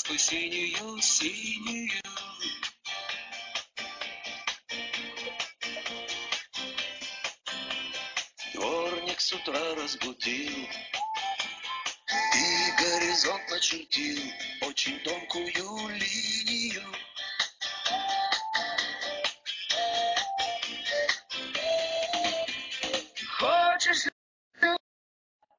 [0.00, 2.00] Сказку синюю, синюю.
[8.54, 10.68] Дворник с утра разбудил
[12.08, 14.22] И горизонт начертил
[14.62, 16.94] Очень тонкую линию
[23.38, 24.08] Хочешь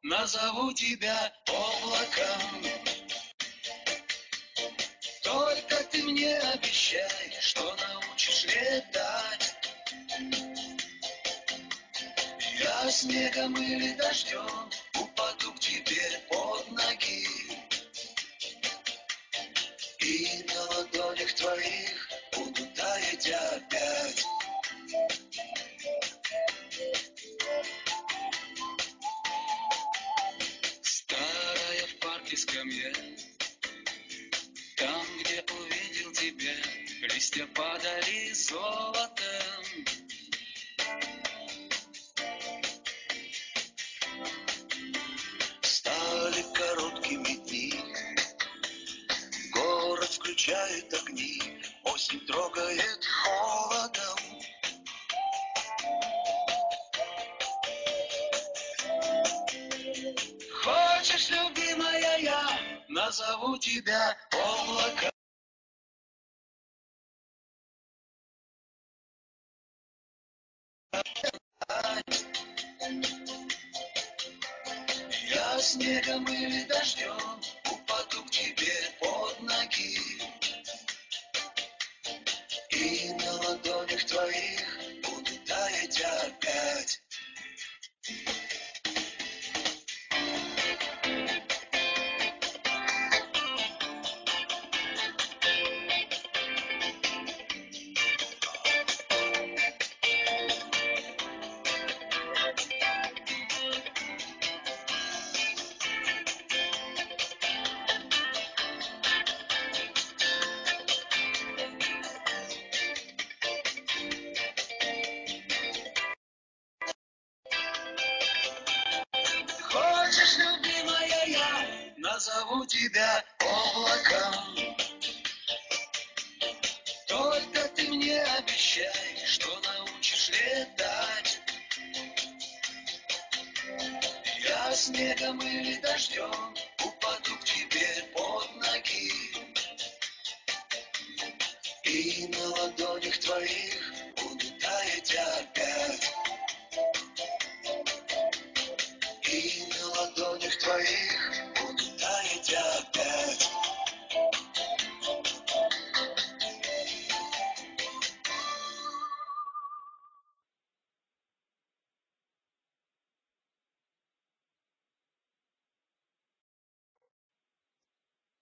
[0.02, 2.71] Назову тебя облаком
[6.12, 9.56] мне обещай Что научишь летать
[12.60, 14.70] Я снегом или дождем
[15.00, 17.26] упаду к тебе под ноги.
[20.00, 23.26] И на ладонях твоих буду таять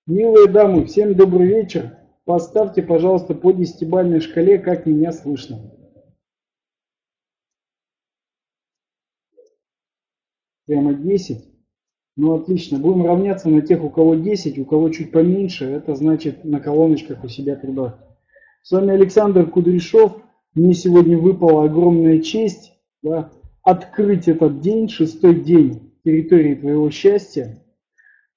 [0.09, 1.95] Милые дамы, всем добрый вечер.
[2.25, 5.71] Поставьте, пожалуйста, по десятибалльной шкале, как меня слышно.
[10.65, 11.47] Прямо 10.
[12.15, 12.79] Ну, отлично.
[12.79, 15.65] Будем равняться на тех, у кого 10, у кого чуть поменьше.
[15.65, 18.01] Это значит на колоночках у себя прибавьте.
[18.63, 20.23] С вами Александр Кудряшов.
[20.55, 23.31] Мне сегодня выпала огромная честь да,
[23.61, 27.63] открыть этот день, шестой день территории твоего счастья.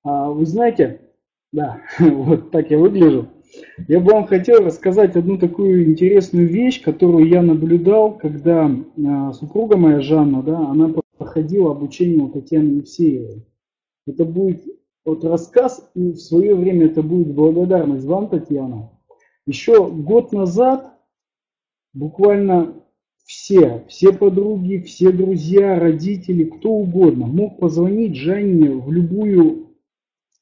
[0.03, 1.00] А, вы знаете,
[1.52, 3.28] да, вот так я выгляжу.
[3.86, 8.70] Я бы вам хотел рассказать одну такую интересную вещь, которую я наблюдал, когда
[9.06, 13.46] а, супруга моя Жанна, да, она проходила обучение у Татьяны Евсеевой.
[14.06, 14.64] Это будет
[15.04, 18.91] вот рассказ, и в свое время это будет благодарность вам, Татьяна.
[19.46, 20.98] Еще год назад
[21.92, 22.74] буквально
[23.24, 29.72] все, все подруги, все друзья, родители, кто угодно мог позвонить Жанне в любую,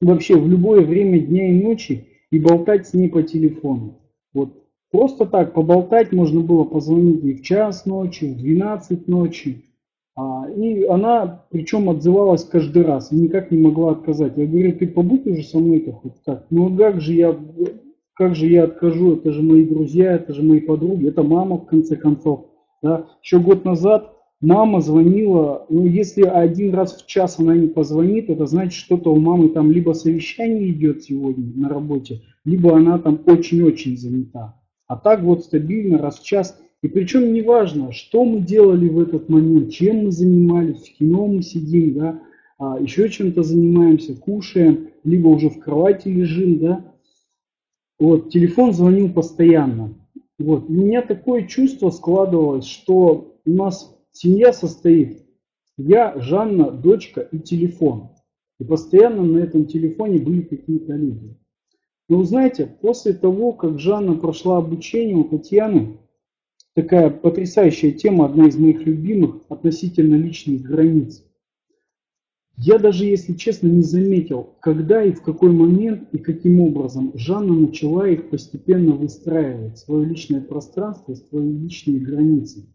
[0.01, 3.99] вообще в любое время дня и ночи и болтать с ней по телефону.
[4.33, 4.51] Вот
[4.91, 9.65] просто так поболтать можно было позвонить и в час ночи, в 12 ночи.
[10.17, 14.37] А, и она, причем отзывалась каждый раз, и никак не могла отказать.
[14.37, 16.47] Я говорю, ты побудь уже со мной-то хоть так.
[16.51, 17.37] Ну как же я,
[18.15, 21.67] как же я откажу, это же мои друзья, это же мои подруги, это мама в
[21.67, 22.47] конце концов.
[22.83, 23.07] Да?
[23.23, 28.47] Еще год назад мама звонила, ну если один раз в час она не позвонит, это
[28.47, 33.97] значит что-то у мамы там либо совещание идет сегодня на работе, либо она там очень-очень
[33.97, 34.57] занята.
[34.87, 36.61] А так вот стабильно раз в час.
[36.83, 41.27] И причем не важно, что мы делали в этот момент, чем мы занимались, в кино
[41.27, 42.23] мы сидим, да,
[42.59, 46.85] а еще чем-то занимаемся, кушаем, либо уже в кровати лежим, да.
[47.99, 49.95] Вот, телефон звонил постоянно.
[50.39, 55.25] Вот, и у меня такое чувство складывалось, что у нас семья состоит
[55.83, 58.11] я, Жанна, дочка и телефон.
[58.59, 61.39] И постоянно на этом телефоне были какие-то люди.
[62.09, 65.99] Но вы знаете, после того, как Жанна прошла обучение у Татьяны,
[66.75, 71.25] такая потрясающая тема, одна из моих любимых, относительно личных границ.
[72.59, 77.55] Я даже, если честно, не заметил, когда и в какой момент и каким образом Жанна
[77.55, 82.67] начала их постепенно выстраивать, свое личное пространство, свои личные границы.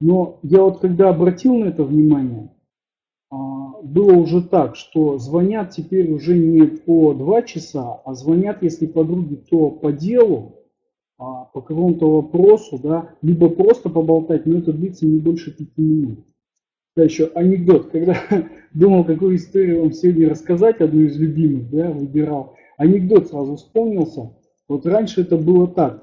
[0.00, 2.50] Но я вот когда обратил на это внимание,
[3.30, 8.86] а, было уже так, что звонят теперь уже не по два часа, а звонят, если
[8.86, 10.56] подруги, то по делу,
[11.18, 16.24] а, по какому-то вопросу, да, либо просто поболтать, но это длится не больше пяти минут.
[16.96, 18.16] Да, еще анекдот, когда
[18.74, 22.56] думал, какую историю вам сегодня рассказать, одну из любимых, да, выбирал.
[22.78, 24.34] Анекдот сразу вспомнился.
[24.66, 26.02] Вот раньше это было так.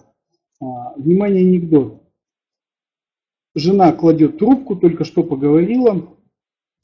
[0.61, 2.06] А, внимание, анекдот.
[3.57, 6.15] Жена кладет трубку, только что поговорила,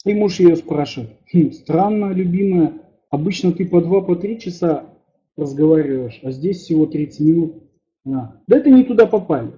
[0.06, 2.74] и муж ее спрашивает, хм, странно, любимая,
[3.12, 4.86] обычно ты по два, по три часа
[5.38, 7.64] разговариваешь, а здесь всего 30 минут.
[8.08, 9.52] А, да это не туда попали.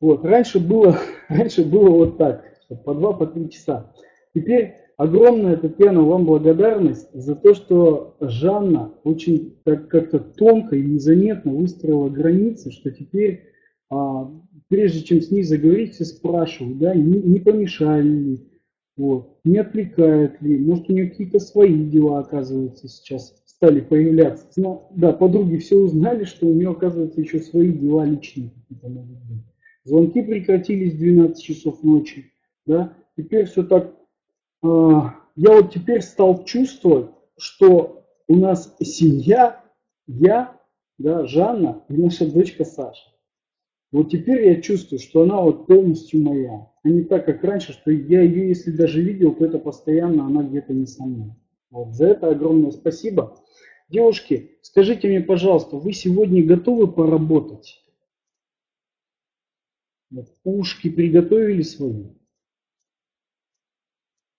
[0.00, 0.96] Вот, раньше было,
[1.28, 2.44] раньше было вот так,
[2.84, 3.92] по два, по три часа.
[4.32, 11.50] Теперь огромная, Татьяна, вам благодарность за то, что Жанна очень так как-то тонко и незаметно
[11.50, 13.48] выстроила границы, что теперь
[13.90, 14.30] а,
[14.68, 18.48] прежде чем с ней заговорить, все спрашивают, да, не, не помешали ли,
[18.96, 24.46] вот, не отвлекают ли, может у нее какие-то свои дела, оказывается, сейчас стали появляться.
[24.56, 29.18] Но, да, подруги все узнали, что у нее, оказывается, еще свои дела личные какие-то могут
[29.24, 29.44] быть.
[29.84, 32.32] Звонки прекратились в 12 часов ночи,
[32.66, 33.94] да, теперь все так,
[34.62, 34.66] э,
[35.36, 39.64] я вот теперь стал чувствовать, что у нас семья,
[40.06, 40.60] я,
[40.98, 43.10] да, Жанна и наша дочка Саша.
[43.90, 46.70] Вот теперь я чувствую, что она вот полностью моя.
[46.82, 50.42] А не так, как раньше, что я ее, если даже видел, то это постоянно она
[50.42, 51.30] где-то не со мной.
[51.70, 51.94] Вот.
[51.94, 53.42] За это огромное спасибо.
[53.88, 57.82] Девушки, скажите мне, пожалуйста, вы сегодня готовы поработать?
[60.10, 62.04] Вот, ушки приготовили свои?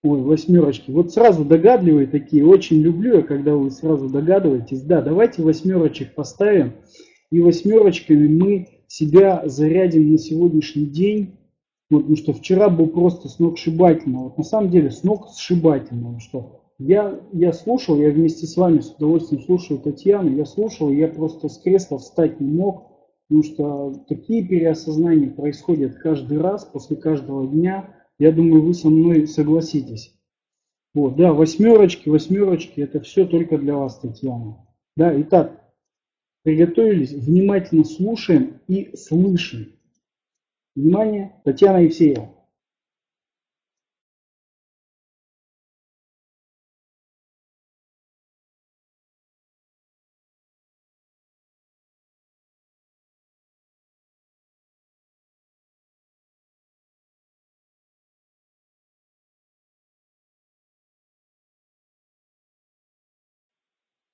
[0.01, 0.91] Ой, восьмерочки.
[0.91, 2.45] Вот сразу догадливые такие.
[2.45, 4.83] Очень люблю я, когда вы сразу догадываетесь.
[4.83, 6.73] Да, давайте восьмерочек поставим.
[7.31, 11.37] И восьмерочками мы себя зарядим на сегодняшний день,
[11.89, 17.53] вот, потому что вчера был просто сногсшибательно, вот на самом деле сногсшибательно, что я, я
[17.53, 21.99] слушал, я вместе с вами с удовольствием слушаю Татьяну, я слушал, я просто с кресла
[21.99, 22.87] встать не мог,
[23.27, 29.27] потому что такие переосознания происходят каждый раз, после каждого дня, я думаю, вы со мной
[29.27, 30.15] согласитесь.
[30.95, 34.65] Вот, да, восьмерочки, восьмерочки, это все только для вас, Татьяна.
[34.97, 35.58] Да, итак,
[36.43, 39.73] Приготовились, внимательно слушаем и слышим.
[40.75, 42.33] Внимание, Татьяна Евсеева.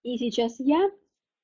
[0.05, 0.91] И сейчас я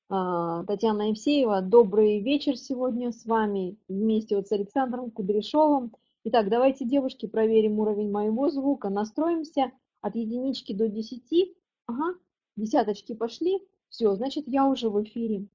[0.08, 1.62] Татьяна Евсеева.
[1.62, 5.94] Добрый вечер сегодня с вами вместе вот с Александром Кудряшовым.
[6.24, 8.90] Итак, давайте, девушки, проверим уровень моего звука.
[8.90, 11.56] Настроимся от единички до десяти.
[11.86, 12.14] Ага,
[12.56, 13.60] десяточки пошли.
[13.88, 15.46] Все, значит, я уже в эфире.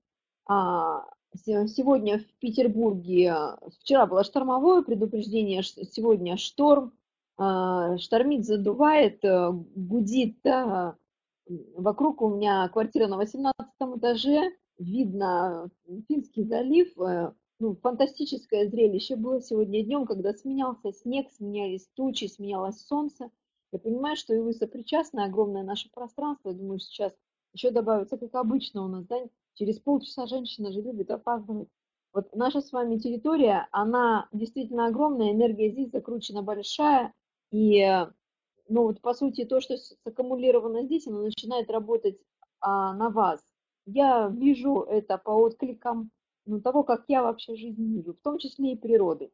[0.47, 3.35] А, сегодня в Петербурге,
[3.79, 6.93] вчера было штормовое предупреждение, сегодня шторм.
[7.37, 10.39] А, штормит, задувает, э, гудит
[11.75, 13.53] Вокруг у меня квартира на 18
[13.97, 15.69] этаже, видно
[16.07, 16.97] Финский залив.
[16.99, 23.31] Э, ну, фантастическое зрелище было сегодня днем, когда сменялся снег, сменялись тучи, сменялось солнце.
[23.71, 26.49] Я понимаю, что и вы сопричастны, огромное наше пространство.
[26.49, 27.13] Я думаю, сейчас
[27.53, 29.17] еще добавится, как обычно у нас, да,
[29.55, 31.69] через полчаса женщина же любит опаздывать.
[32.13, 37.13] Вот наша с вами территория, она действительно огромная, энергия здесь закручена большая,
[37.51, 38.05] и
[38.69, 42.19] ну вот по сути то, что саккумулировано здесь, оно начинает работать
[42.59, 43.41] а, на вас.
[43.85, 46.11] Я вижу это по откликам
[46.45, 49.31] ну, того, как я вообще жизнь вижу, в том числе и природы.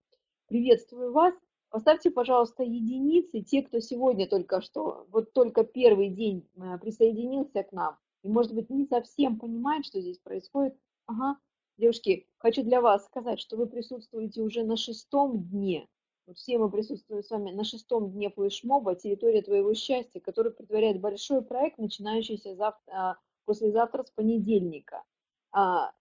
[0.47, 1.33] Приветствую вас.
[1.69, 7.71] Поставьте, пожалуйста, единицы, те, кто сегодня только что, вот только первый день э, присоединился к
[7.71, 10.77] нам, и, может быть, не совсем понимает, что здесь происходит.
[11.07, 11.39] Ага,
[11.77, 15.87] девушки, хочу для вас сказать, что вы присутствуете уже на шестом дне
[16.25, 21.01] вот все мы присутствуем с вами на шестом дне флешмоба «Территория твоего счастья», который предваряет
[21.01, 25.03] большой проект, начинающийся завтра, послезавтра с понедельника.
[25.51, 25.91] А,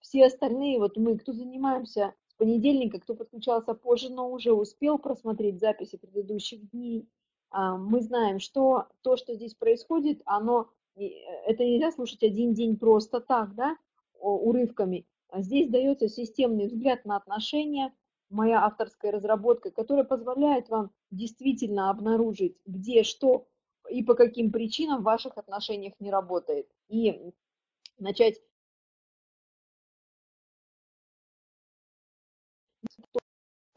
[0.00, 5.60] все остальные, вот мы, кто занимаемся с понедельника, кто подключался позже, но уже успел просмотреть
[5.60, 7.08] записи предыдущих дней,
[7.50, 13.20] а, мы знаем, что то, что здесь происходит, оно, это нельзя слушать один день просто
[13.20, 13.76] так, да,
[14.20, 15.06] урывками.
[15.28, 17.92] А здесь дается системный взгляд на отношения,
[18.32, 23.46] моя авторская разработка, которая позволяет вам действительно обнаружить, где что
[23.88, 26.68] и по каким причинам в ваших отношениях не работает.
[26.88, 27.32] И
[27.98, 28.40] начать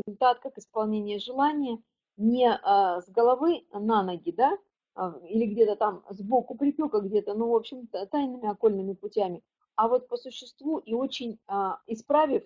[0.05, 1.81] результат как исполнение желания
[2.17, 4.57] не а, с головы на ноги, да,
[4.93, 9.43] а, или где-то там сбоку припека где-то, ну, в общем, тайными окольными путями,
[9.75, 12.43] а вот по существу и очень а, исправив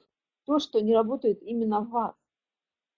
[0.50, 2.16] то, что не работает именно в вас.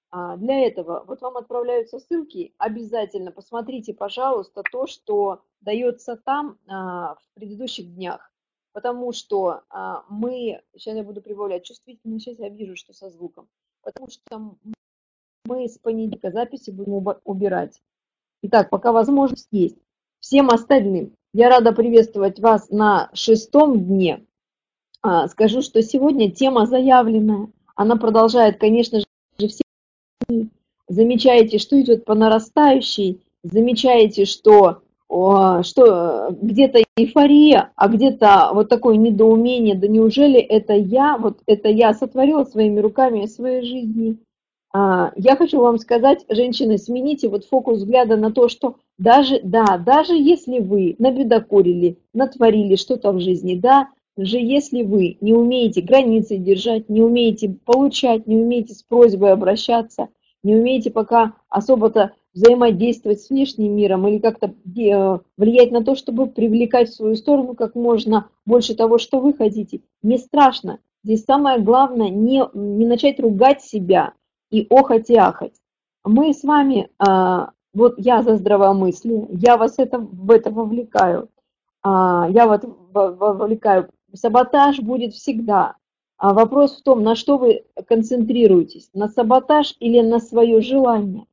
[0.09, 7.15] А, для этого вот вам отправляются ссылки, обязательно посмотрите, пожалуйста, то, что дается там а,
[7.15, 8.31] в предыдущих днях,
[8.71, 13.49] потому что а, мы, сейчас я буду прибавлять чувствительность, сейчас я вижу, что со звуком,
[13.81, 14.55] потому что
[15.43, 17.81] мы с понедельника записи будем убирать.
[18.43, 19.77] Итак, пока возможность есть.
[20.21, 24.25] Всем остальным я рада приветствовать вас на шестом дне.
[25.01, 27.47] А, скажу, что сегодня тема заявленная.
[27.75, 29.63] Она продолжает, конечно же, все
[30.87, 39.75] замечаете, что идет по нарастающей, замечаете, что, что где-то эйфория, а где-то вот такое недоумение,
[39.75, 44.17] да неужели это я, вот это я сотворила своими руками своей жизни.
[44.73, 49.77] А, я хочу вам сказать, женщины, смените вот фокус взгляда на то, что даже, да,
[49.77, 56.37] даже если вы набедокурили, натворили что-то в жизни, да, же если вы не умеете границы
[56.37, 60.09] держать, не умеете получать, не умеете с просьбой обращаться,
[60.43, 66.27] не умеете пока особо-то взаимодействовать с внешним миром или как-то э, влиять на то, чтобы
[66.27, 70.79] привлекать в свою сторону как можно больше того, что вы хотите, не страшно.
[71.03, 74.13] Здесь самое главное не, не начать ругать себя,
[74.51, 75.55] и охать и ахать.
[76.03, 81.29] Мы с вами, а, вот я за здравомыслие, я вас это, в это вовлекаю,
[81.81, 82.63] а, я вот
[82.93, 83.89] вовлекаю.
[84.13, 85.75] Саботаж будет всегда.
[86.17, 91.25] А вопрос в том, на что вы концентрируетесь, на саботаж или на свое желание.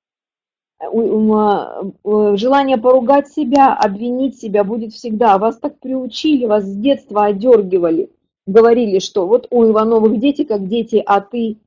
[0.80, 5.36] Желание поругать себя, обвинить себя будет всегда.
[5.38, 8.10] Вас так приучили, вас с детства одергивали,
[8.46, 11.58] говорили, что вот у Ивановых дети как дети, а ты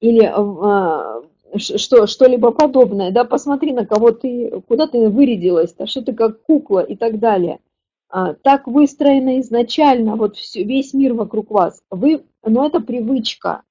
[0.00, 1.22] или а,
[1.56, 6.80] что, что-либо подобное, да, посмотри, на кого ты, куда ты вырядилась-то, что ты как кукла
[6.80, 7.60] и так далее.
[8.08, 11.82] А, так выстроено изначально, вот все, весь мир вокруг вас.
[11.90, 13.62] Вы, но это привычка.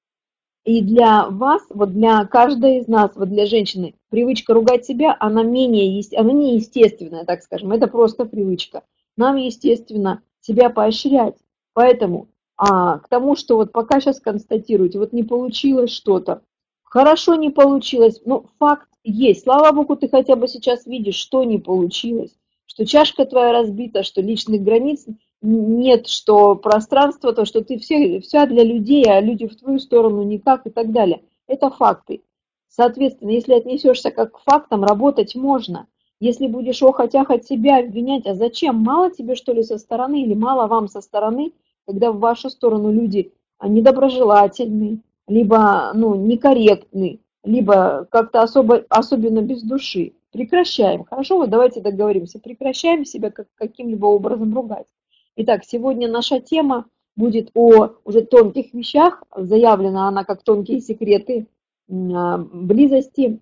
[0.64, 5.42] И для вас, вот для каждой из нас, вот для женщины, привычка ругать себя, она
[5.42, 8.82] менее, она не естественная, так скажем, это просто привычка.
[9.16, 11.36] Нам, естественно, себя поощрять.
[11.74, 16.42] Поэтому а, к тому, что вот пока сейчас констатируете, вот не получилось что-то,
[16.82, 19.42] хорошо не получилось, но факт есть.
[19.42, 22.34] Слава Богу, ты хотя бы сейчас видишь, что не получилось,
[22.74, 25.06] что чашка твоя разбита, что личных границ
[25.40, 30.22] нет, что пространство, то, что ты все, вся для людей, а люди в твою сторону
[30.22, 31.22] никак и так далее.
[31.46, 32.22] Это факты.
[32.68, 35.86] Соответственно, если отнесешься как к фактам, работать можно.
[36.20, 38.76] Если будешь охоть-ахать себя, обвинять, а зачем?
[38.76, 41.52] Мало тебе, что ли, со стороны или мало вам со стороны–
[41.86, 50.12] когда в вашу сторону люди недоброжелательны, либо ну, некорректны, либо как-то особо, особенно без души.
[50.34, 51.04] Прекращаем.
[51.04, 52.40] Хорошо, вот давайте договоримся.
[52.40, 54.88] Прекращаем себя как, каким-либо образом ругать.
[55.36, 59.22] Итак, сегодня наша тема будет о уже тонких вещах.
[59.36, 61.46] Заявлена она как тонкие секреты
[61.88, 63.38] а, близости,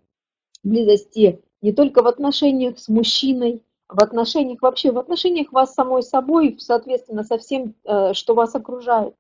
[0.63, 6.57] близости не только в отношениях с мужчиной, в отношениях вообще, в отношениях вас самой собой,
[6.59, 9.15] соответственно, со всем, э, что вас окружает.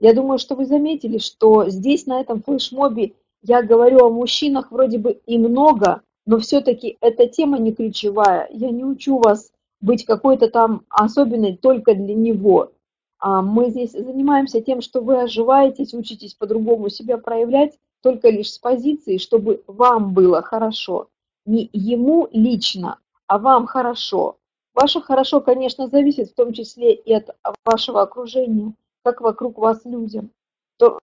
[0.00, 3.12] Я думаю, что вы заметили, что здесь, на этом флешмобе,
[3.42, 8.48] я говорю о мужчинах вроде бы и много, но все-таки эта тема не ключевая.
[8.50, 9.50] Я не учу вас
[9.80, 12.72] быть какой-то там особенной только для него.
[13.18, 18.58] А мы здесь занимаемся тем, что вы оживаетесь, учитесь по-другому себя проявлять, только лишь с
[18.58, 21.08] позиции, чтобы вам было хорошо.
[21.44, 24.36] Не ему лично, а вам хорошо.
[24.74, 27.30] Ваше хорошо, конечно, зависит в том числе и от
[27.64, 30.30] вашего окружения, как вокруг вас людям.
[30.78, 30.98] То...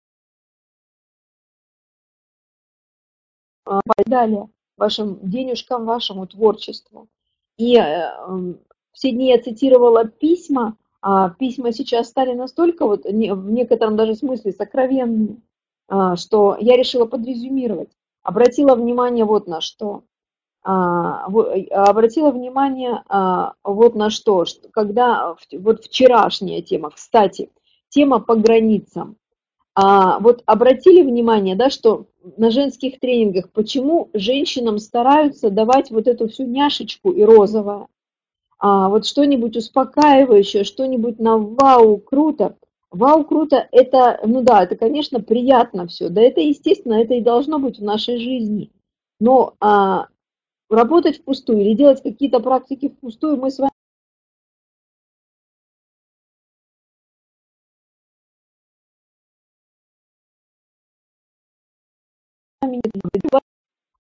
[3.65, 7.09] А, далее, вашим денежкам, вашему творчеству.
[7.57, 8.11] И э,
[8.93, 14.53] все дни я цитировала письма, а письма сейчас стали настолько вот в некотором даже смысле
[14.53, 15.43] сокровенными,
[15.87, 17.91] а, что я решила подрезюмировать.
[18.23, 20.05] Обратила внимание вот на что.
[20.63, 27.51] А, обратила внимание а, вот на что, когда вот вчерашняя тема, кстати,
[27.91, 29.17] тема по границам.
[29.77, 36.29] А вот обратили внимание, да, что на женских тренингах, почему женщинам стараются давать вот эту
[36.29, 37.89] всю няшечку и розовое,
[38.59, 42.57] а вот что-нибудь успокаивающее, что-нибудь на вау, круто.
[42.91, 47.59] Вау, круто, это, ну да, это, конечно, приятно все, да, это естественно, это и должно
[47.59, 48.71] быть в нашей жизни.
[49.19, 50.07] Но а,
[50.71, 53.73] работать впустую или делать какие-то практики впустую мы с вами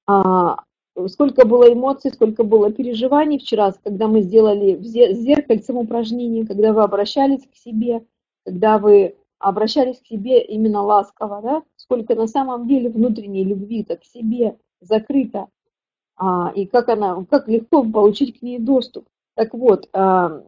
[0.07, 0.65] а,
[1.09, 7.47] сколько было эмоций, сколько было переживаний вчера, когда мы сделали зеркальцем упражнение, когда вы обращались
[7.47, 8.05] к себе,
[8.45, 14.05] когда вы обращались к себе именно ласково, да, сколько на самом деле внутренней любви-то к
[14.05, 15.49] себе закрыто,
[16.17, 19.07] а, и как она, как легко получить к ней доступ.
[19.35, 20.43] Так вот, а,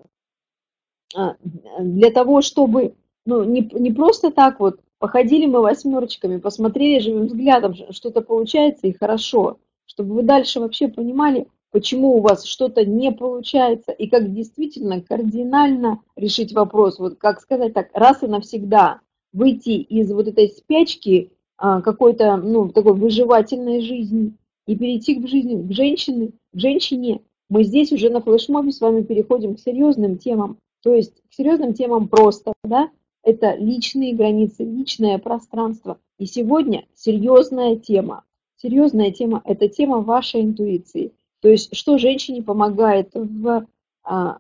[1.15, 1.37] а,
[1.81, 7.75] для того, чтобы, ну, не, не просто так вот, походили мы восьмерочками, посмотрели живым взглядом,
[7.91, 13.93] что-то получается и хорошо, чтобы вы дальше вообще понимали, почему у вас что-то не получается,
[13.93, 19.01] и как действительно кардинально решить вопрос, вот как сказать так, раз и навсегда,
[19.33, 24.33] выйти из вот этой спячки а, какой-то, ну, такой выживательной жизни
[24.67, 27.21] и перейти к жизни, к женщине, к женщине.
[27.49, 31.75] Мы здесь уже на флешмобе с вами переходим к серьезным темам, то есть к серьезным
[31.75, 32.91] темам просто, да,
[33.27, 35.99] это личные границы, личное пространство.
[36.17, 38.23] И сегодня серьезная тема.
[38.57, 41.13] Серьезная тема– это тема вашей интуиции.
[41.41, 43.67] То есть, что женщине помогает в,
[44.05, 44.39] а,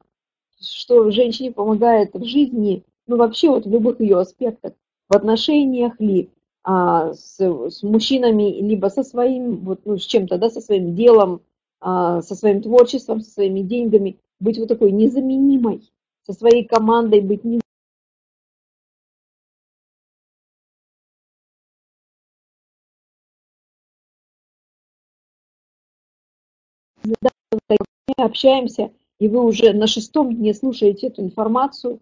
[0.60, 4.74] что женщине помогает в жизни, ну вообще вот в любых ее аспектах,
[5.08, 6.30] в отношениях ли,
[6.62, 11.40] а, с, с мужчинами, либо со своим, вот, ну, с чем-то, да, со своим делом,
[11.80, 15.90] а, со своим творчеством, со своими деньгами, быть вот такой незаменимой,
[16.24, 17.65] со своей командой быть незаменимой
[28.24, 32.00] общаемся, и вы уже на шестом дне слушаете эту информацию,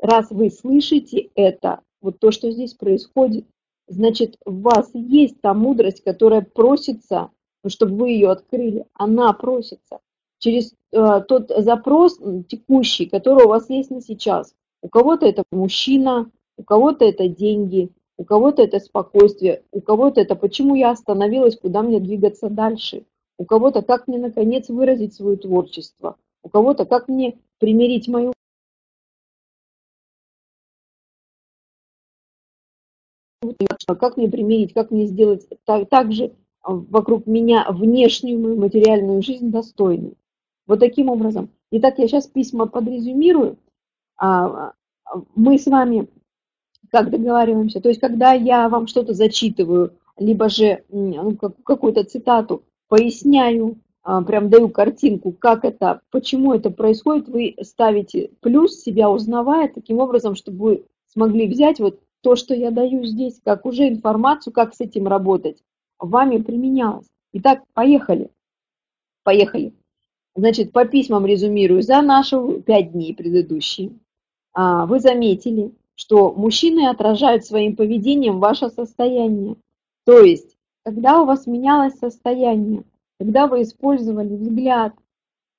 [0.00, 3.44] раз вы слышите это, вот то, что здесь происходит,
[3.88, 7.30] значит, у вас есть та мудрость, которая просится,
[7.66, 9.98] чтобы вы ее открыли, она просится.
[10.38, 12.18] Через э, тот запрос
[12.48, 14.54] текущий, который у вас есть на сейчас.
[14.82, 20.36] У кого-то это мужчина, у кого-то это деньги, у кого-то это спокойствие, у кого-то это
[20.36, 23.04] почему я остановилась, куда мне двигаться дальше
[23.38, 28.32] у кого-то как мне наконец выразить свое творчество, у кого-то как мне примирить мою
[33.98, 39.22] как мне примирить, как мне сделать так, так же а, вокруг меня внешнюю мою материальную
[39.22, 40.14] жизнь достойной.
[40.66, 41.50] Вот таким образом.
[41.70, 43.58] Итак, я сейчас письма подрезюмирую.
[44.16, 44.72] А,
[45.04, 46.08] а, мы с вами
[46.90, 53.78] как договариваемся, то есть когда я вам что-то зачитываю, либо же ну, какую-то цитату, поясняю,
[54.02, 59.98] а, прям даю картинку, как это, почему это происходит, вы ставите плюс, себя узнавая, таким
[59.98, 64.74] образом, чтобы вы смогли взять вот то, что я даю здесь, как уже информацию, как
[64.74, 65.62] с этим работать,
[65.98, 67.06] вами применялось.
[67.32, 68.30] Итак, поехали.
[69.22, 69.72] Поехали.
[70.34, 73.92] Значит, по письмам резюмирую за наши пять дней предыдущие.
[74.52, 79.56] А, вы заметили, что мужчины отражают своим поведением ваше состояние.
[80.04, 80.53] То есть
[80.84, 82.84] когда у вас менялось состояние,
[83.18, 84.94] когда вы использовали взгляд,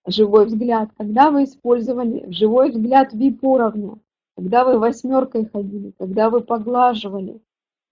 [0.07, 3.97] живой взгляд, когда вы использовали живой взгляд VIP-уровня,
[4.37, 7.41] когда вы восьмеркой ходили, когда вы поглаживали,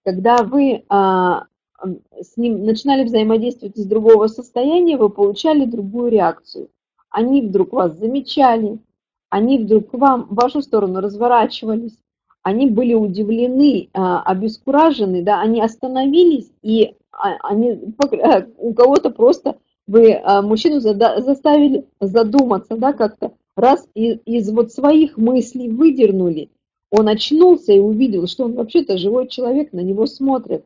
[0.06, 1.48] когда вы а,
[2.20, 6.70] с ним начинали взаимодействовать из другого состояния, вы получали другую реакцию.
[7.10, 8.80] Они вдруг вас замечали,
[9.30, 11.98] они вдруг к вам, в вашу сторону разворачивались,
[12.44, 20.14] они были удивлены, а, обескуражены, да, они остановились и они, э, у кого-то просто вы
[20.14, 26.50] а, мужчину заставили задуматься, да, как-то раз из, из вот своих мыслей выдернули,
[26.90, 30.66] он очнулся и увидел, что он вообще-то живой человек, на него смотрят.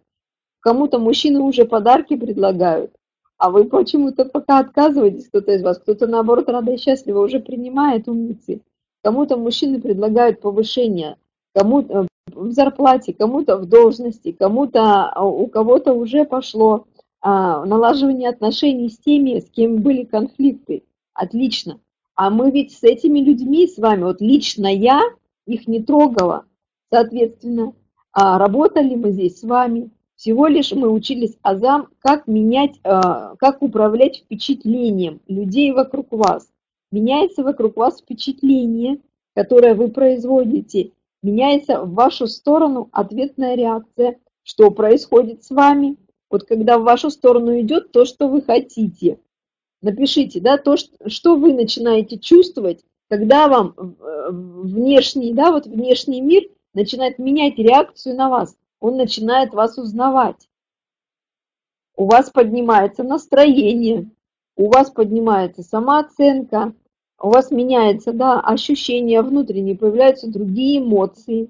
[0.60, 2.92] Кому-то мужчины уже подарки предлагают,
[3.38, 8.08] а вы почему-то пока отказываетесь, кто-то из вас, кто-то наоборот рада и счастлива уже принимает
[8.08, 8.62] умницы.
[9.04, 11.18] Кому-то мужчины предлагают повышение,
[11.54, 16.86] кому-то э, в зарплате, кому-то в должности, кому-то, а, у кого-то уже пошло
[17.22, 20.84] а, налаживание отношений с теми, с кем были конфликты.
[21.14, 21.80] Отлично.
[22.16, 25.02] А мы ведь с этими людьми с вами, вот лично я
[25.46, 26.46] их не трогала.
[26.92, 27.74] Соответственно,
[28.12, 33.62] а, работали мы здесь с вами, всего лишь мы учились азам, как менять, а, как
[33.62, 36.50] управлять впечатлением людей вокруг вас.
[36.92, 39.00] Меняется вокруг вас впечатление,
[39.36, 44.20] которое вы производите, меняется в вашу сторону ответная реакция.
[44.44, 45.98] Что происходит с вами?
[46.30, 49.20] Вот когда в вашу сторону идет то, что вы хотите.
[49.82, 56.44] Напишите, да, то, что вы начинаете чувствовать, когда вам э, внешний, да, вот внешний мир
[56.74, 58.58] начинает менять реакцию на вас.
[58.80, 60.50] Он начинает вас узнавать.
[61.96, 64.10] У вас поднимается настроение,
[64.56, 66.74] у вас поднимается самооценка,
[67.20, 71.50] у вас меняется да, ощущение внутреннее, появляются другие эмоции.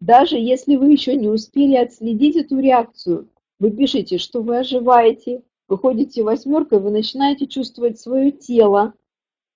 [0.00, 6.22] Даже если вы еще не успели отследить эту реакцию, вы пишете, что вы оживаете, выходите
[6.22, 8.94] восьмеркой, вы начинаете чувствовать свое тело,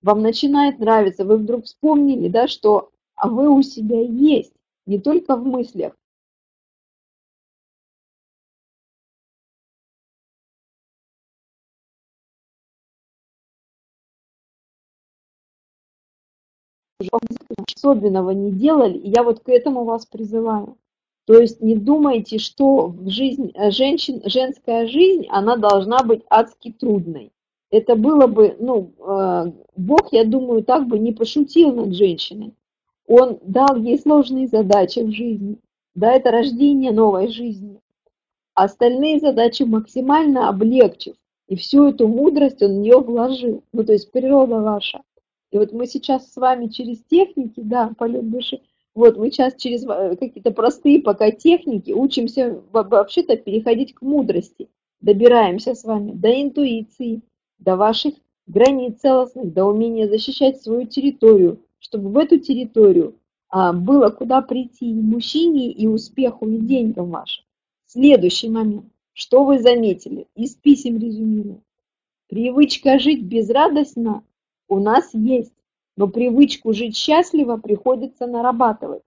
[0.02, 4.52] вам начинает нравиться, вы вдруг вспомнили, да, что а вы у себя есть,
[4.86, 5.94] не только в мыслях,
[17.74, 20.76] особенного не делали, и я вот к этому вас призываю.
[21.26, 26.72] То есть не думайте, что в жизнь э, женщин, женская жизнь, она должна быть адски
[26.72, 27.32] трудной.
[27.70, 32.52] Это было бы, ну, э, Бог, я думаю, так бы не пошутил над женщиной.
[33.06, 35.58] Он дал ей сложные задачи в жизни.
[35.94, 37.80] Да, это рождение новой жизни.
[38.54, 41.14] Остальные задачи максимально облегчив.
[41.48, 43.62] И всю эту мудрость он в нее вложил.
[43.72, 45.02] Ну, то есть природа ваша.
[45.54, 48.60] И вот мы сейчас с вами через техники, да, полет души,
[48.92, 54.68] вот мы сейчас через э, какие-то простые пока техники учимся вообще-то переходить к мудрости.
[55.00, 57.20] Добираемся с вами до интуиции,
[57.60, 58.14] до ваших
[58.48, 63.14] границ целостных, до умения защищать свою территорию, чтобы в эту территорию
[63.48, 67.44] а, было куда прийти и мужчине, и успеху, и деньгам вашим.
[67.86, 68.86] Следующий момент.
[69.12, 70.26] Что вы заметили?
[70.34, 71.62] Из писем резюмирую.
[72.28, 74.24] Привычка жить безрадостно
[74.74, 75.54] у нас есть,
[75.96, 79.02] но привычку жить счастливо приходится нарабатывать.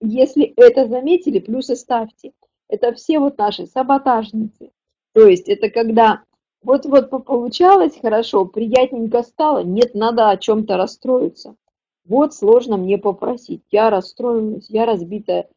[0.00, 2.32] Если это заметили, плюсы ставьте.
[2.68, 4.70] Это все вот наши саботажницы.
[5.12, 6.22] То есть это когда
[6.62, 11.56] вот-вот получалось хорошо, приятненько стало, нет, надо о чем-то расстроиться.
[12.04, 15.48] Вот сложно мне попросить, я расстроилась, я разбитая,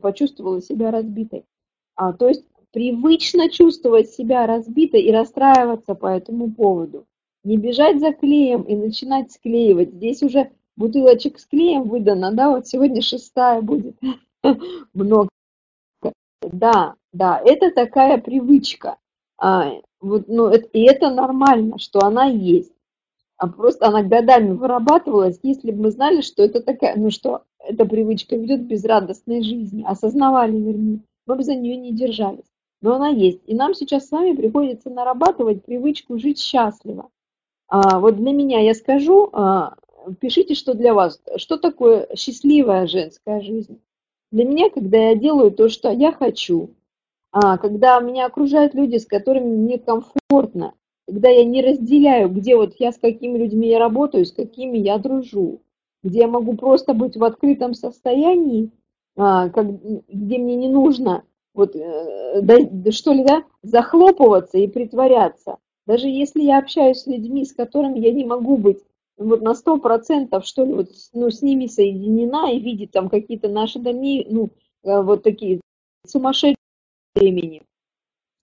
[0.00, 1.44] почувствовала себя разбитой.
[1.94, 7.06] А, то есть привычно чувствовать себя разбитой и расстраиваться по этому поводу.
[7.44, 9.92] Не бежать за клеем и начинать склеивать.
[9.92, 13.96] Здесь уже бутылочек с клеем выдано, да, вот сегодня шестая будет.
[14.94, 15.28] Много.
[16.40, 18.96] Да, да, это такая привычка.
[19.38, 22.72] А, вот, ну, это, и это нормально, что она есть.
[23.38, 27.84] А просто она годами вырабатывалась, если бы мы знали, что это такая, ну что, эта
[27.84, 32.50] привычка ведет безрадостной жизни, осознавали, вернее, мы бы за нее не держались.
[32.80, 33.40] Но она есть.
[33.46, 37.08] И нам сейчас с вами приходится нарабатывать привычку жить счастливо.
[37.72, 39.76] А, вот для меня я скажу, а,
[40.20, 43.80] пишите, что для вас, что такое счастливая женская жизнь.
[44.30, 46.74] Для меня, когда я делаю то, что я хочу,
[47.30, 50.74] а, когда меня окружают люди, с которыми мне комфортно,
[51.08, 54.98] когда я не разделяю, где вот я с какими людьми я работаю, с какими я
[54.98, 55.62] дружу,
[56.02, 58.70] где я могу просто быть в открытом состоянии,
[59.16, 65.56] где мне не нужно вот, э, что ли, да, захлопываться и притворяться,
[65.86, 68.78] даже если я общаюсь с людьми, с которыми я не могу быть
[69.16, 73.48] вот на сто процентов, что ли, вот, ну, с ними соединена и видеть там какие-то
[73.48, 74.50] наши дальние, ну,
[74.84, 75.60] э, вот такие
[76.06, 76.56] сумасшедшие
[77.14, 77.62] времени.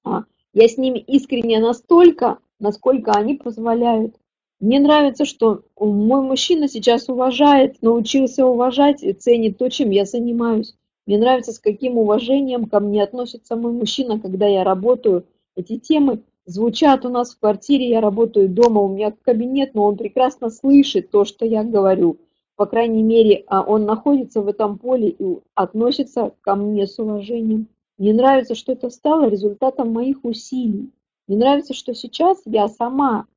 [0.04, 0.24] А,
[0.54, 4.16] я с ними искренне настолько, насколько они позволяют.
[4.60, 10.76] Мне нравится, что мой мужчина сейчас уважает, научился уважать и ценит то, чем я занимаюсь.
[11.06, 15.26] Мне нравится, с каким уважением ко мне относится мой мужчина, когда я работаю.
[15.56, 19.98] Эти темы звучат у нас в квартире, я работаю дома, у меня кабинет, но он
[19.98, 22.18] прекрасно слышит то, что я говорю.
[22.56, 27.68] По крайней мере, а, он находится в этом поле и относится ко мне с уважением.
[27.98, 30.92] Мне нравится, что это стало результатом моих усилий.
[31.28, 33.28] Мне нравится, что сейчас я сама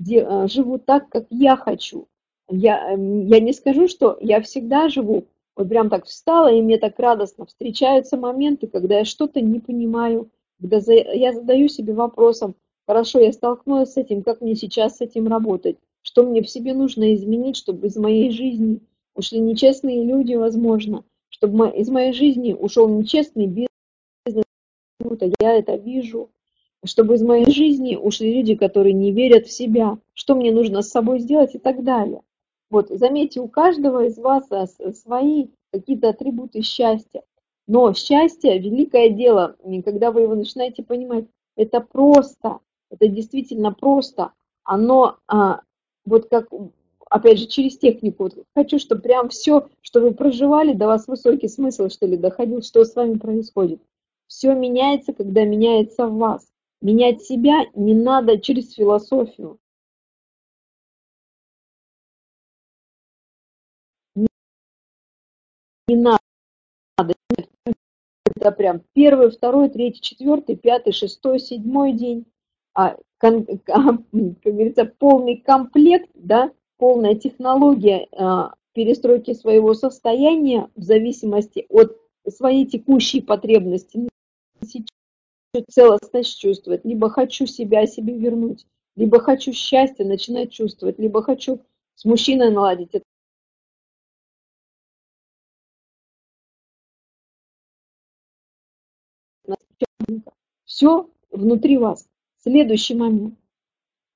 [0.00, 2.08] а, живу так, как я хочу.
[2.48, 6.78] Я, эм, я не скажу, что я всегда живу, вот прям так встала, и мне
[6.78, 7.44] так радостно.
[7.44, 10.30] Встречаются моменты, когда я что-то не понимаю,
[10.62, 12.54] когда я задаю себе вопросом,
[12.86, 15.76] хорошо, я столкнулась с этим, как мне сейчас с этим работать?
[16.02, 18.80] Что мне в себе нужно изменить, чтобы из моей жизни
[19.14, 23.68] ушли нечестные люди, возможно, чтобы из моей жизни ушел нечестный бизнес,
[25.40, 26.30] я это вижу,
[26.84, 30.90] чтобы из моей жизни ушли люди, которые не верят в себя, что мне нужно с
[30.90, 32.22] собой сделать и так далее.
[32.70, 34.48] Вот, заметьте, у каждого из вас
[34.94, 37.22] свои какие-то атрибуты счастья.
[37.72, 41.24] Но счастье– великое дело, и когда вы его начинаете понимать,
[41.56, 42.58] это просто,
[42.90, 44.32] это действительно просто.
[44.62, 45.62] Оно, а,
[46.04, 46.50] вот как
[47.08, 48.24] опять же, через технику.
[48.24, 52.60] Вот хочу, чтобы прям все, что вы проживали, до вас высокий смысл, что ли, доходил,
[52.60, 53.80] что с вами происходит.
[54.26, 56.46] Все меняется, когда меняется в вас.
[56.82, 59.58] Менять себя не надо через философию.
[64.14, 64.28] Не
[65.96, 66.18] надо.
[68.42, 72.26] Это прям первый, второй, третий, четвертый, пятый, шестой, седьмой день.
[72.74, 73.44] А, как
[74.10, 81.94] говорится, полный комплект, да, полная технология а, перестройки своего состояния в зависимости от
[82.26, 84.08] своей текущей потребности
[85.68, 91.60] целостность чувствовать, либо хочу себя себе вернуть, либо хочу счастье начинать чувствовать, либо хочу
[91.94, 92.94] с мужчиной наладить
[100.82, 102.08] Все внутри вас.
[102.42, 103.34] Следующий момент.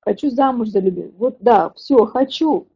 [0.01, 1.11] Хочу замуж за любовь.
[1.17, 2.67] Вот да, все, хочу.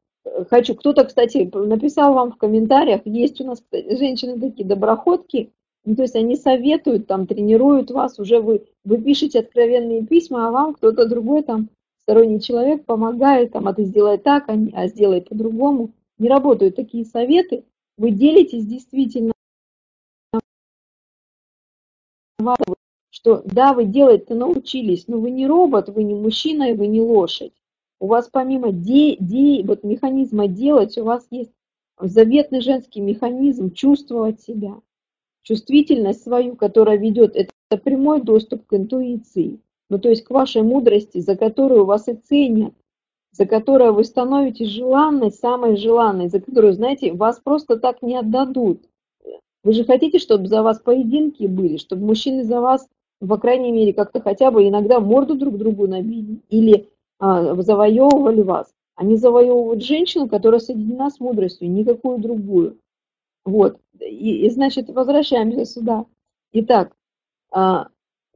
[0.49, 0.75] Хочу.
[0.75, 5.51] Кто-то, кстати, написал вам в комментариях, есть у нас женщины такие доброходки,
[5.83, 10.51] ну, то есть они советуют, там, тренируют вас, уже вы, вы пишете откровенные письма, а
[10.51, 11.67] вам кто-то другой, там,
[12.03, 15.91] сторонний человек помогает, там, а ты сделай так, а, а сделай по-другому.
[16.17, 17.65] Не работают такие советы.
[17.97, 19.33] Вы делитесь действительно
[23.21, 27.01] что да, вы делать-то научились, но вы не робот, вы не мужчина и вы не
[27.01, 27.53] лошадь.
[27.99, 31.51] У вас помимо де, де, вот механизма делать, у вас есть
[31.99, 34.73] заветный женский механизм чувствовать себя.
[35.43, 39.59] Чувствительность свою, которая ведет, это прямой доступ к интуиции.
[39.91, 42.73] Ну, то есть к вашей мудрости, за которую вас и ценят,
[43.31, 48.81] за которую вы становитесь желанной, самой желанной, за которую, знаете, вас просто так не отдадут.
[49.63, 52.87] Вы же хотите, чтобы за вас поединки были, чтобы мужчины за вас
[53.27, 58.73] по крайней мере, как-то хотя бы иногда морду друг другу набили или а, завоевывали вас.
[58.95, 62.79] Они завоевывают женщину, которая соединена с мудростью, никакую другую.
[63.45, 63.77] Вот.
[63.99, 66.05] И, и значит, возвращаемся сюда.
[66.51, 66.95] Итак,
[67.51, 67.89] а,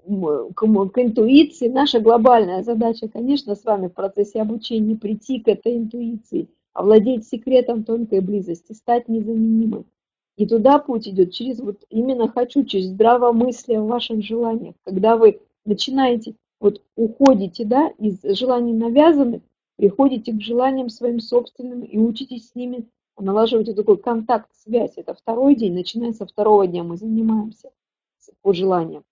[0.06, 5.78] к, к интуиции наша глобальная задача, конечно, с вами в процессе обучения прийти к этой
[5.78, 9.86] интуиции, овладеть секретом тонкой близости, стать незаменимым.
[10.38, 14.76] И туда путь идет через вот именно хочу, через здравомыслие в ваших желаниях.
[14.84, 19.41] Когда вы начинаете, вот уходите, да, из желаний навязанных,
[19.78, 22.86] приходите к желаниям своим собственным и учитесь с ними
[23.17, 24.93] налаживать вот такой контакт, связь.
[24.98, 27.71] Это второй день, начиная со второго дня мы занимаемся
[28.41, 29.04] по желаниям.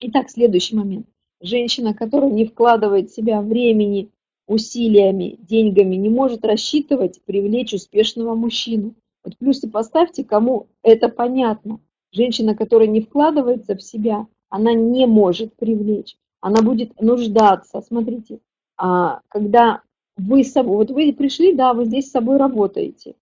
[0.00, 1.06] Итак, следующий момент.
[1.40, 4.10] Женщина, которая не вкладывает в себя времени,
[4.46, 8.94] усилиями, деньгами, не может рассчитывать привлечь успешного мужчину.
[9.24, 11.80] Вот плюсы поставьте, кому это понятно.
[12.12, 16.16] Женщина, которая не вкладывается в себя, она не может привлечь.
[16.40, 17.80] Она будет нуждаться.
[17.80, 18.40] Смотрите,
[18.76, 19.80] а, когда
[20.16, 23.14] вы с собой, вот вы пришли, да, вы здесь с собой работаете.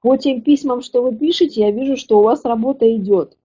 [0.00, 3.36] По тем письмам, что вы пишете, я вижу, что у вас работа идет.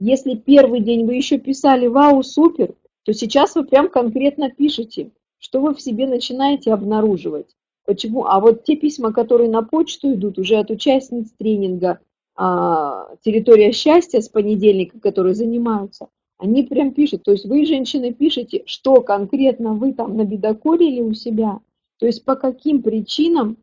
[0.00, 5.60] Если первый день вы еще писали «Вау, супер», то сейчас вы прям конкретно пишете, что
[5.60, 7.56] вы в себе начинаете обнаруживать.
[7.88, 8.26] Почему?
[8.26, 12.00] А вот те письма, которые на почту идут уже от участниц тренинга
[12.36, 18.62] а, «Территория счастья» с понедельника, которые занимаются, они прям пишут, то есть вы, женщины, пишете,
[18.66, 21.60] что конкретно вы там набедокурили у себя,
[21.98, 23.56] то есть по каким причинам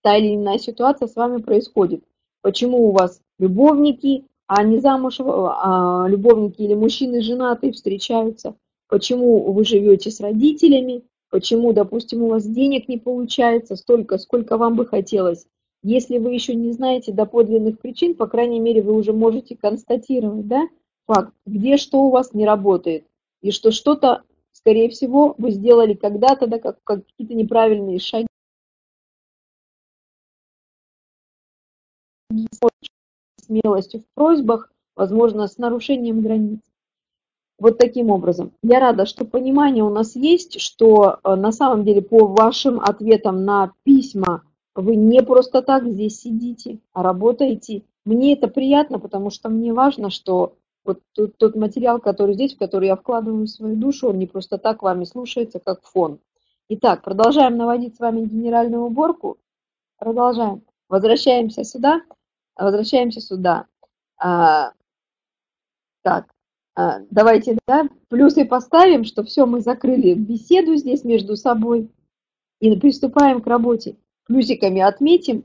[0.00, 2.02] та или иная ситуация с вами происходит.
[2.40, 8.56] Почему у вас любовники, а не замуж, а любовники или мужчины женатые встречаются,
[8.88, 11.02] почему вы живете с родителями,
[11.34, 15.46] почему, допустим, у вас денег не получается столько, сколько вам бы хотелось.
[15.82, 20.68] Если вы еще не знаете доподлинных причин, по крайней мере, вы уже можете констатировать, да,
[21.08, 23.08] факт, где что у вас не работает,
[23.42, 28.28] и что что-то, скорее всего, вы сделали когда-то, да, как, как какие-то неправильные шаги.
[33.44, 36.60] смелостью в просьбах, возможно, с нарушением границ.
[37.58, 38.52] Вот таким образом.
[38.62, 43.44] Я рада, что понимание у нас есть, что э, на самом деле по вашим ответам
[43.44, 44.42] на письма
[44.74, 47.84] вы не просто так здесь сидите, а работаете.
[48.04, 52.58] Мне это приятно, потому что мне важно, что вот тот, тот материал, который здесь, в
[52.58, 56.18] который я вкладываю свою душу, он не просто так вами слушается, как фон.
[56.68, 59.38] Итак, продолжаем наводить с вами генеральную уборку.
[59.98, 60.62] Продолжаем.
[60.88, 62.02] Возвращаемся сюда.
[62.56, 63.66] Возвращаемся сюда.
[64.18, 64.72] А,
[66.02, 66.33] так,
[66.76, 71.90] давайте, да, плюсы поставим, что все, мы закрыли беседу здесь между собой
[72.60, 73.96] и приступаем к работе.
[74.26, 75.44] Плюсиками отметим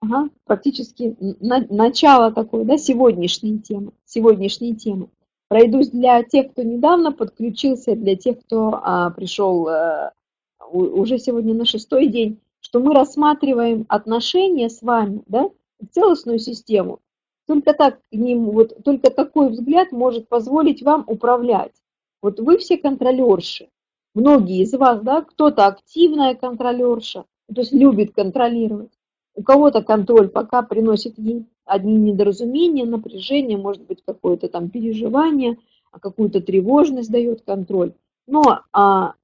[0.00, 5.08] ага, практически на, начало такой, да, сегодняшней темы, сегодняшней темы.
[5.48, 10.12] Пройдусь для тех, кто недавно подключился, для тех, кто а, пришел а,
[10.70, 15.50] уже сегодня на шестой день, что мы рассматриваем отношения с вами, да,
[15.90, 17.00] целостную систему.
[17.50, 21.72] Только так ним, вот только такой взгляд может позволить вам управлять.
[22.22, 23.70] Вот вы все контролерши.
[24.14, 28.92] Многие из вас, да, кто-то активная контролерша, то есть любит контролировать.
[29.34, 35.58] У кого-то контроль пока приносит ей одни недоразумения, напряжение, может быть, какое-то там переживание,
[35.90, 37.94] а какую-то тревожность дает контроль.
[38.28, 39.14] Но а,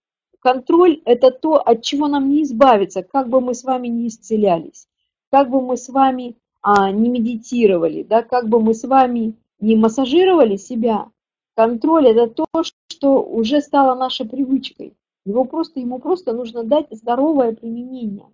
[0.41, 4.89] контроль– это то, от чего нам не избавиться, как бы мы с вами не исцелялись,
[5.31, 6.35] как бы мы с вами
[6.69, 11.13] а, не медитировали, да, как бы мы с вами не массажировали себя.
[11.55, 12.47] Контроль– это то,
[12.89, 14.97] что уже стало нашей привычкой.
[15.25, 18.27] Его просто, ему просто нужно дать здоровое применение.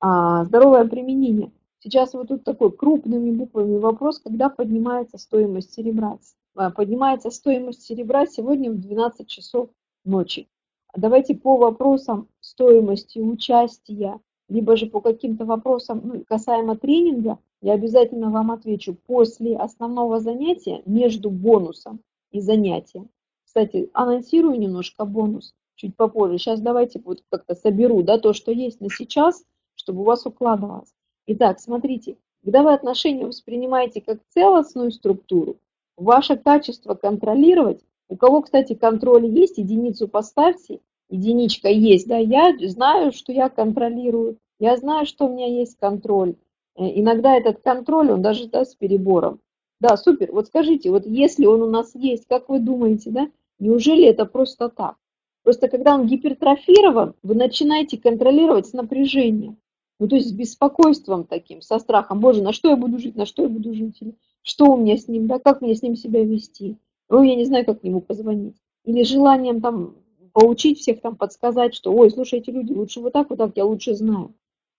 [0.00, 1.52] А, здоровое применение.
[1.80, 6.16] Сейчас вот тут такой крупными буквами вопрос, когда поднимается стоимость серебра.
[6.54, 9.68] А, поднимается стоимость серебра сегодня в 12 часов
[10.06, 10.48] ночи.
[10.96, 14.18] Давайте по вопросам стоимости участия,
[14.54, 20.80] либо же по каким-то вопросам ну, касаемо тренинга, я обязательно вам отвечу после основного занятия
[20.86, 21.98] между бонусом
[22.30, 23.08] и занятием.
[23.44, 26.38] Кстати, анонсирую немножко бонус чуть попозже.
[26.38, 29.42] Сейчас давайте вот как-то соберу да, то, что есть на сейчас,
[29.74, 30.94] чтобы у вас укладывалось.
[31.26, 35.56] Итак, смотрите, когда вы отношения воспринимаете как целостную структуру,
[35.96, 40.78] ваше качество контролировать, у кого, кстати, контроль есть, единицу поставьте,
[41.10, 46.36] единичка есть, да, я знаю, что я контролирую, я знаю, что у меня есть контроль.
[46.76, 49.40] Э, иногда этот контроль, он даже да, с перебором.
[49.80, 50.32] Да, супер.
[50.32, 54.68] Вот скажите, вот если он у нас есть, как вы думаете, да, неужели это просто
[54.68, 54.96] так?
[55.42, 59.58] Просто когда он гипертрофирован, вы начинаете контролировать с напряжением.
[60.00, 62.20] Ну, то есть с беспокойством таким, со страхом.
[62.20, 63.98] Боже, на что я буду жить, на что я буду жить?
[64.00, 66.78] Или что у меня с ним, да, как мне с ним себя вести?
[67.08, 68.56] Ой, я не знаю, как к нему позвонить.
[68.84, 69.96] Или желанием там
[70.32, 73.64] поучить всех, там подсказать, что, ой, слушай, эти люди лучше вот так, вот так, я
[73.64, 74.34] лучше знаю.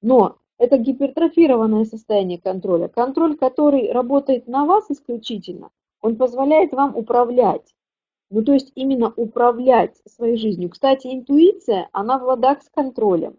[0.06, 2.88] Но это гипертрофированное состояние контроля.
[2.88, 7.74] Контроль, который работает на вас исключительно, он позволяет вам управлять.
[8.30, 10.70] Ну, то есть именно управлять своей жизнью.
[10.70, 13.38] Кстати, интуиция, она в ладах с контролем.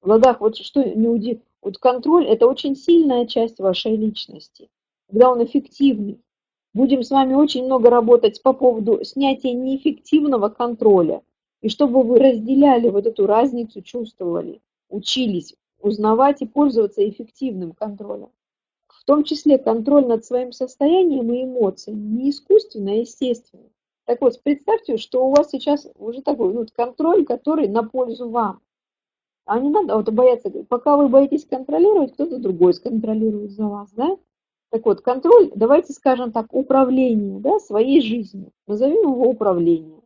[0.00, 1.42] В ладах, вот что не уди...
[1.62, 4.68] Вот контроль– это очень сильная часть вашей личности,
[5.08, 6.20] когда он эффективный.
[6.74, 11.22] Будем с вами очень много работать по поводу снятия неэффективного контроля.
[11.60, 18.30] И чтобы вы разделяли вот эту разницу, чувствовали, учились узнавать и пользоваться эффективным контролем.
[18.88, 23.68] В том числе контроль над своим состоянием и эмоциями, не искусственно, а естественно.
[24.04, 28.60] Так вот, представьте, что у вас сейчас уже такой ну, контроль, который на пользу вам.
[29.44, 34.16] А не надо вот бояться, пока вы боитесь контролировать, кто-то другой сконтролирует за вас, да?
[34.70, 38.52] Так вот, контроль, давайте скажем так, управление да, своей жизнью.
[38.66, 40.00] Назовем его управление.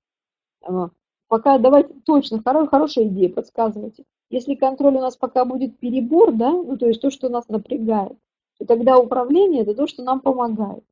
[0.62, 0.90] А,
[1.26, 4.04] пока давайте точно, хоро, хорошая идея, подсказывайте.
[4.33, 8.18] Если контроль у нас пока будет перебор, да, ну то есть то, что нас напрягает,
[8.59, 10.83] то тогда управление это то, что нам помогает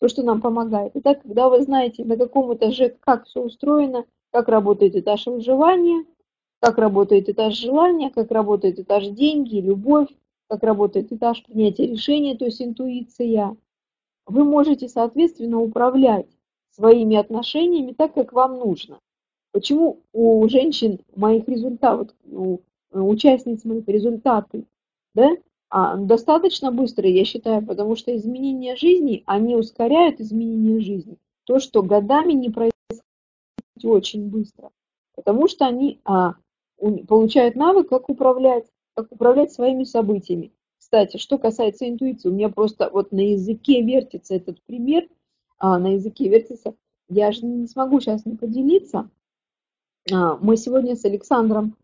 [0.00, 0.92] то, что нам помогает.
[0.94, 6.04] Итак, когда вы знаете, на каком этаже, как все устроено, как работает этаж выживания,
[6.58, 10.08] как работает этаж желания, как работает этаж деньги, любовь,
[10.48, 13.56] как работает этаж принятия решения, то есть интуиция,
[14.26, 16.28] вы можете, соответственно, управлять
[16.70, 19.00] своими отношениями так, как вам нужно.
[19.52, 22.60] Почему у женщин моих результатов, у
[22.92, 24.64] участниц моих результаты,
[25.14, 25.30] да,
[25.68, 31.16] а, достаточно быстро, я считаю, потому что изменения жизни, они ускоряют изменения жизни.
[31.44, 32.74] То, что годами не происходит
[33.82, 34.70] очень быстро.
[35.14, 36.34] Потому что они а,
[37.06, 40.52] получают навык, как управлять, как управлять своими событиями.
[40.78, 45.06] Кстати, что касается интуиции, у меня просто вот на языке вертится этот пример,
[45.58, 46.74] а, на языке вертится,
[47.08, 49.08] я же не смогу сейчас не поделиться.
[50.12, 51.76] А, мы сегодня с Александром,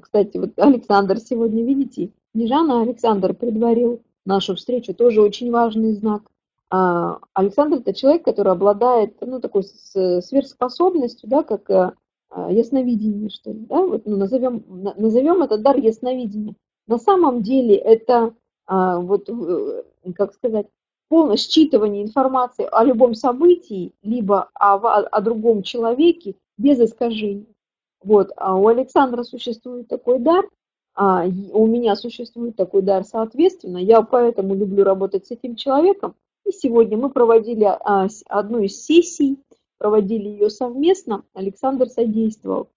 [0.00, 6.22] кстати, вот Александр сегодня, видите, Снежана Александр предварил нашу встречу, тоже очень важный знак.
[6.70, 11.92] А, Александр– это человек, который обладает ну, такой сверхспособностью, да, как э,
[12.30, 14.64] а, ясновидение, что ли, да, вот, ну, назовем,
[14.96, 16.54] назовем это дар ясновидения.
[16.86, 18.34] На самом деле это,
[18.66, 19.82] а, вот, э,
[20.14, 20.66] как сказать,
[21.08, 27.54] полное считывание информации о любом событии, либо о, о другом человеке без искажений.
[28.04, 28.30] Вот.
[28.36, 30.44] А у Александра существует такой дар,
[30.94, 36.14] а, у меня существует такой дар, соответственно, я поэтому люблю работать с этим человеком.
[36.44, 39.38] И сегодня мы проводили а, одну из сессий,
[39.78, 42.68] проводили ее совместно, Александр содействовал,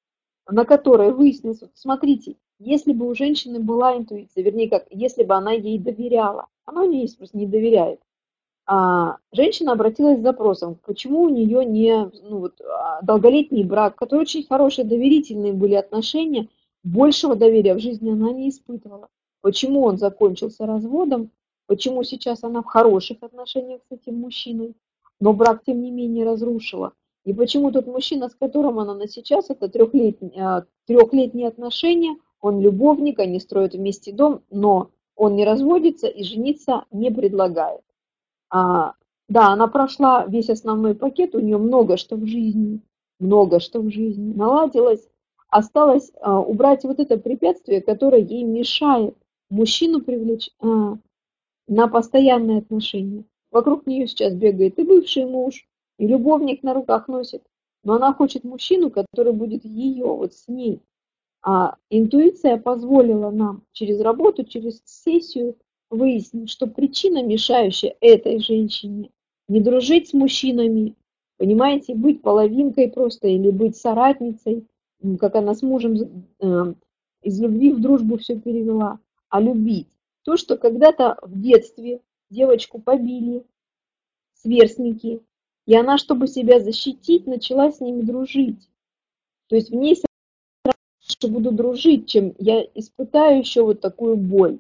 [0.50, 5.36] на которой выяснилось, вот смотрите, если бы у женщины была интуиция, вернее, как, если бы
[5.36, 8.00] она ей доверяла, она ей просто не доверяет,
[8.68, 14.22] а, женщина обратилась с запросом, почему у нее не ну, вот, а, долголетний брак, который
[14.22, 16.50] очень хорошие доверительные были отношения,
[16.84, 19.10] большего доверия в жизни она не испытывала.
[19.42, 21.30] Почему он закончился разводом,
[21.68, 24.76] почему сейчас она в хороших отношениях с этим мужчиной,
[25.20, 26.94] но брак, тем не менее, разрушила.
[27.24, 32.62] И почему тот мужчина, с которым она на сейчас, это трехлетние, а, трехлетние отношения, он
[32.62, 37.82] любовник, они строят вместе дом, но он не разводится и жениться не предлагает.
[38.56, 38.94] А,
[39.28, 42.80] да, она прошла весь основной пакет, у нее много что в жизни,
[43.20, 45.06] много что в жизни наладилось.
[45.50, 49.18] Осталось а, убрать вот это препятствие, которое ей мешает
[49.50, 50.98] мужчину привлечь а,
[51.68, 53.26] на постоянные отношения.
[53.52, 55.68] Вокруг нее сейчас бегает и бывший муж,
[56.00, 57.44] и любовник на руках носит.
[57.84, 60.82] Но она хочет мужчину, который будет ее, вот с ней.
[61.44, 65.58] А интуиция позволила нам через работу, через сессию
[65.96, 69.10] выяснить, что причина, мешающая этой женщине
[69.48, 70.96] не дружить с мужчинами,
[71.38, 74.66] понимаете, быть половинкой просто или быть соратницей,
[75.20, 76.74] как она с мужем э,
[77.22, 79.90] из любви в дружбу все перевела, а любить.
[80.24, 83.44] То, что когда-то в детстве девочку побили
[84.34, 85.22] сверстники,
[85.66, 88.70] и она, чтобы себя защитить, начала с ними дружить.
[89.48, 89.96] То есть в ней
[91.08, 94.60] что буду дружить, чем я испытаю еще вот такую боль.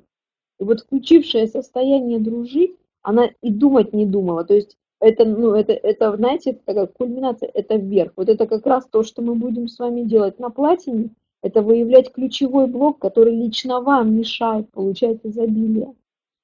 [0.59, 4.43] И вот включившее состояние дружить, она и думать не думала.
[4.43, 8.13] То есть это, ну, это, это, знаете, это такая кульминация, это вверх.
[8.15, 11.09] Вот это как раз то, что мы будем с вами делать на платине,
[11.41, 15.93] это выявлять ключевой блок, который лично вам мешает получать изобилие.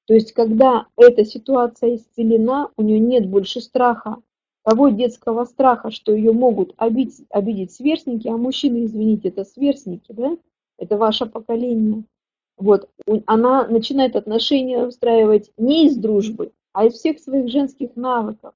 [0.06, 4.18] То есть, когда эта ситуация исцелена, у нее нет больше страха,
[4.64, 10.38] того детского страха, что ее могут обидеть, обидеть сверстники, а мужчины, извините, это сверстники, да,
[10.78, 12.04] это ваше поколение.
[12.58, 12.90] Вот,
[13.26, 18.54] она начинает отношения устраивать не из дружбы, а из всех своих женских навыков,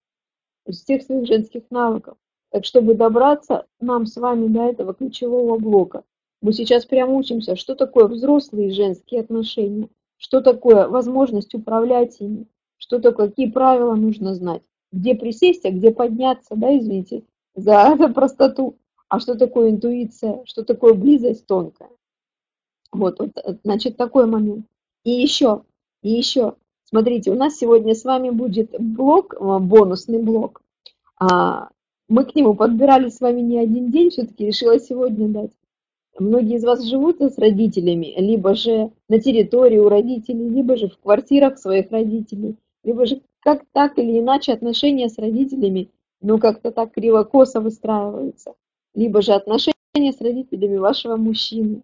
[0.66, 2.18] из всех своих женских навыков.
[2.52, 6.04] Так, чтобы добраться нам с вами до этого ключевого блока,
[6.42, 13.00] мы сейчас прямо учимся, что такое взрослые женские отношения, что такое возможность управлять ими, что
[13.00, 17.24] такое, какие правила нужно знать, где присесть, а где подняться, да, извините
[17.56, 18.78] за простоту,
[19.10, 21.90] а что такое интуиция, что такое близость тонкая.
[22.92, 23.32] Вот, вот,
[23.64, 24.66] значит, такой момент.
[25.04, 25.64] И еще,
[26.02, 30.62] и еще, смотрите, у нас сегодня с вами будет блок, э, бонусный блок.
[31.20, 31.70] А,
[32.08, 35.52] мы к нему подбирали с вами не один день, все-таки решила сегодня дать.
[36.18, 40.98] Многие из вас живут с родителями, либо же на территории у родителей, либо же в
[40.98, 45.90] квартирах своих родителей, либо же как так или иначе отношения с родителями,
[46.22, 48.54] ну как-то так криво-косо выстраиваются,
[48.94, 51.82] либо же отношения с родителями вашего мужчины,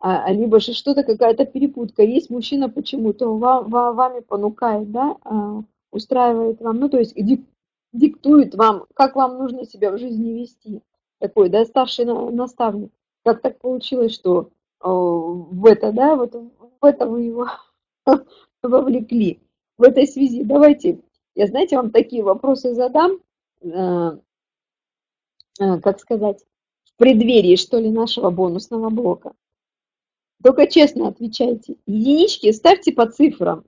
[0.00, 2.02] а, а либо же что-то, какая-то перепутка.
[2.02, 7.14] Есть мужчина почему-то вам, вами понукает, да, а, устраивает вам, ну то есть
[7.92, 10.82] диктует вам, как вам нужно себя в жизни вести.
[11.18, 12.92] Такой, да, старший наставник.
[13.24, 17.48] Как так получилось, что в это, да, вот в это вы его
[18.62, 19.40] вовлекли.
[19.76, 21.00] В этой связи давайте,
[21.34, 23.18] я, знаете, вам такие вопросы задам,
[23.62, 24.18] э,
[25.60, 26.44] э, как сказать,
[26.84, 29.32] в преддверии, что ли, нашего бонусного блока.
[30.42, 31.76] Только честно отвечайте.
[31.86, 33.64] Единички ставьте по цифрам.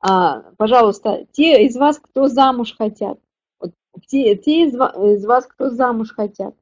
[0.00, 3.18] А, пожалуйста, те из вас, кто замуж хотят.
[3.58, 3.72] Вот,
[4.06, 6.54] те, те из, из вас, кто замуж хотят.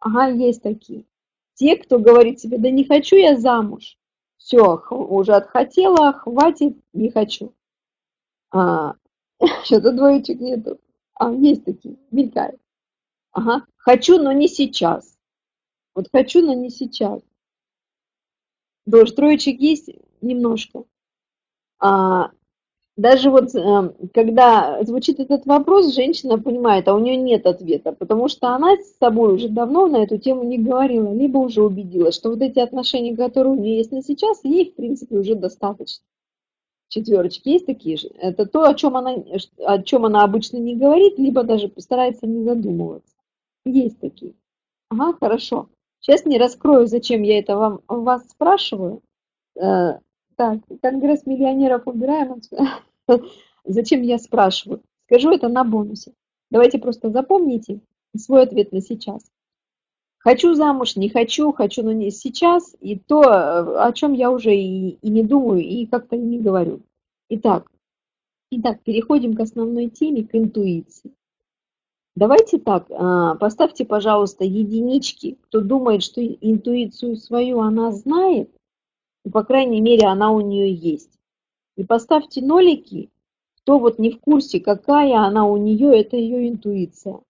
[0.00, 1.04] Ага, есть такие.
[1.54, 3.96] Те, кто говорит себе, да не хочу я замуж.
[4.36, 7.54] Все, уже отхотела, хватит, не хочу.
[8.50, 8.94] А,
[9.64, 10.80] что-то двоечек нету.
[11.14, 12.60] А, есть такие, мелькают.
[13.32, 15.16] Ага, хочу, но не сейчас.
[15.94, 17.22] Вот хочу, но не сейчас.
[18.90, 20.84] Тоже троечек есть немножко.
[21.78, 22.30] А,
[22.96, 28.28] даже вот эм, когда звучит этот вопрос, женщина понимает, а у нее нет ответа, потому
[28.28, 32.30] что она с собой уже давно на эту тему не говорила, либо уже убедилась, что
[32.30, 36.04] вот эти отношения, которые у нее есть на сейчас, ей, в принципе, уже достаточно.
[36.88, 38.08] Четверочки есть такие же.
[38.18, 39.16] Это то, о чем она,
[39.64, 43.14] о чем она обычно не говорит, либо даже постарается не задумываться.
[43.64, 44.34] Есть такие.
[44.90, 45.68] Ага, хорошо.
[46.02, 49.02] Сейчас не раскрою, зачем я это вам, вас спрашиваю.
[49.54, 50.00] Э,
[50.36, 52.40] так, Конгресс миллионеров убираем.
[53.64, 54.82] Зачем я спрашиваю?
[55.06, 56.12] Скажу это на бонусе.
[56.50, 57.80] Давайте просто запомните
[58.16, 59.22] свой ответ на сейчас.
[60.18, 62.74] Хочу замуж, не хочу, хочу, но не сейчас.
[62.80, 63.20] И то,
[63.86, 66.80] о чем я уже и, и не думаю, и как-то не говорю.
[67.28, 67.70] Итак,
[68.50, 71.14] итак, переходим к основной теме, к интуиции.
[72.14, 78.50] Давайте так, а, поставьте, пожалуйста, единички, кто думает, что интуицию свою она знает,
[79.24, 81.18] и, по крайней мере, она у нее есть.
[81.76, 83.10] И поставьте нолики,
[83.56, 87.20] кто вот не в курсе, какая она у нее, это ее интуиция.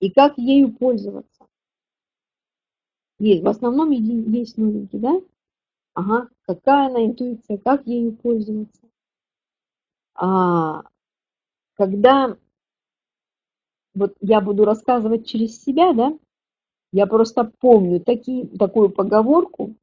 [0.00, 1.46] И как ею пользоваться.
[3.18, 5.22] Есть, в основном есть нолики, да?
[5.94, 8.82] Ага, какая она интуиция, как ею пользоваться.
[10.14, 10.82] А,
[11.74, 12.36] когда
[13.94, 16.16] вот я буду рассказывать через себя, да,
[16.92, 19.74] я просто помню такие, такую поговорку,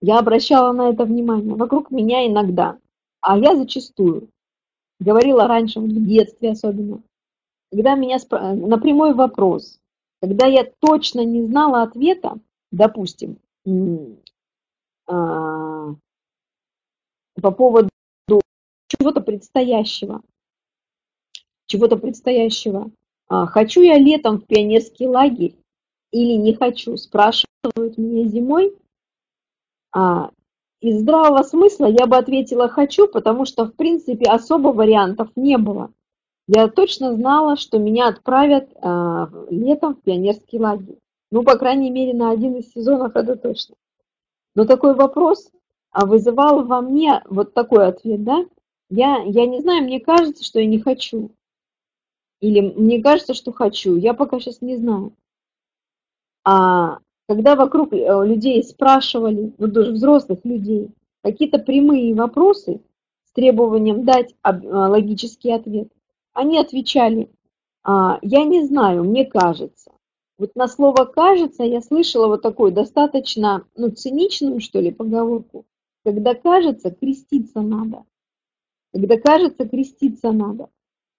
[0.00, 1.54] я обращала на это внимание.
[1.54, 2.78] Вокруг меня иногда,
[3.20, 4.28] а я зачастую,
[4.98, 7.02] говорила раньше, в детстве особенно,
[7.70, 8.54] когда меня спро...
[8.54, 9.78] на прямой вопрос,
[10.20, 12.38] когда я точно не знала ответа,
[12.70, 13.38] допустим,
[15.06, 15.94] а,
[17.40, 17.88] по поводу
[18.88, 20.22] чего-то предстоящего,
[21.72, 22.90] чего-то предстоящего.
[23.28, 25.56] А, хочу я летом в пионерский лагерь
[26.10, 28.76] или не хочу, спрашивают меня зимой.
[29.94, 30.30] А,
[30.80, 35.90] из здравого смысла я бы ответила «хочу», потому что, в принципе, особо вариантов не было.
[36.46, 40.98] Я точно знала, что меня отправят а, летом в пионерский лагерь.
[41.30, 43.76] Ну, по крайней мере, на один из сезонов это точно.
[44.54, 45.50] Но такой вопрос
[45.90, 48.44] а, вызывал во мне вот такой ответ, да?
[48.90, 51.30] Я, я не знаю, мне кажется, что я не хочу.
[52.42, 53.96] Или мне кажется, что хочу.
[53.96, 55.12] Я пока сейчас не знаю.
[56.44, 60.90] А когда вокруг э, людей спрашивали, вот даже взрослых людей,
[61.22, 62.80] какие-то прямые вопросы
[63.26, 65.88] с требованием дать э, логический ответ,
[66.32, 67.30] они отвечали,
[67.84, 69.92] «А, я не знаю, мне кажется.
[70.36, 75.64] Вот на слово «кажется» я слышала вот такую достаточно, ну, циничную, что ли, поговорку.
[76.04, 78.02] Когда кажется, креститься надо.
[78.92, 80.70] Когда кажется, креститься надо.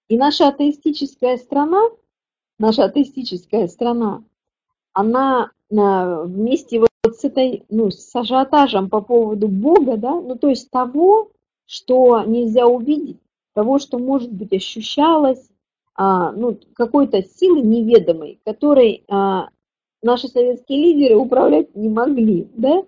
[0.08, 1.82] И наша атеистическая страна,
[2.58, 4.22] наша атеистическая страна,
[4.92, 10.48] она а, вместе вот с этой, ну, с ажиотажем по поводу Бога, да, ну, то
[10.48, 11.30] есть того,
[11.66, 13.18] что нельзя увидеть,
[13.54, 15.48] того, что, может быть, ощущалось,
[15.94, 19.48] а, ну, какой-то силы неведомой, которой а,
[20.02, 22.84] наши советские лидеры управлять не могли, да,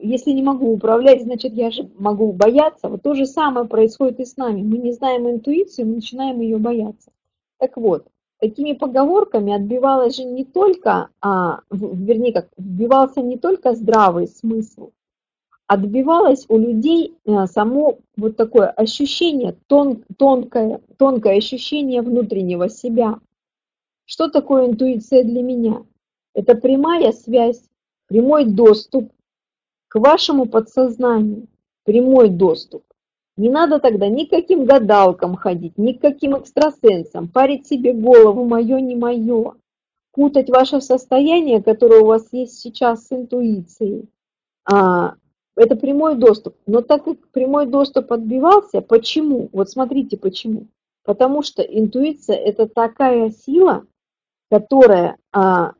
[0.00, 2.88] если не могу управлять, значит, я же могу бояться.
[2.88, 4.62] Вот то же самое происходит и с нами.
[4.62, 7.10] Мы не знаем интуицию, мы начинаем ее бояться.
[7.58, 8.06] Так вот,
[8.40, 14.90] такими поговорками отбивалась же не только, а, вернее, как вбивался не только здравый смысл,
[15.68, 23.20] отбивалось у людей а, само вот такое ощущение, тон, тонкое, тонкое ощущение внутреннего себя.
[24.06, 25.84] Что такое интуиция для меня?
[26.34, 27.62] Это прямая связь,
[28.08, 29.12] прямой доступ
[29.92, 31.48] к вашему подсознанию
[31.84, 32.82] прямой доступ.
[33.36, 39.52] Не надо тогда никаким гадалкам ходить, никаким экстрасенсам, парить себе голову, мое, не мое,
[40.12, 44.08] путать ваше состояние, которое у вас есть сейчас с интуицией.
[44.64, 45.16] А,
[45.56, 46.56] это прямой доступ.
[46.64, 49.50] Но так как прямой доступ отбивался, почему?
[49.52, 50.68] Вот смотрите почему.
[51.04, 53.84] Потому что интуиция– это такая сила,
[54.50, 55.74] которая а,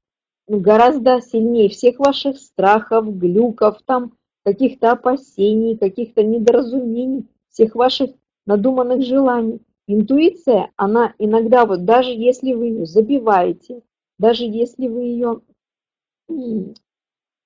[0.60, 4.12] гораздо сильнее всех ваших страхов, глюков, там,
[4.44, 8.10] каких-то опасений, каких-то недоразумений, всех ваших
[8.46, 9.60] надуманных желаний.
[9.86, 13.82] Интуиция, она иногда, вот даже если вы ее забиваете,
[14.18, 15.40] даже если вы ее,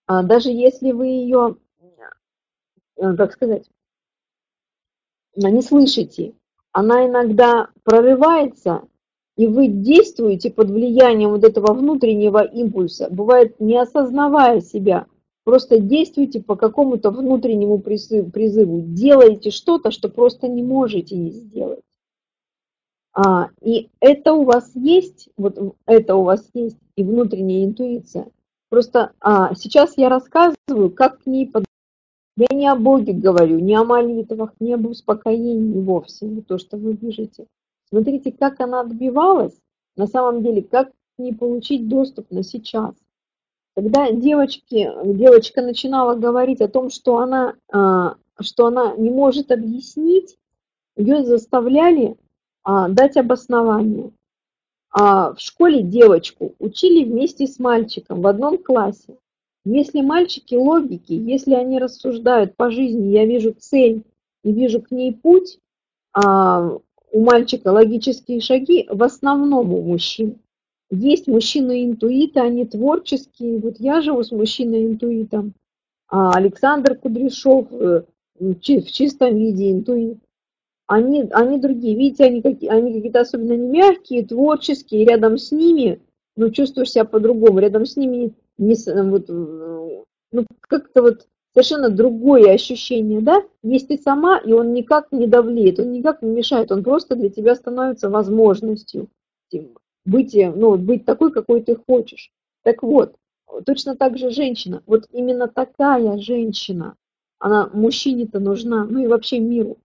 [0.06, 1.56] а, даже если вы ее,
[2.96, 3.68] как сказать,
[5.34, 6.34] не слышите,
[6.72, 8.86] она иногда прорывается
[9.36, 15.06] и вы действуете под влиянием вот этого внутреннего импульса, бывает не осознавая себя,
[15.44, 21.80] просто действуйте по какому-то внутреннему призыву, делаете что-то, что просто не можете не сделать.
[23.12, 28.28] А, и это у вас есть, вот это у вас есть и внутренняя интуиция.
[28.68, 31.64] Просто а, сейчас я рассказываю, как к ней под...
[32.36, 36.76] Я не о Боге говорю, не о молитвах, не об успокоении вовсе, не то, что
[36.76, 37.46] вы пишете.
[37.88, 39.56] Смотрите, как она отбивалась,
[39.96, 42.94] на самом деле, как не получить доступ на сейчас.
[43.74, 50.36] Когда девочки, девочка начинала говорить о том, что она, а, что она не может объяснить,
[50.96, 52.16] ее заставляли
[52.62, 54.12] а, дать обоснование.
[54.90, 59.18] А в школе девочку учили вместе с мальчиком в одном классе.
[59.64, 64.04] Если мальчики логики, если они рассуждают по жизни, я вижу цель
[64.42, 65.58] и вижу к ней путь,
[67.16, 70.38] у мальчика логические шаги в основном у мужчин.
[70.90, 73.58] Есть мужчины-интуиты, они творческие.
[73.58, 75.54] Вот я живу с мужчиной-интуитом.
[76.10, 78.02] А Александр Кудряшов э,
[78.38, 80.18] в чистом виде интуит.
[80.86, 81.96] Они, они другие.
[81.96, 85.06] Видите, они, какие, они какие-то особенно не мягкие, творческие.
[85.06, 86.02] Рядом с ними,
[86.36, 87.60] ну, чувствуешь себя по-другому.
[87.60, 88.76] Рядом с ними не,
[89.08, 90.02] вот, э,
[90.32, 93.42] ну, как-то вот совершенно другое ощущение, да?
[93.62, 97.30] Есть ты сама, и он никак не давлеет, он никак не мешает, он просто для
[97.30, 99.08] тебя становится возможностью
[100.04, 102.30] быть, ну, быть такой, какой ты хочешь.
[102.62, 103.16] Так вот,
[103.64, 104.82] точно так же женщина.
[104.84, 106.94] Вот именно такая женщина,
[107.38, 109.78] она мужчине-то нужна, ну и вообще миру.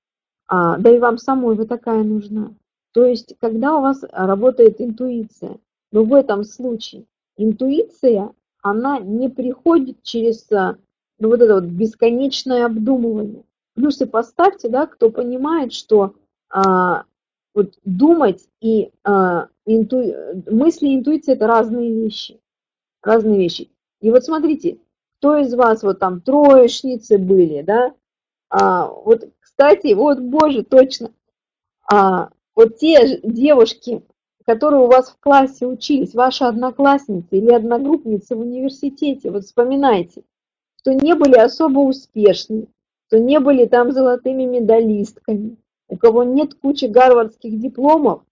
[0.47, 2.53] А, да и вам самой вы такая нужна.
[2.91, 5.57] То есть, когда у вас работает интуиция,
[5.93, 7.05] но в этом случае
[7.37, 10.49] интуиция, она не приходит через
[11.21, 13.43] ну, вот это вот бесконечное обдумывание.
[13.75, 16.15] Плюсы поставьте, да, кто понимает, что
[16.49, 17.03] а,
[17.53, 20.03] вот думать и а, инту...
[20.49, 22.39] мысли и интуиция– это разные вещи.
[23.03, 23.69] Разные вещи.
[24.01, 24.79] И вот смотрите,
[25.19, 27.93] кто из вас вот там троечницы были, да?
[28.49, 31.11] А, вот, кстати, вот, боже, точно.
[31.87, 34.01] А, вот те девушки,
[34.47, 40.23] которые у вас в классе учились, ваши одноклассницы или одногруппницы в университете, вот вспоминайте,
[40.81, 42.67] что не были особо успешны,
[43.07, 45.57] что не были там золотыми медалистками,
[45.87, 48.23] у кого нет кучи гарвардских дипломов,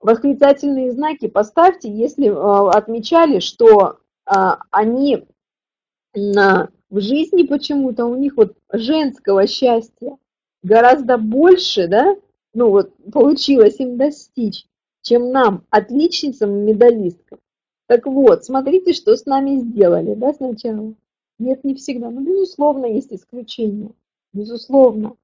[0.00, 4.34] восклицательные знаки поставьте, если э, отмечали, что э,
[4.70, 5.24] они
[6.14, 10.16] на, в жизни почему-то у них вот женского счастья
[10.62, 12.16] гораздо больше, да,
[12.54, 14.66] ну вот получилось им достичь,
[15.02, 17.38] чем нам, отличницам и медалисткам.
[17.86, 20.94] Так вот, смотрите, что с нами сделали, да, сначала.
[21.42, 22.08] Нет, не всегда.
[22.10, 23.90] Ну, безусловно, есть исключения.
[24.32, 25.16] Безусловно.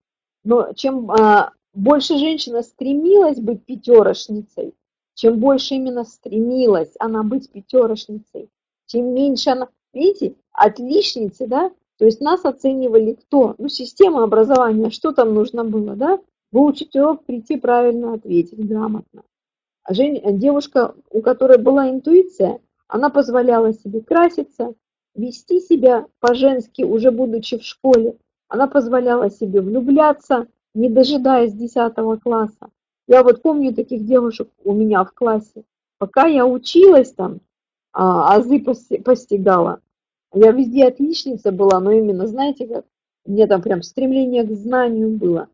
[0.42, 4.74] Но чем а, больше женщина стремилась быть пятерошницей,
[5.14, 8.50] чем больше именно стремилась она быть пятерошницей,
[8.86, 9.68] чем меньше она...
[9.92, 11.70] Видите, отличницы, да?
[11.98, 13.54] То есть нас оценивали кто?
[13.58, 16.18] Ну, система образования, что там нужно было, да?
[16.50, 19.22] Выучить урок, прийти правильно ответить, грамотно.
[19.84, 24.74] А жень, девушка, у которой была интуиция, она позволяла себе краситься,
[25.18, 28.16] вести себя по-женски, уже будучи в школе.
[28.48, 32.70] Она позволяла себе влюбляться, не дожидаясь 10 класса.
[33.06, 35.64] Я вот помню таких девушек у меня в классе.
[35.98, 37.40] Пока я училась там,
[37.92, 39.80] а, азы постигала,
[40.32, 42.84] я везде отличница была, но именно, знаете, как
[43.24, 45.48] мне там прям стремление к знанию было.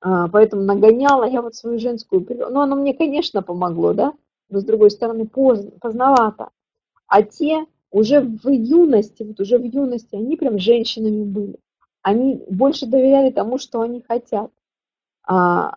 [0.00, 2.54] А, поэтому нагоняла я вот свою женскую природу.
[2.54, 4.14] Ну, оно мне, конечно, помогло, да,
[4.48, 6.50] но с другой стороны поздно, поздновато.
[7.06, 11.56] А те уже в юности, вот уже в юности, они прям женщинами были.
[12.02, 14.50] Они больше доверяли тому, что они хотят.
[15.26, 15.76] А,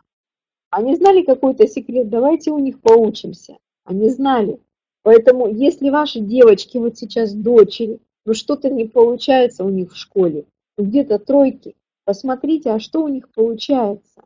[0.69, 3.57] они знали какой-то секрет, давайте у них поучимся.
[3.83, 4.59] Они знали.
[5.03, 10.45] Поэтому, если ваши девочки, вот сейчас дочери, ну что-то не получается у них в школе,
[10.77, 14.23] ну где-то тройки, посмотрите, а что у них получается.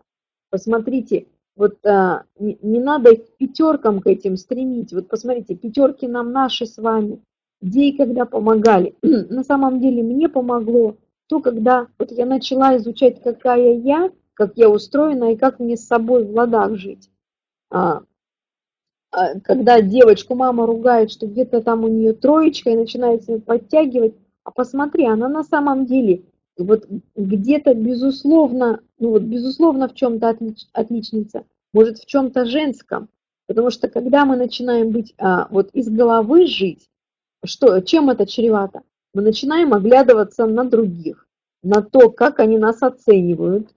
[0.51, 1.25] Посмотрите,
[1.55, 4.93] вот а, не, не надо их пятеркам к этим стремить.
[4.93, 7.19] Вот посмотрите, пятерки нам наши с вами,
[7.61, 8.95] где и когда помогали.
[9.01, 10.97] На самом деле мне помогло
[11.27, 15.85] то, когда вот я начала изучать, какая я, как я устроена и как мне с
[15.85, 17.09] собой в ладах жить.
[17.69, 18.01] А,
[19.11, 24.15] а, когда девочку мама ругает, что где-то там у нее троечка и начинает себя подтягивать,
[24.43, 26.23] а посмотри, она на самом деле
[26.57, 33.09] вот где-то безусловно, ну вот безусловно в чем-то отлич, отличница, может в чем-то женском,
[33.47, 36.89] потому что когда мы начинаем быть а, вот из головы жить,
[37.45, 38.81] что, чем это чревато?
[39.13, 41.27] Мы начинаем оглядываться на других,
[41.63, 43.69] на то, как они нас оценивают,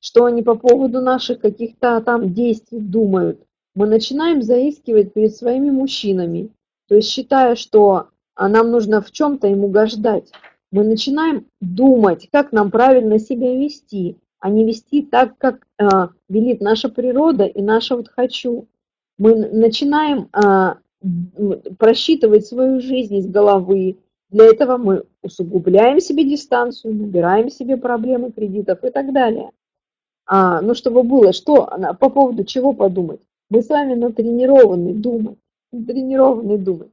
[0.00, 3.40] что они по поводу наших каких-то там действий думают.
[3.74, 6.50] Мы начинаем заискивать перед своими мужчинами,
[6.88, 10.32] то есть считая, что а, нам нужно в чем-то им угождать.
[10.70, 16.60] Мы начинаем думать, как нам правильно себя вести, а не вести так, как э, велит
[16.60, 18.68] наша природа и наше вот хочу.
[19.16, 20.74] Мы начинаем э,
[21.78, 23.98] просчитывать свою жизнь из головы.
[24.30, 29.50] Для этого мы усугубляем себе дистанцию, набираем себе проблемы кредитов и так далее.
[30.26, 31.66] А, ну, чтобы было, что
[31.98, 33.20] по поводу чего подумать.
[33.48, 35.38] Мы с вами натренированы думать,
[35.72, 36.90] натренированы думать.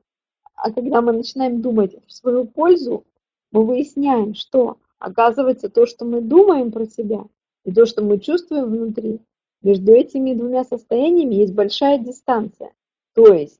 [0.55, 3.03] А когда мы начинаем думать в свою пользу,
[3.51, 7.25] мы выясняем, что оказывается то, что мы думаем про себя,
[7.65, 9.19] и то, что мы чувствуем внутри,
[9.61, 12.71] между этими двумя состояниями есть большая дистанция.
[13.13, 13.59] То есть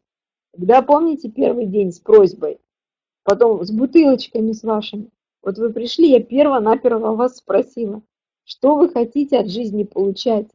[0.57, 2.59] когда помните первый день с просьбой,
[3.23, 5.09] потом с бутылочками с вашими,
[5.43, 8.01] вот вы пришли, я перво-наперво вас спросила,
[8.45, 10.47] что вы хотите от жизни получать.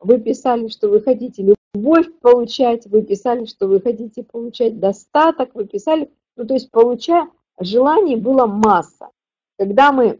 [0.00, 5.66] Вы писали, что вы хотите любовь получать, вы писали, что вы хотите получать достаток, вы
[5.66, 7.28] писали, ну то есть получая,
[7.60, 9.10] желаний было масса.
[9.58, 10.18] Когда мы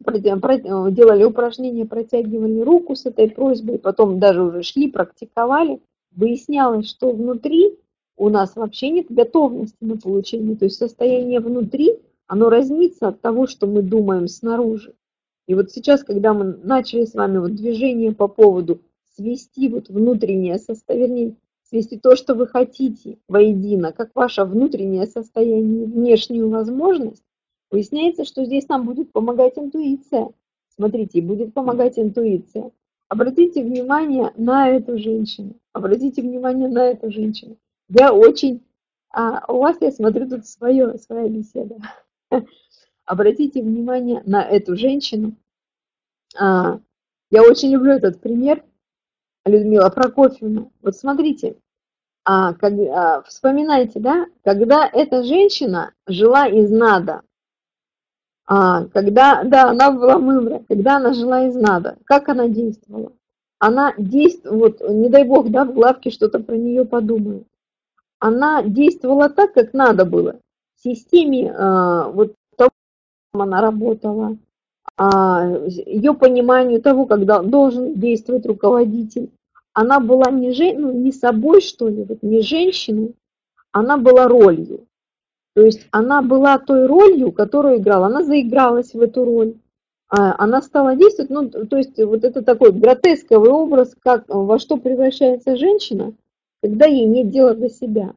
[0.00, 7.76] делали упражнение, протягивали руку с этой просьбой, потом даже уже шли, практиковали, выяснялось, что внутри
[8.20, 10.54] у нас вообще нет готовности на получение.
[10.54, 14.92] То есть состояние внутри, оно разнится от того, что мы думаем снаружи.
[15.48, 18.82] И вот сейчас, когда мы начали с вами вот движение по поводу
[19.16, 26.50] свести вот внутреннее состояние, свести то, что вы хотите, воедино, как ваше внутреннее состояние, внешнюю
[26.50, 27.24] возможность,
[27.70, 30.28] выясняется, что здесь нам будет помогать интуиция.
[30.76, 32.70] Смотрите, будет помогать интуиция.
[33.08, 35.54] Обратите внимание на эту женщину.
[35.72, 37.56] Обратите внимание на эту женщину.
[37.90, 38.64] Я очень...
[39.12, 41.76] А у вас, я смотрю, тут свое, своя беседа.
[43.04, 45.34] Обратите внимание на эту женщину.
[46.38, 46.78] А,
[47.30, 48.62] я очень люблю этот пример.
[49.44, 50.68] Людмила Прокофьевна.
[50.80, 51.56] Вот смотрите,
[52.24, 57.22] а, как, а, вспоминайте, да, когда эта женщина жила из нада,
[58.46, 63.12] а, когда, да, она была мымра, когда она жила из нада, как она действовала?
[63.58, 67.46] Она действовала, вот, не дай бог, да, в главке что-то про нее подумают.
[68.20, 70.38] Она действовала так, как надо было.
[70.76, 72.70] В системе а, вот того,
[73.32, 74.36] она работала,
[74.96, 79.30] а, ее пониманию того, когда должен действовать руководитель.
[79.72, 83.14] Она была не, жен, ну, не собой, что ли, вот не женщиной,
[83.72, 84.86] она была ролью.
[85.54, 89.54] То есть она была той ролью, которую играла, она заигралась в эту роль,
[90.08, 94.76] а, она стала действовать, ну, то есть вот это такой гротесковый образ, как во что
[94.76, 96.12] превращается женщина,
[96.62, 98.14] когда ей нет дела до себя.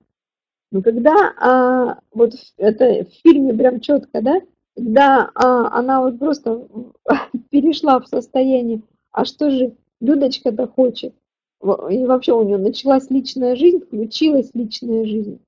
[0.71, 4.41] Но когда а, вот это в фильме прям четко, да,
[4.75, 6.67] когда а, она вот просто
[7.49, 8.81] перешла в состояние,
[9.11, 11.13] а что же Людочка-то хочет,
[11.61, 15.39] и вообще у нее началась личная жизнь, включилась личная жизнь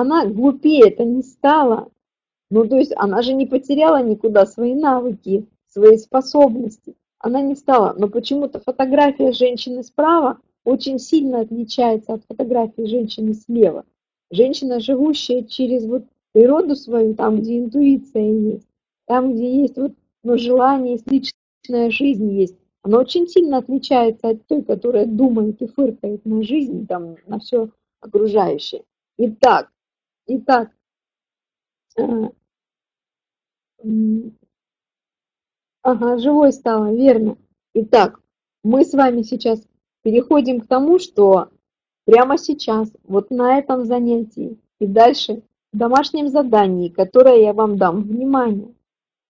[0.00, 1.90] она глупее это не стала.
[2.50, 6.96] Ну, то есть она же не потеряла никуда свои навыки, свои способности.
[7.18, 7.94] Она не стала.
[7.96, 13.84] Но почему-то фотография женщины справа очень сильно отличается от фотографии женщины слева.
[14.30, 18.66] Женщина, живущая через вот природу свою, там, где интуиция есть,
[19.06, 19.92] там, где есть вот,
[20.22, 25.66] ну, желание, есть личная жизнь есть, она очень сильно отличается от той, которая думает и
[25.66, 28.84] фыркает на жизнь, там, на все окружающее.
[29.18, 29.70] Итак,
[30.32, 30.70] Итак,
[31.98, 32.30] э,
[35.82, 37.36] ага, живой стало, верно.
[37.74, 38.20] Итак,
[38.62, 39.66] мы с вами сейчас
[40.02, 41.48] переходим к тому, что
[42.04, 45.42] прямо сейчас, вот на этом занятии и дальше
[45.72, 48.74] в домашнем задании, которое я вам дам, внимание,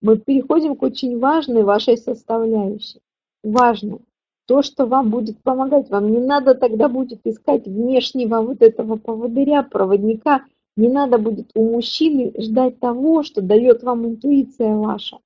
[0.01, 3.01] мы переходим к очень важной вашей составляющей.
[3.43, 4.01] Важной.
[4.47, 5.91] То, что вам будет помогать.
[5.91, 10.45] Вам не надо тогда будет искать внешнего вот этого поводыря, проводника–
[10.77, 15.19] не надо будет у мужчины ждать того, что дает вам интуиция ваша.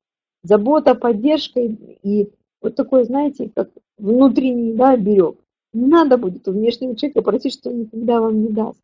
[0.43, 2.29] Забота, поддержка и
[2.61, 5.39] вот такой, знаете, как внутренний да, берег.
[5.73, 8.81] Не надо будет у внешнего человека просить, что он никогда вам не даст.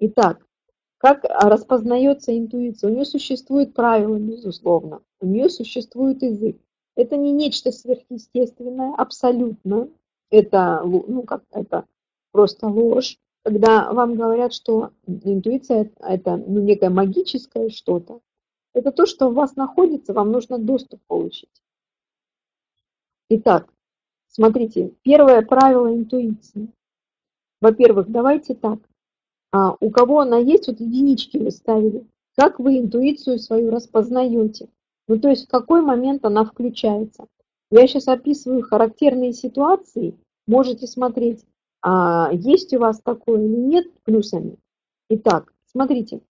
[0.00, 0.46] Итак,
[0.98, 2.90] как распознается интуиция?
[2.90, 5.00] У нее существует правило, безусловно.
[5.20, 6.58] У нее существует язык.
[6.96, 9.88] Это не нечто сверхъестественное, абсолютно.
[10.30, 11.86] Это, ну, как это
[12.32, 18.20] просто ложь когда вам говорят, что интуиция– это ну, некое магическое что-то,
[18.72, 21.62] это то, что у вас находится, вам нужно доступ получить.
[23.30, 23.72] Итак,
[24.30, 26.68] смотрите, первое правило интуиции.
[27.60, 28.78] Во-первых, давайте так.
[29.52, 32.06] А у кого она есть, вот единички вы ставили.
[32.36, 34.68] Как вы интуицию свою распознаете?
[35.08, 37.26] Ну, то есть в какой момент она включается?
[37.70, 40.14] Я сейчас описываю характерные ситуации.
[40.46, 41.44] Можете смотреть
[41.82, 44.56] а есть у вас такое или нет плюсами.
[45.08, 46.20] Итак, смотрите,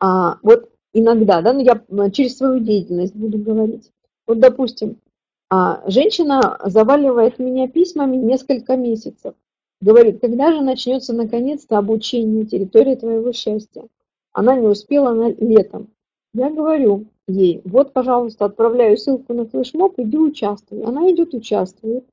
[0.00, 3.90] а, вот иногда, да, ну я через свою деятельность буду говорить.
[4.26, 4.98] Вот, допустим,
[5.86, 9.34] женщина заваливает меня письмами несколько месяцев.
[9.82, 13.84] Говорит, когда же начнется наконец-то обучение территории твоего счастья?
[14.32, 15.88] Она не успела на летом.
[16.32, 20.82] Я говорю ей, вот, пожалуйста, отправляю ссылку на флешмоб, иди участвуй.
[20.84, 22.04] Она идет, участвует,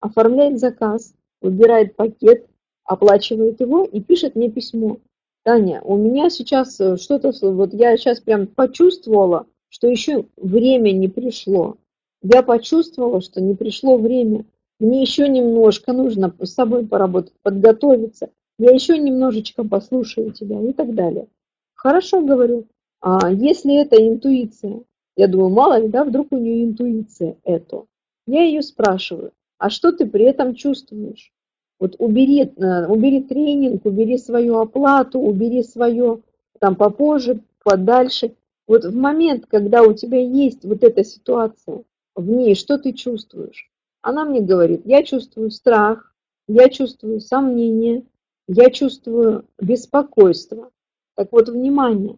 [0.00, 2.46] оформляет заказ, выбирает пакет,
[2.84, 4.98] оплачивает его и пишет мне письмо.
[5.42, 11.08] Таня, у меня сейчас э, что-то, вот я сейчас прям почувствовала, что еще время не
[11.08, 11.76] пришло.
[12.22, 14.44] Я почувствовала, что не пришло время.
[14.78, 18.30] Мне еще немножко нужно с собой поработать, подготовиться.
[18.58, 21.28] Я еще немножечко послушаю тебя и так далее.
[21.74, 22.66] Хорошо, говорю.
[23.00, 24.82] А если это интуиция,
[25.16, 27.84] я думаю, мало ли, да, вдруг у нее интуиция это.
[28.26, 31.32] Я ее спрашиваю, а что ты при этом чувствуешь?
[31.78, 36.22] Вот убери, э, убери тренинг, убери свою оплату, убери свое
[36.58, 38.34] там попозже, подальше.
[38.66, 41.84] Вот в момент, когда у тебя есть вот эта ситуация,
[42.16, 43.70] в ней что ты чувствуешь?
[44.02, 46.14] Она мне говорит, я чувствую страх,
[46.48, 48.04] я чувствую сомнение,
[48.48, 50.70] я чувствую беспокойство.
[51.14, 52.16] Так вот, внимание,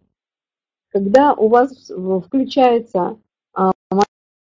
[0.89, 1.91] когда у вас
[2.25, 3.17] включается,
[3.53, 3.71] а,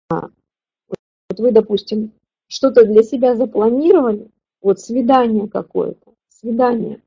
[0.08, 2.12] вот вы, допустим,
[2.48, 4.30] что-то для себя запланировали,
[4.62, 7.02] вот свидание какое-то, свидания.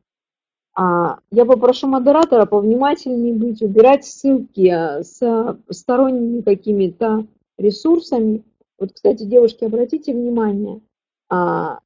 [0.76, 7.26] А я попрошу модератора повнимательнее быть, убирать ссылки а, с сторонними какими-то
[7.60, 8.44] ресурсами.
[8.80, 10.82] Вот, кстати, девушки, обратите внимание,
[11.30, 11.80] а,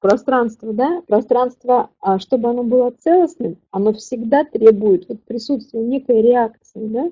[0.00, 6.86] пространство, да, пространство, а, чтобы оно было целостным, оно всегда требует вот присутствия некой реакции,
[6.86, 7.10] да,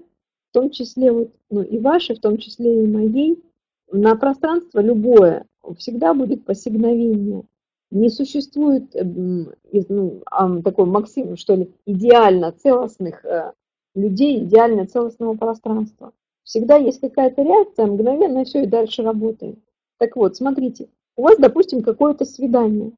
[0.51, 3.43] в том числе вот, ну и вашей, в том числе и моей,
[3.91, 5.47] на пространство любое
[5.79, 7.45] всегда будет посигновение.
[7.91, 10.23] Не существует ну,
[10.63, 13.53] такой максим, что ли, идеально целостных э,
[13.95, 16.13] людей, идеально целостного пространства.
[16.47, 19.63] Всегда есть какая-то реакция, мгновенно все и дальше работаем.
[19.99, 22.93] Так вот, смотрите, у вас, допустим, какое-то свидание.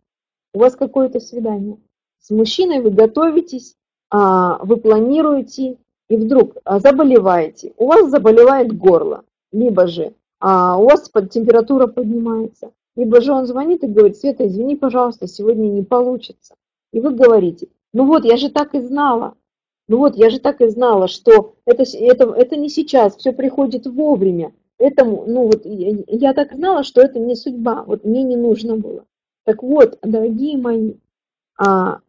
[0.54, 1.78] У вас какое-то свидание.
[2.20, 3.74] С мужчиной вы готовитесь,
[4.10, 5.78] а, вы планируете,
[6.08, 7.72] и вдруг а, заболеваете.
[7.76, 12.72] У вас заболевает горло, либо же а у вас температура поднимается.
[12.96, 16.54] Либо же он звонит и говорит, Света, извини, пожалуйста, сегодня не получится.
[16.92, 19.34] И вы говорите, ну вот, я же так и знала.
[19.88, 23.86] Ну вот, я же так и знала, что это, это, это не сейчас, все приходит
[23.86, 24.52] вовремя.
[24.78, 28.76] Этому, ну вот, я, я так знала, что это не судьба, вот мне не нужно
[28.76, 29.06] было.
[29.44, 30.94] Так вот, дорогие мои,
[31.56, 32.00] а,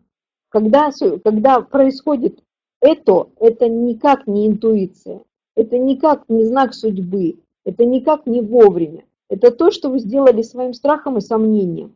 [0.49, 0.91] когда,
[1.23, 2.43] когда происходит
[2.82, 5.21] это, это никак не интуиция,
[5.55, 9.05] это никак не знак судьбы, это никак не вовремя.
[9.30, 11.95] Это то, что вы сделали своим страхом и сомнением.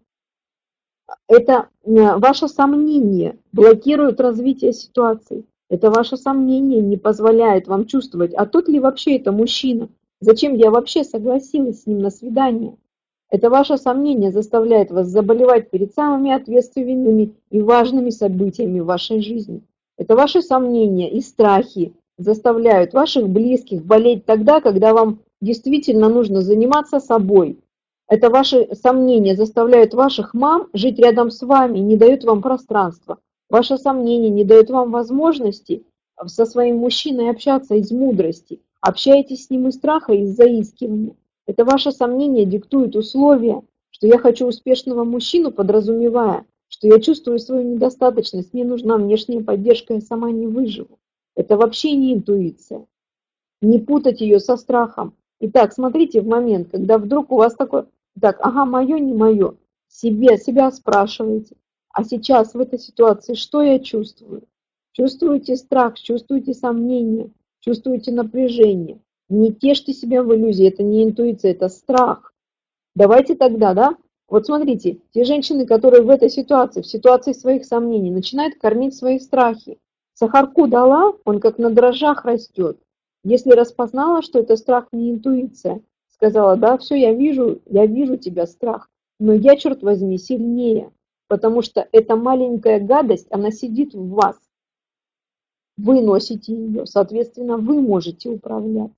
[1.27, 5.45] Это э, ваше сомнение блокирует развитие ситуации.
[5.69, 9.89] Это ваше сомнение не позволяет вам чувствовать, а тот ли вообще это мужчина?
[10.19, 12.77] Зачем я вообще согласилась с ним на свидание?
[13.29, 19.63] Это ваше сомнение заставляет вас заболевать перед самыми ответственными и важными событиями в вашей жизни.
[19.97, 26.99] Это ваши сомнения и страхи заставляют ваших близких болеть тогда, когда вам действительно нужно заниматься
[26.99, 27.59] собой.
[28.07, 33.17] Это ваши сомнения заставляют ваших мам жить рядом с вами, не дают вам пространства.
[33.49, 35.85] Ваши сомнения не дают вам возможности
[36.25, 38.61] со своим мужчиной общаться из мудрости.
[38.81, 41.15] Общаетесь с ним из страха, из заискивания.
[41.45, 47.63] Это ваше сомнение диктует условия, что я хочу успешного мужчину, подразумевая, что я чувствую свою
[47.63, 50.99] недостаточность, мне нужна внешняя поддержка, я сама не выживу.
[51.35, 52.85] Это вообще не интуиция.
[53.61, 55.15] Не путать ее со страхом.
[55.39, 57.83] Итак, смотрите в момент, когда вдруг у вас такой,
[58.19, 59.55] так, ага, мое, не мое,
[59.87, 61.55] себе, себя спрашиваете,
[61.93, 64.43] а сейчас в этой ситуации что я чувствую?
[64.93, 67.31] Чувствуете страх, чувствуете сомнение,
[67.61, 68.99] чувствуете напряжение.
[69.29, 72.33] Не тешьте себя в иллюзии, это не интуиция, это страх.
[72.95, 73.95] Давайте тогда, да,
[74.27, 79.19] вот смотрите, те женщины, которые в этой ситуации, в ситуации своих сомнений, начинают кормить свои
[79.19, 79.77] страхи.
[80.15, 82.79] Сахарку дала, он как на дрожжах растет.
[83.23, 88.47] Если распознала, что это страх не интуиция, сказала, да, все, я вижу, я вижу тебя,
[88.47, 88.89] страх,
[89.19, 90.91] но я, черт возьми, сильнее,
[91.27, 94.37] потому что эта маленькая гадость, она сидит в вас.
[95.77, 98.91] Вы носите ее, соответственно, вы можете управлять.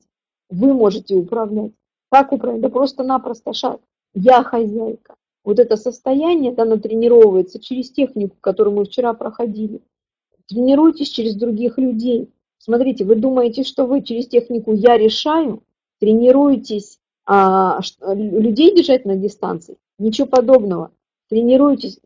[0.50, 1.72] Вы можете управлять.
[2.10, 2.62] Как управлять?
[2.62, 3.80] Да просто-напросто шаг.
[4.14, 5.16] Я хозяйка.
[5.44, 9.82] Вот это состояние, да, оно тренировывается через технику, которую мы вчера проходили.
[10.48, 12.30] Тренируйтесь через других людей.
[12.58, 15.62] Смотрите, вы думаете, что вы через технику «я решаю»
[16.00, 17.80] тренируетесь а,
[18.14, 19.78] людей держать на дистанции?
[20.00, 20.92] Ничего подобного.
[21.30, 22.00] Тренируйтесь.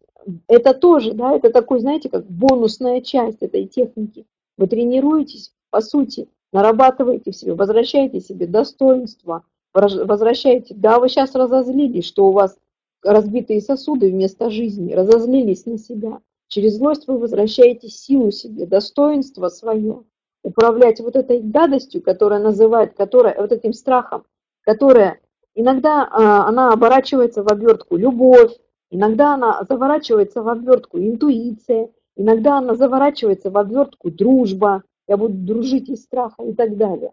[0.48, 4.26] Это тоже, да, это такой, знаете, как бонусная часть этой техники.
[4.58, 9.44] Вы тренируетесь, по сути, нарабатываете в себе, возвращаете себе достоинство,
[9.74, 12.58] возвращаете, да, вы сейчас разозлились, что у вас
[13.04, 16.20] разбитые сосуды вместо жизни, разозлились на себя.
[16.48, 20.04] Через злость вы возвращаете силу себе, достоинство свое
[20.44, 24.26] управлять вот этой гадостью, которая называет, которая, вот этим страхом,
[24.62, 25.20] которая
[25.54, 28.54] иногда а, она оборачивается в обертку любовь,
[28.90, 35.90] иногда она заворачивается в обертку интуиция, иногда она заворачивается в обертку дружба, я буду дружить
[35.90, 37.12] из страха и так далее.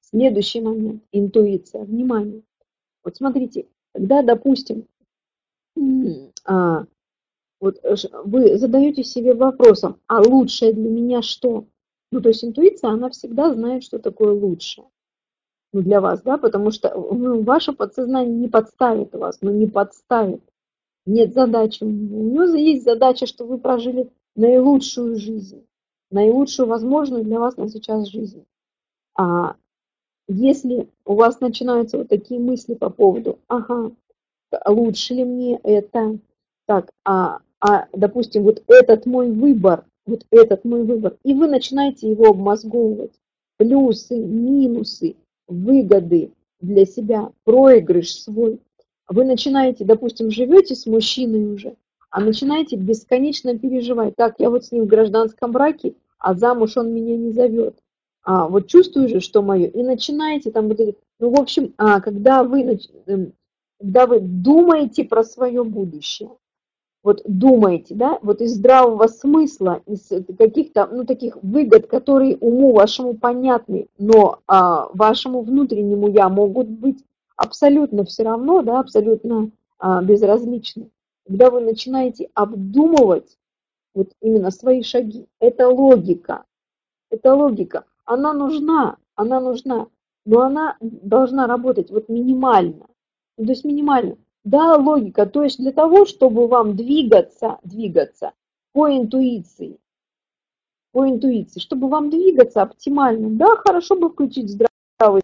[0.00, 2.42] Следующий момент– интуиция, внимание.
[3.04, 4.86] Вот смотрите, когда, допустим,
[6.44, 6.84] а,
[7.60, 7.80] вот
[8.24, 11.66] вы задаете себе вопросом, а лучшее для меня что?
[12.12, 14.86] Ну, то есть интуиция, она всегда знает, что такое лучшее.
[15.72, 20.42] Ну, для вас, да, потому что ну, ваше подсознание не подставит вас, ну, не подставит.
[21.06, 21.84] Нет задачи.
[21.84, 25.64] У него есть задача, что вы прожили наилучшую жизнь,
[26.10, 28.44] наилучшую возможную для вас на сейчас жизнь.
[29.16, 29.54] А
[30.28, 33.92] если у вас начинаются вот такие мысли по поводу, ага,
[34.66, 36.18] лучше ли мне это,
[36.66, 42.10] так, а, а допустим, вот этот мой выбор, вот этот мой выбор, и вы начинаете
[42.10, 43.12] его обмозговывать.
[43.58, 48.60] Плюсы, минусы, выгоды для себя, проигрыш свой.
[49.08, 51.76] Вы начинаете, допустим, живете с мужчиной уже,
[52.10, 54.16] а начинаете бесконечно переживать.
[54.16, 57.78] Так, я вот с ним в гражданском браке, а замуж он меня не зовет.
[58.24, 59.66] А, вот чувствую же, что мое.
[59.68, 60.96] И начинаете там вот эти...
[61.20, 63.32] Ну, в общем, а, когда вы, эм,
[63.78, 66.30] когда вы думаете про свое будущее,
[67.04, 73.14] вот думаете, да, вот из здравого смысла, из каких-то, ну, таких выгод, которые уму вашему
[73.14, 77.04] понятны, но а, вашему внутреннему я могут быть
[77.36, 80.90] абсолютно все равно, да, абсолютно а, безразличны.
[81.26, 83.36] Когда вы начинаете обдумывать
[83.94, 86.44] вот именно свои шаги, это логика,
[87.10, 89.88] это логика, она нужна, она нужна,
[90.24, 92.86] но она должна работать вот минимально,
[93.36, 94.16] то есть минимально.
[94.44, 98.32] Да, логика, то есть для того, чтобы вам двигаться, двигаться
[98.72, 99.80] по интуиции,
[100.92, 105.22] по интуиции, чтобы вам двигаться оптимально, да, хорошо бы включить здравый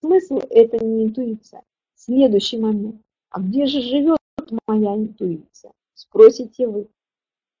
[0.00, 1.62] смысл, это не интуиция.
[1.94, 3.00] Следующий момент.
[3.30, 4.18] А где же живет
[4.66, 5.72] моя интуиция?
[5.94, 6.88] Спросите вы.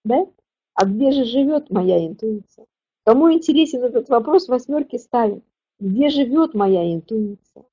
[0.04, 0.26] Да?
[0.74, 2.66] А где же живет моя интуиция?
[3.04, 5.42] Кому интересен этот вопрос, восьмерки ставим.
[5.80, 7.64] Где живет моя интуиция?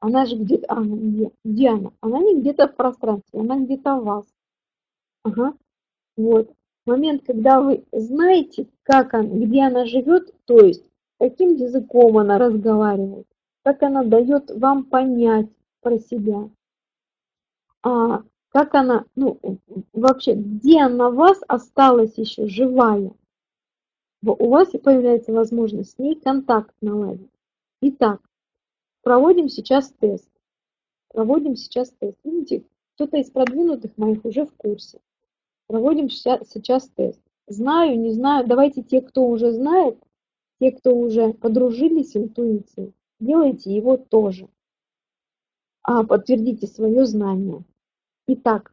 [0.00, 1.30] Она же где-то, она где?
[1.44, 1.92] Где она?
[2.00, 4.26] Она не где-то в пространстве, она где-то в вас.
[5.22, 5.54] Ага.
[6.16, 6.52] Вот.
[6.86, 10.84] Момент, когда вы знаете, как она, где она живет, то есть
[11.18, 13.26] каким языком она разговаривает,
[13.64, 15.48] как она дает вам понять
[15.80, 16.48] про себя,
[17.82, 19.40] а, как она, ну,
[19.92, 23.12] вообще, где она вас осталась еще живая.
[24.22, 27.30] У вас появляется возможность с ней контакт наладить.
[27.80, 28.20] Итак,
[29.04, 30.30] Проводим сейчас тест.
[31.08, 32.16] Проводим сейчас тест.
[32.24, 34.98] Видите, кто-то из продвинутых моих уже в курсе.
[35.66, 37.20] Проводим сейчас тест.
[37.46, 38.46] Знаю, не знаю.
[38.46, 39.98] Давайте те, кто уже знает,
[40.58, 42.94] те, кто уже подружились с интуицией,
[43.24, 44.48] делайте его тоже.
[45.82, 47.62] А, подтвердите свое знание.
[48.26, 48.72] Итак,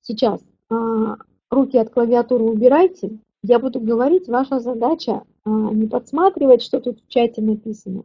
[0.00, 1.18] сейчас а,
[1.50, 3.18] руки от клавиатуры убирайте.
[3.42, 8.04] Я буду говорить, ваша задача а, не подсматривать, что тут в чате написано,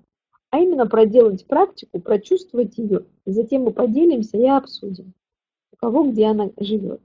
[0.52, 5.14] а именно проделать практику, прочувствовать ее, и затем мы поделимся и обсудим,
[5.74, 7.02] у кого где она живет.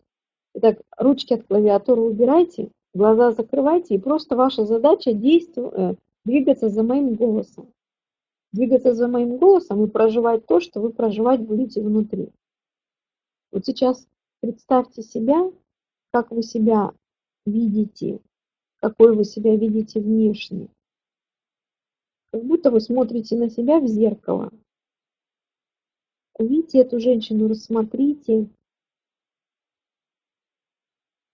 [0.54, 6.82] Итак, ручки от клавиатуры убирайте, глаза закрывайте, и просто ваша задача действовать, э, двигаться за
[6.82, 7.72] моим голосом.
[8.52, 12.30] Двигаться за моим голосом и проживать то, что вы проживать будете внутри.
[13.52, 14.06] Вот сейчас
[14.40, 15.50] представьте себя,
[16.12, 16.92] как вы себя
[17.46, 18.20] видите,
[18.80, 20.68] какой вы себя видите внешне
[22.30, 24.50] как будто вы смотрите на себя в зеркало.
[26.38, 28.48] Увидите эту женщину, рассмотрите.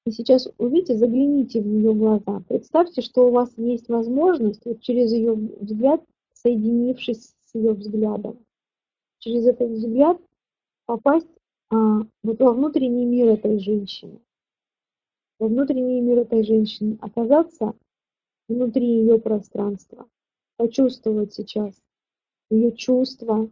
[0.07, 2.43] И сейчас увидите, загляните в ее глаза.
[2.49, 6.03] Представьте, что у вас есть возможность вот через ее взгляд,
[6.47, 8.39] соединившись с ее взглядом,
[9.19, 10.17] через этот взгляд
[10.85, 11.27] попасть
[11.71, 14.21] а, во внутренний мир этой женщины.
[15.41, 17.75] Во внутренний мир этой женщины, оказаться
[18.47, 20.09] внутри ее пространства
[20.57, 21.75] почувствовать сейчас
[22.49, 23.51] ее чувства,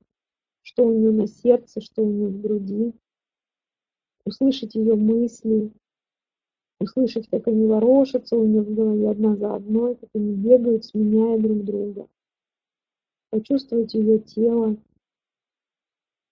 [0.62, 2.94] что у нее на сердце, что у нее в груди,
[4.24, 5.72] услышать ее мысли,
[6.78, 11.40] услышать, как они ворошатся у нее в голове одна за одной, как они бегают, сменяя
[11.40, 12.08] друг друга.
[13.34, 14.76] Почувствовать ее тело,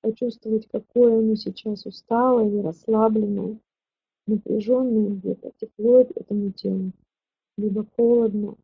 [0.02, 3.58] почувствовать, какое оно сейчас усталое или расслабленное,
[4.28, 6.92] напряженное где-то, тепло этому телу,
[7.56, 8.54] либо холодно,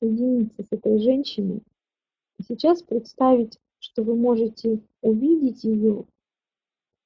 [0.00, 1.62] соединиться с этой женщиной.
[2.40, 6.04] И сейчас представить, что вы можете увидеть ее,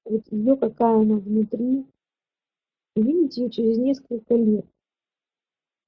[0.07, 1.84] вот ее, какая она внутри,
[2.94, 4.64] увидеть ее через несколько лет,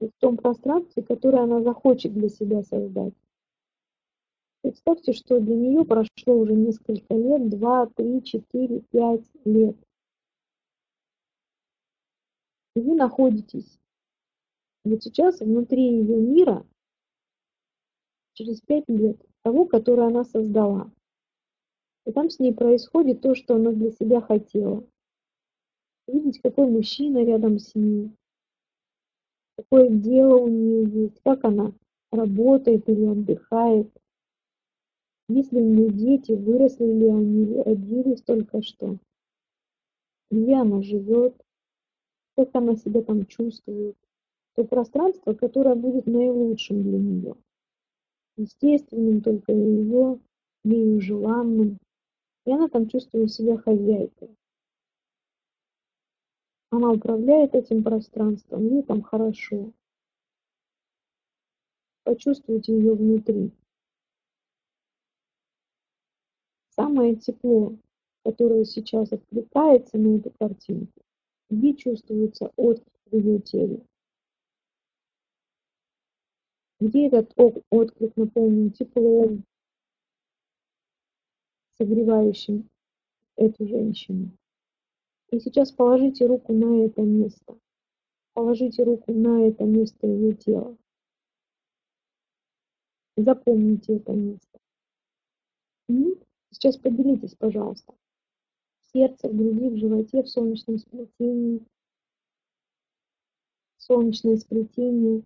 [0.07, 3.13] в том пространстве, которое она захочет для себя создать.
[4.61, 9.75] Представьте, что для нее прошло уже несколько лет, два, три, четыре, пять лет.
[12.75, 13.79] И вы находитесь
[14.89, 16.65] вот сейчас внутри ее мира,
[18.33, 20.91] через пять лет того, который она создала.
[22.05, 24.87] И там с ней происходит то, что она для себя хотела.
[26.07, 28.11] Видеть, какой мужчина рядом с ней,
[29.59, 31.73] какое дело у нее есть, как она
[32.11, 33.89] работает или отдыхает,
[35.27, 38.97] есть ли у нее дети, выросли ли они, родились только что,
[40.31, 41.35] где она живет,
[42.35, 43.95] как она себя там чувствует,
[44.55, 47.35] то пространство, которое будет наилучшим для нее
[48.37, 50.19] естественным только ее,
[50.63, 51.77] ею желанным,
[52.45, 54.29] и она там чувствует себя хозяйкой.
[56.71, 59.73] Она управляет этим пространством, ей там хорошо.
[62.03, 63.51] Почувствуйте ее внутри.
[66.69, 67.75] Самое тепло,
[68.23, 71.01] которая сейчас откликается на эту картинку,
[71.49, 73.85] где чувствуется отклик в ее теле.
[76.79, 77.33] Где этот
[77.69, 79.43] отклик наполнен теплом,
[81.77, 82.69] согревающим
[83.35, 84.38] эту женщину.
[85.31, 87.57] И сейчас положите руку на это место.
[88.33, 90.75] Положите руку на это место ее тела.
[93.15, 94.59] Запомните это место.
[96.51, 97.93] Сейчас поделитесь, пожалуйста.
[98.81, 101.63] В сердце, в груди, в животе, в солнечном сплетении.
[103.77, 105.23] Солнечное сплетение.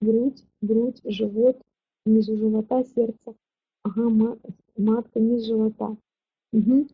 [0.00, 1.60] Грудь, грудь, живот,
[2.04, 3.34] внизу живота, сердце.
[3.82, 4.36] Ага,
[4.76, 5.96] матка, низ живота.
[6.52, 6.88] Угу.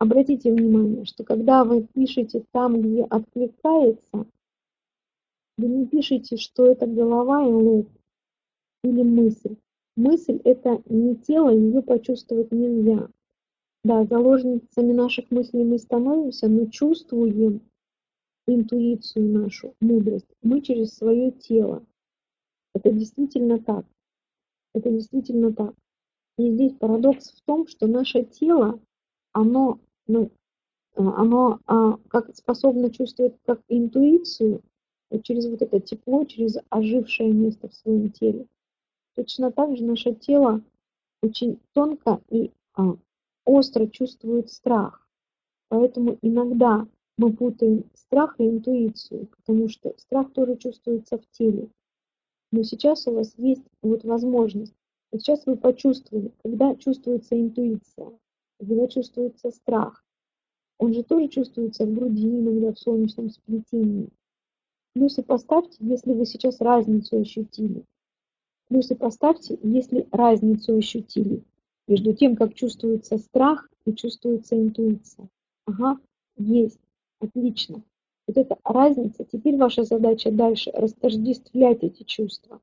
[0.00, 4.26] Обратите внимание, что когда вы пишете там, где откликается,
[5.58, 7.86] вы не пишите, что это голова и лоб
[8.82, 9.56] или мысль.
[9.96, 13.10] Мысль– это не тело, ее почувствовать нельзя.
[13.84, 17.60] Да, заложницами наших мыслей мы становимся, но чувствуем
[18.46, 21.84] интуицию нашу, мудрость мы через свое тело.
[22.74, 23.84] Это действительно так.
[24.74, 25.74] Это действительно так.
[26.38, 28.80] И здесь парадокс в том, что наше тело,
[29.32, 30.30] оно, ну,
[30.94, 34.62] оно а, как способно чувствовать как интуицию,
[35.10, 38.46] вот через вот это тепло, через ожившее место в своем теле.
[39.14, 40.62] Точно так же наше тело
[41.22, 42.96] очень тонко и а,
[43.44, 45.06] остро чувствует страх.
[45.68, 46.86] Поэтому иногда
[47.16, 51.68] мы путаем страх и интуицию, потому что страх тоже чувствуется в теле.
[52.52, 54.74] Но сейчас у вас есть вот возможность.
[55.12, 58.10] Вот сейчас вы почувствовали, когда чувствуется интуиция,
[58.60, 60.04] когда чувствуется страх.
[60.78, 64.08] Он же тоже чувствуется в груди, иногда в солнечном сплетении.
[64.92, 67.84] Плюсы поставьте, если вы сейчас разницу ощутили.
[68.68, 71.42] Плюсы поставьте, если разницу ощутили
[71.86, 75.28] между тем, как чувствуется страх и чувствуется интуиция.
[75.64, 75.98] Ага,
[76.36, 76.80] есть,
[77.18, 77.82] отлично.
[78.26, 82.60] Вот эта разница, теперь ваша задача дальше растождествлять эти чувства.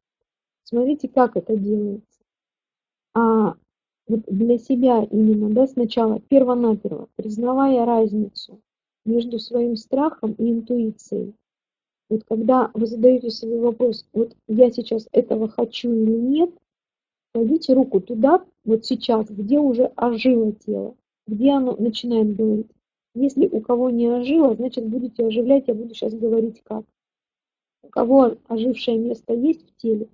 [0.63, 2.21] Смотрите, как это делается.
[3.13, 3.55] А
[4.07, 8.59] вот для себя именно, да, сначала, перво-наперво, признавая разницу
[9.05, 11.33] между своим страхом и интуицией,
[12.09, 16.51] вот когда вы задаете себе вопрос, вот я сейчас этого хочу или нет,
[17.33, 20.95] кладите руку туда, вот сейчас, где уже ожило тело,
[21.27, 22.71] где оно начинает говорить.
[23.13, 26.85] Если у кого не ожило, значит будете оживлять, я буду сейчас говорить как.
[27.83, 30.07] У кого ожившее место есть в теле,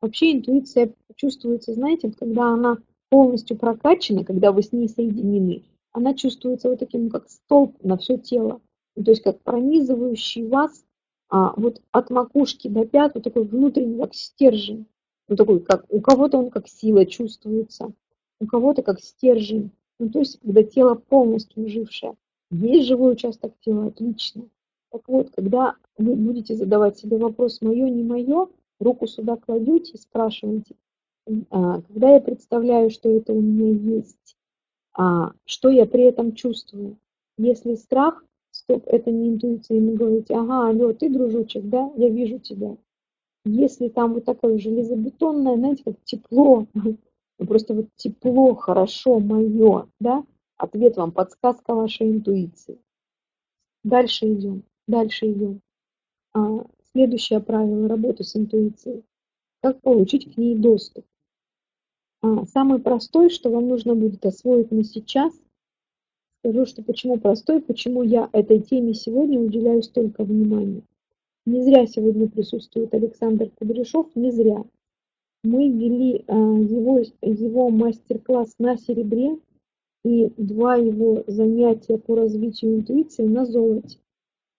[0.00, 2.78] вообще интуиция чувствуется, знаете, когда она
[3.16, 5.62] полностью прокачана, когда вы с ней соединены,
[5.92, 8.60] она чувствуется вот таким, как столб на все тело,
[8.94, 10.84] то есть как пронизывающий вас
[11.30, 14.84] а, вот от макушки до пят вот такой внутренний как стержень.
[15.28, 17.94] Ну, такой, как у кого-то он как сила чувствуется,
[18.38, 19.70] у кого-то как стержень.
[19.98, 22.16] Ну, то есть, когда тело полностью жившее.
[22.50, 24.46] Есть живой участок тела, отлично.
[24.92, 28.48] Так вот, когда вы будете задавать себе вопрос «моё, не мое»,
[28.78, 30.74] руку сюда кладете и спрашиваете,
[31.26, 34.36] когда я представляю, что это у меня есть,
[34.94, 36.98] а, что я при этом чувствую.
[37.36, 42.38] Если страх, стоп, это не интуиция, ему говорите, ага, алло, ты, дружочек, да, я вижу
[42.38, 42.76] тебя.
[43.44, 46.96] Если там вот такое железобетонное, знаете, как тепло, ну,
[47.46, 50.24] просто вот тепло, хорошо, мое, да,
[50.56, 52.78] ответ вам, подсказка вашей интуиции.
[53.84, 55.60] Дальше идем, дальше идем.
[56.32, 59.04] А, следующее правило работы с интуицией.
[59.60, 61.04] Как получить к ней доступ?
[62.52, 65.32] Самый простой, что вам нужно будет освоить на сейчас,
[66.46, 70.82] Скажу, что почему простой, почему я этой теме сегодня уделяю столько внимания.
[71.44, 74.64] Не зря сегодня присутствует Александр Кудряшов, не зря.
[75.42, 79.40] Мы ввели а, его, его мастер-класс на серебре
[80.04, 83.98] и два его занятия по развитию интуиции на золоте.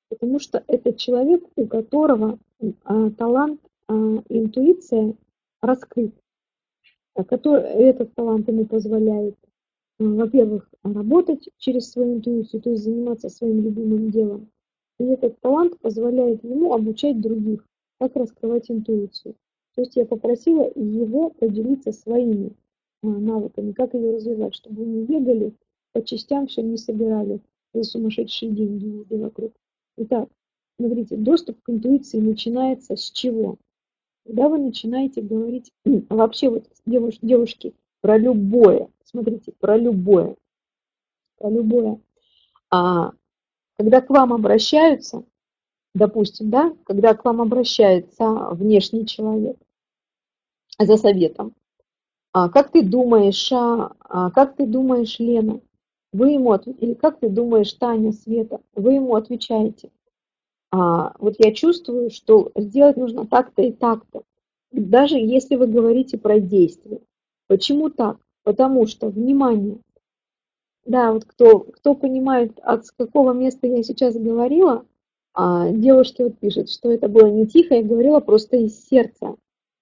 [0.09, 2.37] Потому что это человек, у которого
[2.83, 3.93] а, талант, а,
[4.27, 5.15] интуиция
[5.61, 6.13] раскрыт.
[7.23, 9.35] Который, этот талант ему позволяет
[9.99, 14.49] во-первых, работать через свою интуицию, то есть заниматься своим любимым делом.
[14.99, 17.65] И этот талант позволяет ему обучать других,
[17.99, 19.35] как раскрывать интуицию.
[19.75, 22.51] То есть я попросила его поделиться своими
[23.03, 25.53] а, навыками, как ее развивать, чтобы не бегали
[25.93, 27.39] по частям, все не собирали
[27.73, 29.53] за сумасшедшие деньги вокруг.
[29.97, 30.29] Итак,
[30.79, 33.57] смотрите, доступ к интуиции начинается с чего?
[34.27, 35.71] Когда вы начинаете говорить,
[36.09, 40.35] вообще вот девушки, про любое, смотрите, про любое,
[41.37, 42.01] про любое.
[42.69, 43.13] А
[43.77, 45.23] когда к вам обращаются,
[45.95, 49.57] допустим, да, когда к вам обращается внешний человек
[50.77, 51.55] за советом,
[52.33, 55.61] а как ты думаешь, а, а как ты думаешь, Лена,
[56.11, 58.59] Вы ему ответили, как ты думаешь, Таня, Света?
[58.75, 59.89] Вы ему отвечаете,
[60.71, 64.23] а, вот я чувствую, что сделать нужно так-то и так-то.
[64.71, 67.01] Даже если вы говорите про действие.
[67.47, 68.17] Почему так?
[68.43, 69.79] Потому что, внимание,
[70.85, 74.85] да, вот кто, кто понимает, от какого места я сейчас говорила,
[75.33, 79.35] а, девушки вот пишут, что это было не тихо, я говорила просто из сердца.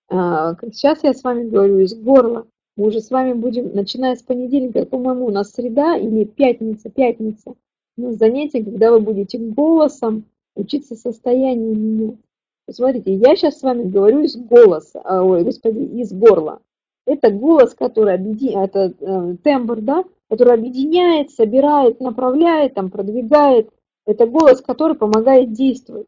[0.10, 2.48] А, сейчас я с вами говорю из горла.
[2.76, 7.56] Мы уже с вами будем, начиная с понедельника, по-моему, у нас среда или пятница, пятница,
[7.98, 10.26] у нас занятие, когда вы будете голосом
[10.56, 12.18] учиться состоянию менять.
[12.65, 16.61] Посмотрите, я сейчас с вами говорю из голоса, а, ой, господи, из горла.
[17.06, 23.69] Это голос, который объединяет, это э, тембр, да, который объединяет, собирает, направляет, там, продвигает.
[24.07, 26.07] Это голос, который помогает действовать.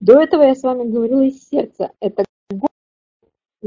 [0.00, 1.92] До этого я с вами говорила из сердца.
[2.00, 2.70] Это голос,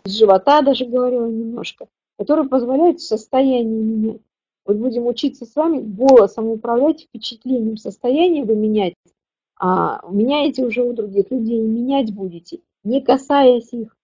[0.04, 1.88] из живота даже говорила немножко,
[2.18, 4.22] который позволяет состояние менять.
[4.66, 7.78] Вот будем учиться с вами голосом управлять впечатлением.
[7.78, 8.94] Состояние вы менять
[9.64, 13.96] а, меняете уже у других людей, менять будете, не касаясь их,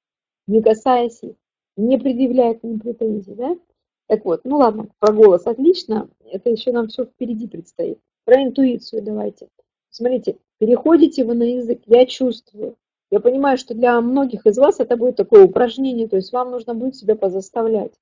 [0.46, 1.34] не касаясь их,
[1.76, 3.58] не предъявляя к ним претензий, да?
[4.06, 7.98] Так вот, ну ладно, про голос отлично, это еще нам все впереди предстоит.
[8.24, 9.48] Про интуицию давайте.
[9.90, 12.76] Смотрите, переходите вы на язык «я чувствую».
[13.10, 16.76] Я понимаю, что для многих из вас это будет такое упражнение, то есть вам нужно
[16.76, 17.94] будет себя позаставлять,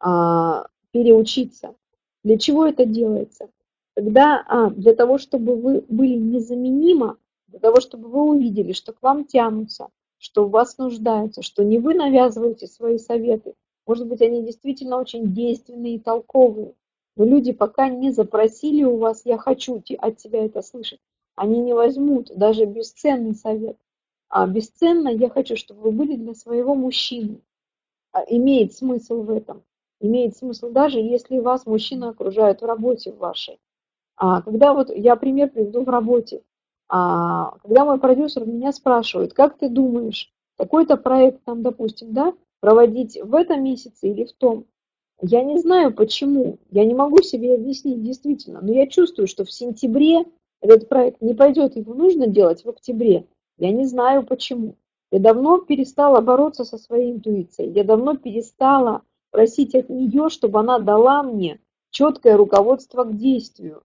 [0.00, 1.74] а, переучиться.
[2.24, 3.50] Для чего это делается?
[3.96, 7.16] Когда а, для того, чтобы вы были незаменимо,
[7.48, 11.78] для того, чтобы вы увидели, что к вам тянутся, что в вас нуждаются, что не
[11.78, 13.54] вы навязываете свои советы,
[13.86, 16.74] может быть, они действительно очень действенные и толковые,
[17.16, 21.00] но люди пока не запросили у вас «я хочу от тебя это слышать»,
[21.34, 23.78] они не возьмут даже бесценный совет.
[24.28, 27.40] А бесценно я хочу, чтобы вы были для своего мужчины.
[28.12, 29.62] А, имеет смысл в этом.
[30.00, 33.58] Имеет смысл даже, если вас мужчины окружают в работе вашей.
[34.16, 36.42] А, когда вот я пример приведу в работе,
[36.88, 43.18] а, когда мой продюсер меня спрашивает, как ты думаешь, такой-то проект там, допустим, да, проводить
[43.22, 44.64] в этом месяце или в том,
[45.20, 49.52] я не знаю почему, я не могу себе объяснить действительно, но я чувствую, что в
[49.52, 50.24] сентябре
[50.60, 53.26] этот проект не пойдет, его нужно делать в октябре.
[53.58, 54.76] Я не знаю почему.
[55.10, 60.78] Я давно перестала бороться со своей интуицией, я давно перестала просить от нее, чтобы она
[60.78, 61.60] дала мне
[61.90, 63.82] четкое руководство к действию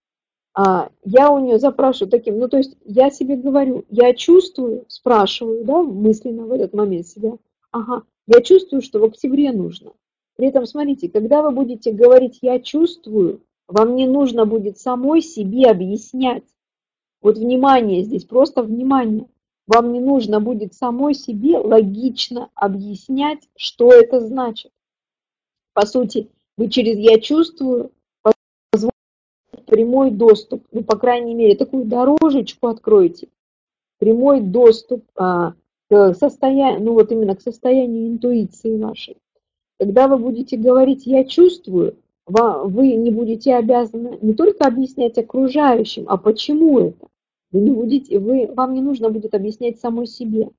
[0.55, 5.81] я у нее запрашиваю таким, ну то есть я себе говорю, я чувствую, спрашиваю, да,
[5.81, 7.37] мысленно в этот момент себя,
[7.71, 9.93] ага, я чувствую, что в октябре нужно.
[10.35, 15.67] При этом, смотрите, когда вы будете говорить «я чувствую», вам не нужно будет самой себе
[15.67, 16.43] объяснять.
[17.21, 19.27] Вот внимание здесь, просто внимание.
[19.67, 24.71] Вам не нужно будет самой себе логично объяснять, что это значит.
[25.73, 27.91] По сути, вы через «я чувствую»
[29.65, 33.27] прямой доступ, ну, по крайней мере, такую дорожечку откроете,
[33.99, 35.53] прямой доступ а,
[35.89, 39.17] к состоянию, ну, вот именно к состоянию интуиции вашей.
[39.79, 41.95] Когда вы будете говорить «я чувствую»,
[42.27, 47.07] вы не будете обязаны не только объяснять окружающим, а почему это.
[47.51, 50.49] Вы не будете, вы, вам не нужно будет объяснять самой себе.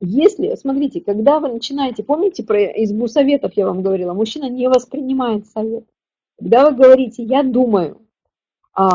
[0.00, 5.46] Если, смотрите, когда вы начинаете, помните про избу советов я вам говорила, мужчина не воспринимает
[5.46, 5.84] совет.
[6.38, 8.00] Когда вы говорите «я думаю»,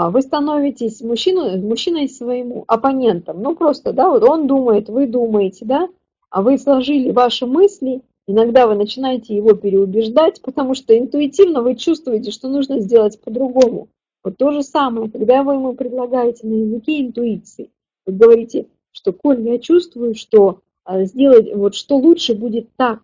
[0.10, 3.42] вы становитесь мужчиной, мужчиной своему оппонентом.
[3.42, 5.90] Ну просто, да, вот он думает, вы думаете, да,
[6.30, 12.32] а вы сложили ваши мысли, иногда вы начинаете его переубеждать, потому что интуитивно вы чувствуете,
[12.32, 13.90] что нужно сделать по-другому.
[14.24, 17.70] Вот то же самое, когда вы ему предлагаете на языке интуиции,
[18.06, 23.02] вы говорите, что, Коль, я чувствую, что а, сделать, вот что лучше будет так,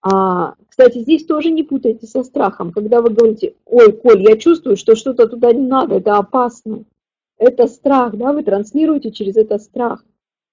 [0.00, 2.72] а, кстати, здесь тоже не путайте со страхом.
[2.72, 6.84] Когда вы говорите, ой, Коль, я чувствую, что что-то туда не надо, это опасно.
[7.36, 10.04] Это страх, да, вы транслируете через это страх.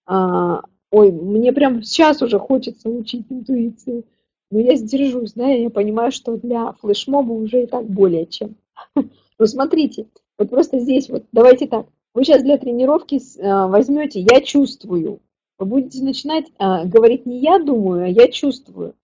[0.06, 0.62] А,
[0.92, 4.04] ой, мне прям сейчас уже хочется учить интуицию.
[4.52, 8.56] Но я сдержусь, да, я понимаю, что для флешмоба уже и так более чем.
[8.96, 10.08] Но смотрите,
[10.38, 11.88] вот просто здесь вот, давайте так.
[12.14, 15.20] Вы сейчас для тренировки а, возьмете «я чувствую».
[15.58, 18.96] Вы будете начинать а, говорить не «я думаю», а «я чувствую».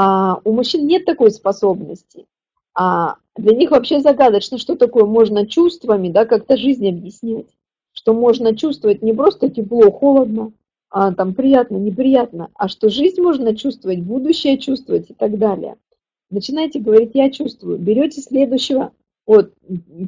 [0.00, 2.26] А у мужчин нет такой способности.
[2.72, 7.48] А для них вообще загадочно, что такое можно чувствами, да, как-то жизнь объяснять.
[7.90, 10.52] Что можно чувствовать не просто тепло, холодно,
[10.88, 15.74] а там приятно, неприятно, а что жизнь можно чувствовать, будущее чувствовать и так далее.
[16.30, 17.78] Начинайте говорить «я чувствую».
[17.78, 18.92] Берете следующего,
[19.26, 19.52] вот,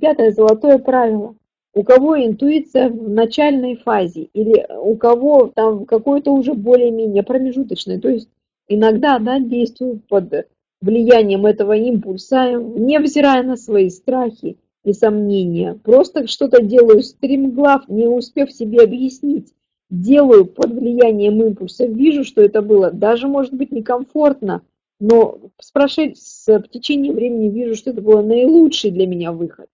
[0.01, 1.35] пятое золотое правило.
[1.75, 8.09] У кого интуиция в начальной фазе или у кого там какой-то уже более-менее промежуточный, то
[8.09, 8.29] есть
[8.71, 10.47] иногда да, действую под
[10.81, 15.79] влиянием этого импульса, невзирая на свои страхи, и сомнения.
[15.83, 19.53] Просто что-то делаю стримглав, не успев себе объяснить.
[19.91, 22.93] Делаю под влиянием импульса, вижу, что это было.
[22.93, 24.63] Даже, может быть, некомфортно,
[25.01, 25.73] но с,
[26.15, 29.67] с течением времени вижу, что это было наилучший для меня выход.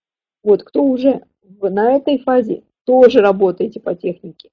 [0.43, 1.21] Вот, кто уже
[1.61, 4.49] на этой фазе, тоже работаете по технике.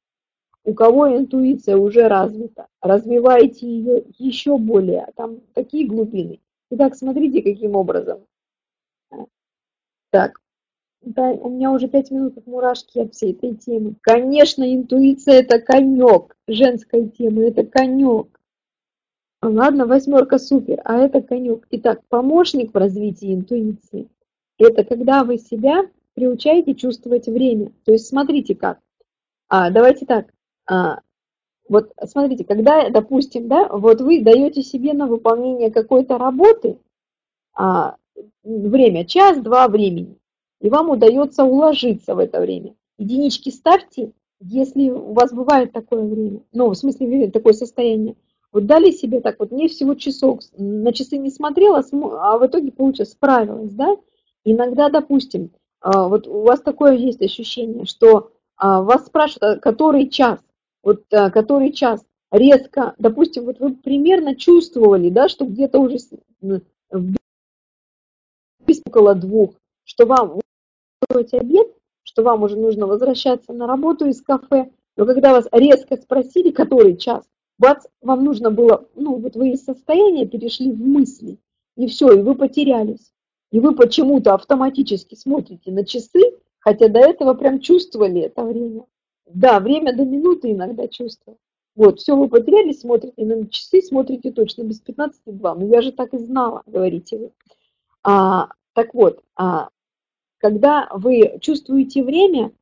[0.65, 6.41] У кого интуиция уже развита, развивайте ее еще более, там такие глубины.
[6.70, 8.20] Итак, смотрите, каким образом.
[10.11, 10.41] Так,
[11.03, 13.95] да, у меня уже пять минут от мурашки от всей этой темы.
[14.01, 16.35] Конечно, интуиция это конек.
[16.49, 18.41] Женской темы это конек.
[19.43, 21.66] Ладно, восьмерка супер, а это конек.
[21.70, 24.09] Итак, помощник в развитии интуиции.
[24.59, 25.82] Это когда вы себя
[26.15, 27.70] приучаете чувствовать время.
[27.85, 28.81] То есть смотрите как.
[29.49, 30.34] А, давайте так.
[30.66, 31.01] А,
[31.69, 36.78] вот смотрите, когда, допустим, да, вот вы даете себе на выполнение какой-то работы
[37.55, 37.97] а,
[38.43, 40.19] время, час-два времени
[40.65, 42.74] и вам удается уложиться в это время.
[42.97, 48.16] Единички ставьте, если у вас бывает такое время, ну, в смысле, такое состояние.
[48.51, 52.73] Вот дали себе так вот, мне всего часок, на часы не смотрела, а в итоге
[52.73, 53.97] получилось, справилась, да?
[54.45, 55.51] Иногда, допустим,
[55.81, 60.41] а, вот у вас такое есть ощущение, что а, вас спрашивают, который час,
[60.85, 65.98] вот который час, резко, допустим, вот вы примерно чувствовали, да, что где-то уже
[68.86, 69.55] около двух,
[69.85, 70.40] что вам
[71.11, 71.69] обед,
[72.02, 76.97] что вам уже нужно возвращаться на работу из кафе, но когда вас резко спросили, который
[76.97, 77.24] час,
[77.59, 81.39] бац, вам нужно было, ну вот вы из состояния перешли в мысли,
[81.77, 83.12] и все, и вы потерялись.
[83.51, 86.20] И вы почему-то автоматически смотрите на часы,
[86.59, 88.85] хотя до этого прям чувствовали это время.
[89.26, 91.38] Да, время до минуты иногда чувствую.
[91.74, 95.55] Вот, все, вы потерялись, смотрите на часы, смотрите точно без 15,2.
[95.59, 97.32] Ну, я же так и знала, говорите вы.
[98.05, 99.70] А, так вот, а,
[100.38, 102.52] когда вы чувствуете время,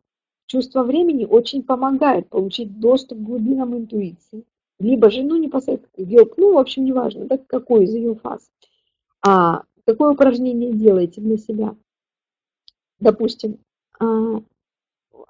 [0.47, 4.44] чувство времени очень помогает получить доступ к глубинам интуиции.
[4.78, 8.51] Либо же, ну, непосредственно, ну, в общем, неважно, да, какой из ее фаз.
[9.24, 11.76] А, какое упражнение делаете для себя?
[12.98, 13.59] Допустим,
[14.01, 14.43] а,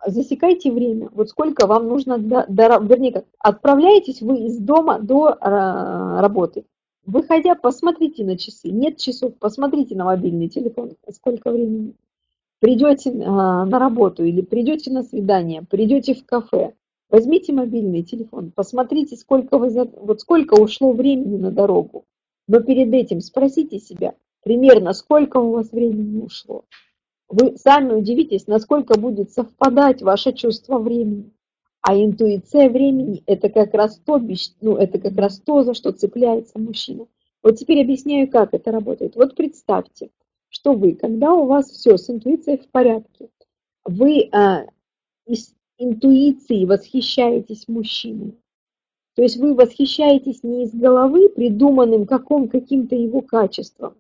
[0.06, 5.36] засекайте время, вот сколько вам нужно, до, до, вернее, как, отправляетесь вы из дома до
[5.40, 6.64] а, работы.
[7.05, 8.70] Выходя, посмотрите на часы.
[8.70, 11.94] Нет часов, посмотрите на мобильный телефон, сколько времени
[12.60, 16.74] придете а, на работу или придете на свидание, придете в кафе,
[17.10, 22.05] возьмите мобильный телефон, посмотрите, сколько, вы, вот сколько ушло времени на дорогу.
[22.47, 24.14] Но перед этим спросите себя,
[24.44, 26.64] примерно сколько у вас времени ушло.
[27.32, 31.32] Вы сами удивитесь, насколько будет совпадать ваше чувство времени.
[31.80, 34.20] А интуиция времени– это как раз то,
[34.60, 37.06] ну, это как раз то, за что цепляется мужчина.
[37.42, 39.16] Вот теперь объясняю, как это работает.
[39.16, 40.10] Вот представьте,
[40.50, 43.30] что вы, когда у вас все с интуицией в порядке,
[43.86, 44.66] вы а,
[45.26, 48.34] из интуиции восхищаетесь мужчиной.
[49.14, 53.94] То есть вы восхищаетесь не из головы придуманным каком, каким-то его качеством.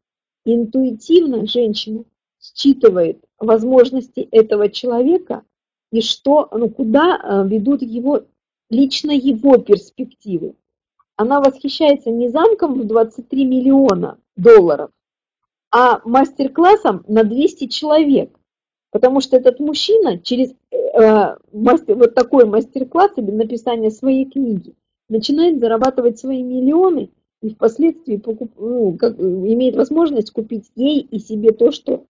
[0.44, 2.04] Интуитивно женщина
[2.42, 5.42] считывает возможности этого человека
[5.90, 8.22] и что, ну, куда а, ведут его,
[8.70, 10.54] лично его перспективы.
[11.16, 14.90] Она восхищается не замком в 23 миллиона долларов,
[15.70, 18.36] а мастер-классом на 200 человек.
[18.90, 24.74] Потому что этот мужчина через э, мастер, вот такой мастер-класс или написание своей книги
[25.08, 27.10] начинает зарабатывать свои миллионы
[27.42, 32.04] и впоследствии покуп, ну, как, имеет возможность купить ей и себе то, что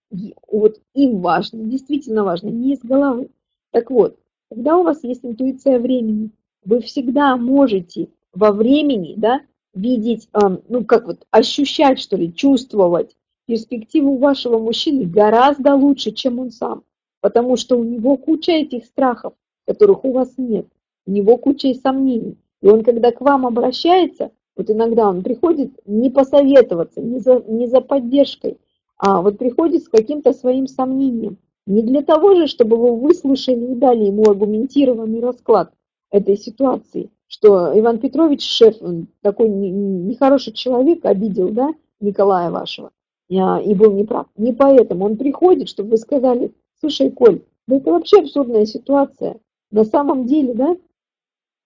[0.50, 3.30] вот им важно, действительно важно, не из головы.
[3.70, 4.18] Так вот,
[4.50, 6.30] когда у вас есть интуиция времени,
[6.64, 9.40] вы всегда можете во времени да,
[9.74, 10.28] видеть,
[10.68, 16.84] ну как вот ощущать, что ли, чувствовать перспективу вашего мужчины гораздо лучше, чем он сам,
[17.22, 19.32] потому что у него куча этих страхов,
[19.66, 20.66] которых у вас нет,
[21.06, 22.36] у него куча сомнений.
[22.60, 27.66] И он, когда к вам обращается, вот иногда он приходит не посоветоваться, не за, не
[27.66, 28.58] за поддержкой,
[28.98, 31.38] а вот приходит с каким-то своим сомнением.
[31.66, 35.72] Не для того же, чтобы вы выслушали и дали ему аргументированный расклад
[36.10, 42.90] этой ситуации, что Иван Петрович, шеф, он такой нехороший человек, обидел, да, Николая вашего,
[43.28, 44.26] и был неправ.
[44.36, 49.38] Не поэтому он приходит, чтобы вы сказали, слушай, Коль, да это вообще абсурдная ситуация.
[49.70, 50.76] На самом деле, да,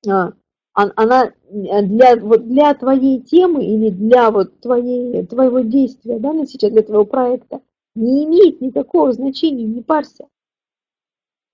[0.09, 0.33] а,
[0.77, 6.71] она для, вот для твоей темы или для вот твоей, твоего действия, да, на сейчас
[6.71, 7.63] для твоего проекта
[7.95, 10.27] не имеет никакого значения, не парься.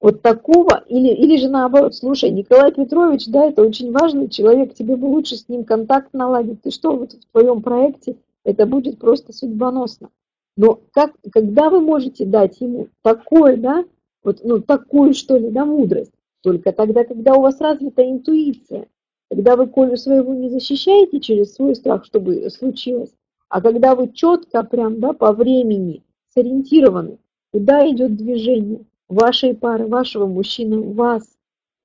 [0.01, 4.97] Вот такого, или, или же наоборот, слушай, Николай Петрович, да, это очень важный человек, тебе
[4.97, 6.61] бы лучше с ним контакт наладить.
[6.63, 10.09] Ты что, вот в твоем проекте это будет просто судьбоносно.
[10.57, 13.85] Но как, когда вы можете дать ему такое, да,
[14.25, 16.13] вот, ну, такую, что ли, да, мудрость?
[16.43, 18.89] Только тогда, когда у вас развита интуиция,
[19.33, 23.15] когда вы Колю своего не защищаете через свой страх, чтобы случилось,
[23.49, 26.03] а когда вы четко прям, да, по времени
[26.35, 27.17] сориентированы,
[27.51, 31.23] куда идет движение вашей пары, вашего мужчины, вас,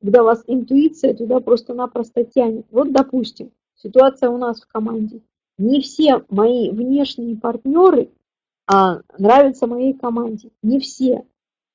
[0.01, 2.65] когда вас интуиция туда просто-напросто тянет.
[2.69, 5.21] Вот, допустим, ситуация у нас в команде.
[5.57, 8.09] Не все мои внешние партнеры
[8.69, 10.49] а, нравятся моей команде.
[10.63, 11.23] Не все.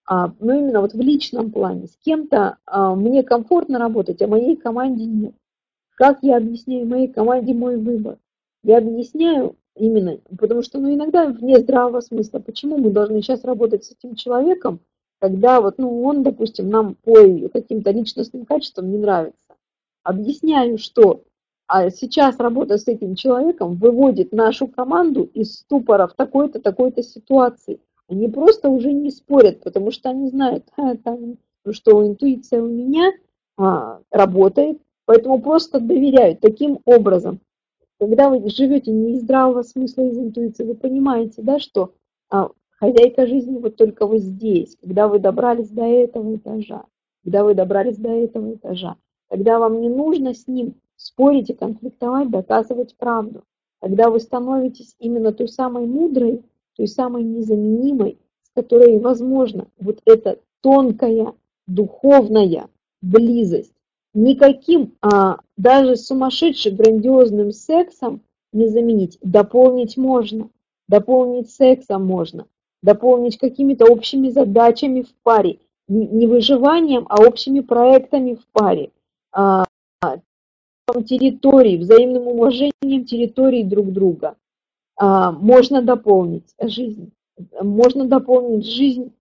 [0.07, 1.87] А, но именно вот в личном плане.
[1.87, 5.35] С кем-то а, мне комфортно работать, а моей команде нет.
[6.03, 8.19] Как я объясняю моей команде мой выбор?
[8.65, 13.85] Я объясняю именно, потому что ну, иногда вне здравого смысла, почему мы должны сейчас работать
[13.85, 14.81] с этим человеком,
[15.21, 17.15] когда вот, ну, он, допустим, нам по
[17.51, 19.55] каким-то личностным качествам не нравится.
[20.03, 21.23] Объясняю, что
[21.69, 27.79] а сейчас работа с этим человеком выводит нашу команду из ступора в такой-то, такой-то ситуации.
[28.09, 31.37] Они просто уже не спорят, потому что они знают, ну
[31.71, 33.13] что интуиция у меня
[33.57, 34.81] а, работает,
[35.13, 36.41] поэтому просто доверяют.
[36.41, 37.41] Таким образом,
[38.01, 41.93] когда вы живете не из здравого смысла, из интуиции, вы понимаете, да, что
[42.31, 42.49] а,
[42.83, 46.87] Хозяйка жизни вот только вот здесь, когда вы добрались до этого этажа,
[47.23, 48.97] когда вы добрались до этого этажа,
[49.29, 53.45] когда вам не нужно с ним спорить и конфликтовать, доказывать правду,
[53.81, 56.43] когда вы становитесь именно той самой мудрой,
[56.75, 61.35] той самой незаменимой, с которой возможно вот эта тонкая
[61.67, 62.69] духовная
[63.03, 63.75] близость.
[64.15, 68.21] Никаким а, даже сумасшедшим грандиозным сексом
[68.53, 69.19] не заменить.
[69.23, 70.51] Дополнить можно,
[70.89, 72.47] дополнить сексом можно,
[72.83, 78.91] дополнить какими-то общими задачами в паре, не выживанием, а общими проектами в паре,
[79.33, 79.65] а,
[81.07, 84.37] территории, взаимным уважением территории друг друга.
[84.97, 87.13] А, можно дополнить жизнь.
[87.61, 89.13] Можно дополнить жизнь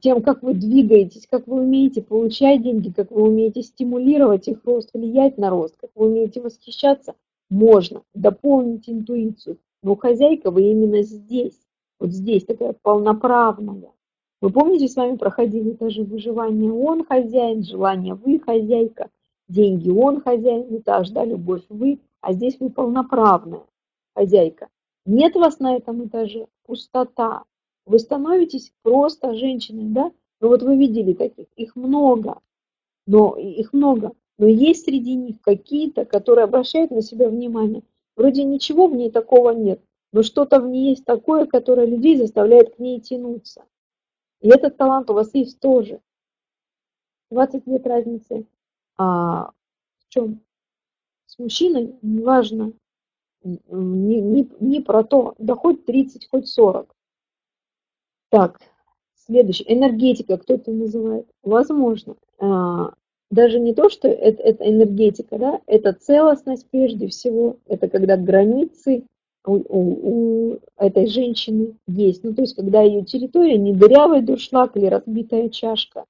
[0.00, 4.90] тем, как вы двигаетесь, как вы умеете получать деньги, как вы умеете стимулировать их рост,
[4.94, 7.14] влиять на рост, как вы умеете восхищаться.
[7.50, 9.58] Можно дополнить интуицию.
[9.82, 11.58] Но хозяйка вы именно здесь
[12.02, 13.92] вот здесь такая полноправная.
[14.40, 19.08] Вы помните, с вами проходили этажи выживания он хозяин, желание вы хозяйка,
[19.46, 23.62] деньги он хозяин, этаж, да, любовь вы, а здесь вы полноправная
[24.16, 24.66] хозяйка.
[25.06, 27.44] Нет вас на этом этаже, пустота.
[27.84, 30.12] Вы становитесь просто женщиной, да?
[30.40, 32.40] Ну вот вы видели таких, их много,
[33.06, 34.12] но их много.
[34.38, 37.82] Но есть среди них какие-то, которые обращают на себя внимание.
[38.16, 39.80] Вроде ничего в ней такого нет,
[40.12, 43.64] но что-то в ней есть такое, которое людей заставляет к ней тянуться.
[44.40, 46.00] И этот талант у вас есть тоже.
[47.30, 48.46] 20 лет разницы.
[48.96, 49.52] А
[49.98, 50.40] в чем?
[51.26, 52.72] С мужчиной неважно,
[53.42, 56.94] не, не, не про то, да хоть 30, хоть 40.
[58.32, 58.60] Так,
[59.26, 59.66] следующий.
[59.68, 61.26] Энергетика, кто это называет?
[61.42, 62.16] Возможно.
[62.38, 62.94] А,
[63.30, 69.04] даже не то, что это, это энергетика, да, это целостность прежде всего, это когда границы
[69.44, 72.24] у, у, у этой женщины есть.
[72.24, 76.06] Ну, то есть, когда ее территория не дырявый дуршлаг или разбитая чашка,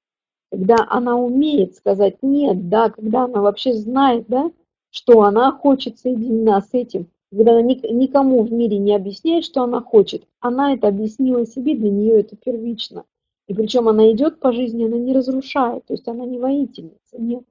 [0.53, 4.53] когда она умеет сказать нет, да, когда она вообще знает, да,
[4.91, 9.81] что она хочет соединена с этим, когда она никому в мире не объясняет, что она
[9.81, 13.05] хочет, она это объяснила себе, для нее это первично.
[13.49, 17.45] И причем она идет по жизни, она не разрушает, то есть она не воительница, нет.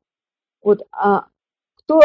[0.61, 1.25] Вот, а
[1.75, 1.99] кто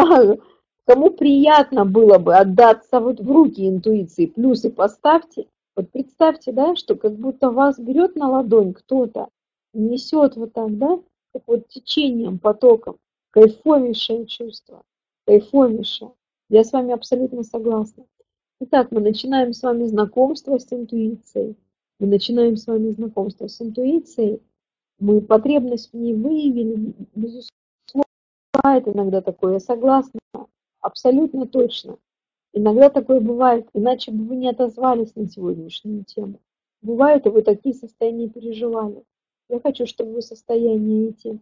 [0.87, 5.49] Кому приятно было бы отдаться вот в руки интуиции, плюсы поставьте.
[5.75, 9.29] Вот представьте, да, что как будто вас берет на ладонь кто-то,
[9.75, 11.01] несет вот так, да,
[11.33, 12.99] как вот течением, потоком.
[13.31, 14.83] Кайфовейшее чувство,
[15.27, 16.13] кайфовейшее.
[16.49, 18.05] Я с вами абсолютно согласна.
[18.61, 21.57] Итак, мы начинаем с вами знакомство с интуицией.
[21.99, 24.41] Мы начинаем с вами знакомство с интуицией.
[24.99, 28.05] Мы потребность в ней выявили, безусловно,
[28.55, 30.21] бывает иногда такое, я согласна.
[30.81, 31.99] Абсолютно точно.
[32.53, 36.41] Иногда такое бывает, иначе бы вы не отозвались на сегодняшнюю тему.
[36.81, 39.03] Бывает, и вы такие состояния переживали.
[39.49, 41.41] Я хочу, чтобы вы состояние эти...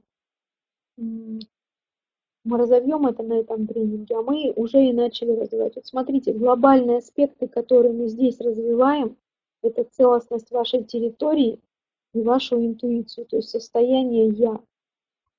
[2.45, 5.77] Мы разовьем это на этом тренинге, а мы уже и начали развивать.
[5.77, 9.17] Вот смотрите, глобальные аспекты, которые мы здесь развиваем,
[9.63, 11.59] это целостность вашей территории
[12.13, 14.61] и вашу интуицию, то есть состояние «я».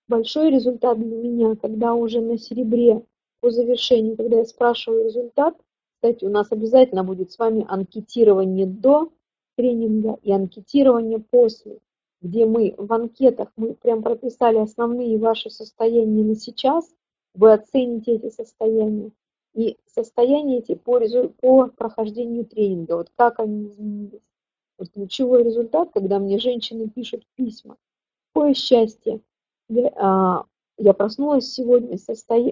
[0.08, 3.04] Большой результат для меня, когда уже на серебре
[3.40, 5.56] по завершению, когда я спрашиваю результат,
[5.96, 9.12] кстати, у нас обязательно будет с вами анкетирование до
[9.56, 11.80] тренинга и анкетирование после,
[12.26, 16.90] где мы в анкетах, мы прям прописали основные ваши состояния на сейчас,
[17.36, 19.12] вы оцените эти состояния,
[19.54, 21.00] и состояния эти по,
[21.40, 24.22] по прохождению тренинга, вот как они изменились.
[24.78, 27.78] Вот ключевой результат, когда мне женщины пишут письма.
[28.34, 29.22] Какое счастье!
[29.70, 30.46] Я, а,
[30.78, 32.52] я проснулась сегодня состоя...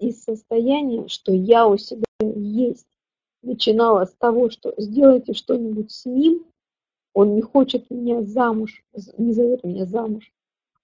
[0.00, 2.88] из состояния, что я у себя есть.
[3.42, 6.44] Начинала с того, что сделайте что-нибудь с ним,
[7.14, 8.84] он не хочет меня замуж,
[9.18, 10.32] не зовет меня замуж,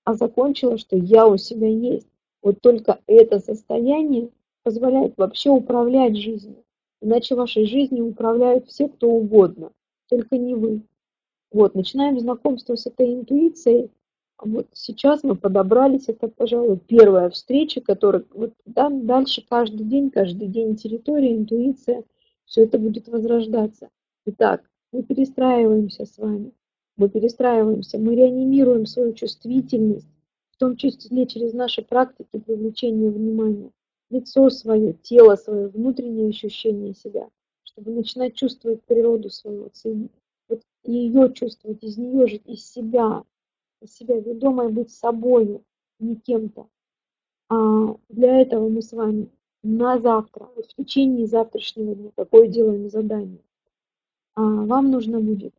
[0.04, 2.08] а закончила, что я у себя есть.
[2.42, 4.30] Вот только это состояние
[4.62, 6.64] позволяет вообще управлять жизнью.
[7.00, 9.70] Иначе вашей жизнью управляют все, кто угодно,
[10.08, 10.82] только не вы.
[11.50, 13.90] Вот, начинаем знакомство с этой интуицией.
[14.40, 20.48] Вот сейчас мы подобрались, это, пожалуй, первая встреча, которая вот да, дальше каждый день, каждый
[20.48, 22.04] день территория, интуиция,
[22.44, 23.88] все это будет возрождаться.
[24.26, 26.52] Итак, мы перестраиваемся с вами,
[26.96, 30.08] мы перестраиваемся, мы реанимируем свою чувствительность,
[30.50, 33.70] в том числе через наши практики привлечения внимания,
[34.10, 37.28] лицо свое, тело свое, внутреннее ощущение себя,
[37.62, 40.10] чтобы начинать чувствовать природу свою, ценить.
[40.48, 43.22] Вот ее чувствовать, из нее жить, из себя,
[43.80, 45.62] из себя ведомой быть собою,
[46.00, 46.66] не кем-то.
[47.50, 49.28] А для этого мы с вами
[49.62, 53.40] на завтра, в течение завтрашнего дня, какое делаем задание.
[54.38, 55.52] А, вам нужно будет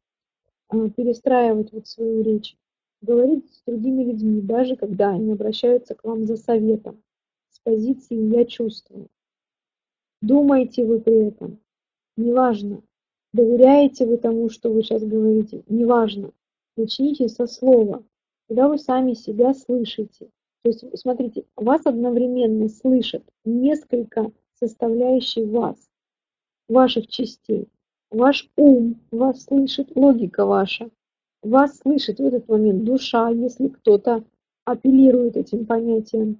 [0.69, 2.55] а, перестраивать вот свою речь,
[3.01, 7.03] говорить с другими людьми, даже когда они обращаются к вам за советом,
[7.49, 9.09] с позиции «я чувствую».
[10.21, 11.59] Думаете вы при этом,
[12.15, 12.81] неважно,
[13.33, 16.31] доверяете вы тому, что вы сейчас говорите, неважно,
[16.77, 18.01] начните со слова,
[18.47, 20.29] когда вы сами себя слышите.
[20.61, 25.89] То есть, смотрите, вас одновременно слышат несколько составляющих вас,
[26.69, 27.67] ваших частей.
[28.11, 30.89] Ваш ум вас слышит, логика ваша.
[31.43, 34.23] Вас слышит в этот момент душа, если кто-то
[34.65, 36.39] апеллирует этим понятием.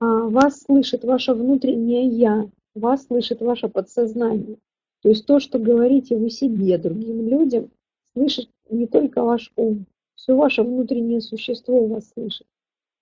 [0.00, 4.58] А вас слышит ваше внутреннее «я», вас слышит ваше подсознание.
[5.02, 7.70] То есть то, что говорите вы себе, другим людям,
[8.12, 12.46] слышит не только ваш ум, все ваше внутреннее существо вас слышит.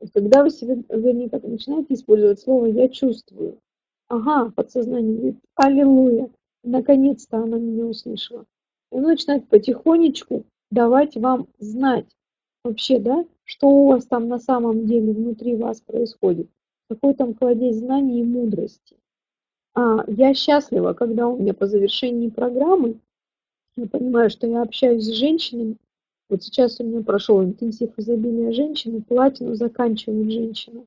[0.00, 3.58] Вот когда вы себе, вернее, как начинаете использовать слово «я чувствую»,
[4.08, 6.30] ага, подсознание говорит «Аллилуйя»,
[6.64, 8.46] Наконец-то она меня услышала.
[8.90, 12.06] И он начинает потихонечку давать вам знать
[12.64, 16.48] вообще, да, что у вас там на самом деле внутри вас происходит.
[16.88, 18.96] Какой там кладезь знаний и мудрости.
[19.74, 22.98] А, я счастлива, когда у меня по завершении программы,
[23.76, 25.76] я понимаю, что я общаюсь с женщинами.
[26.30, 30.86] Вот сейчас у меня прошел интенсив изобилия женщин, и платину заканчивает женщина.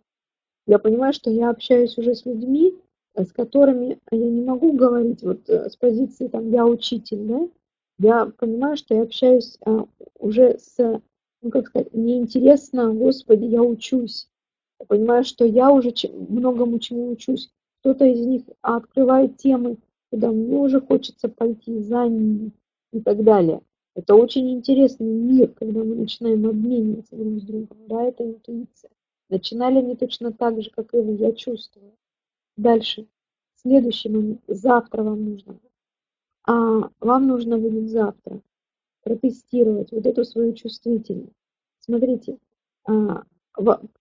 [0.66, 2.74] Я понимаю, что я общаюсь уже с людьми,
[3.23, 7.49] с которыми я не могу говорить вот э, с позиции там я учитель, да,
[7.99, 9.88] я понимаю, что я общаюсь а,
[10.19, 11.02] уже с,
[11.41, 14.30] ну как сказать, мне интересно, Господи, я учусь.
[14.80, 17.52] Я понимаю, что я уже чем, многому чему учусь.
[17.80, 19.77] Кто-то из них открывает темы,
[20.11, 22.52] куда мне уже хочется пойти за ними
[22.94, 23.61] и так далее.
[23.95, 27.77] Это очень интересный мир, когда мы начинаем обмениваться друг с другом.
[27.88, 28.91] Да, это интуиция.
[29.30, 31.94] Начинали они точно так же, как и вы, я чувствую.
[32.57, 33.07] Дальше.
[33.55, 34.41] Следующий момент.
[34.47, 35.59] Завтра вам нужно.
[36.47, 38.41] А вам нужно будет завтра
[39.03, 41.34] протестировать вот эту свою чувствительность.
[41.79, 42.38] Смотрите,
[42.85, 43.23] а,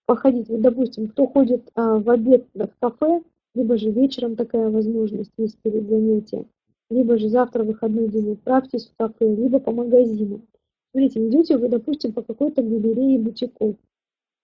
[0.06, 3.22] походить, вот, допустим, кто ходит а, в обед в кафе,
[3.54, 6.48] либо же вечером такая возможность есть перед занятием,
[6.88, 10.46] либо же завтра выходной день отправьтесь в кафе, либо по магазинам.
[10.92, 13.76] Смотрите, идете вы, допустим, по какой-то галерее бутиков,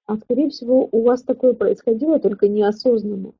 [0.06, 3.32] а скорее всего у вас такое происходило, только неосознанно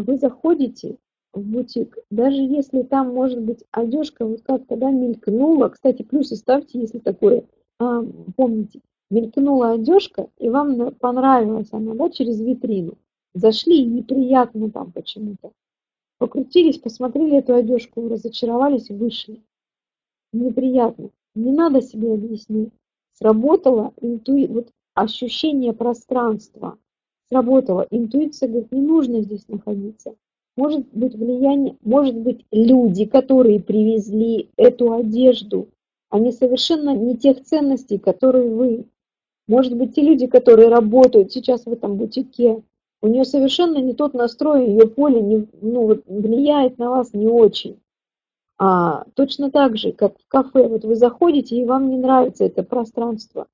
[0.00, 0.96] вы заходите
[1.32, 6.80] в бутик, даже если там может быть одежка вот как тогда мелькнула, кстати, плюсы ставьте,
[6.80, 7.44] если такое,
[7.78, 8.02] а,
[8.36, 12.98] помните, мелькнула одежка, и вам понравилась она, да, через витрину.
[13.34, 15.52] Зашли, и неприятно там почему-то.
[16.18, 19.42] Покрутились, посмотрели эту одежку, разочаровались, вышли.
[20.32, 21.10] Неприятно.
[21.34, 22.70] Не надо себе объяснять.
[23.14, 26.78] Сработало вот ощущение пространства
[27.32, 27.86] сработало.
[27.90, 30.14] Интуиция говорит, не нужно здесь находиться.
[30.54, 35.68] Может быть влияние, может быть люди, которые привезли эту одежду,
[36.10, 38.84] они совершенно не тех ценностей, которые вы.
[39.48, 42.62] Может быть, те люди, которые работают сейчас в этом бутике,
[43.00, 47.26] у нее совершенно не тот настрой, ее поле не, ну, вот, влияет на вас не
[47.26, 47.80] очень.
[48.58, 52.62] А, точно так же, как в кафе, вот вы заходите, и вам не нравится это
[52.62, 53.48] пространство.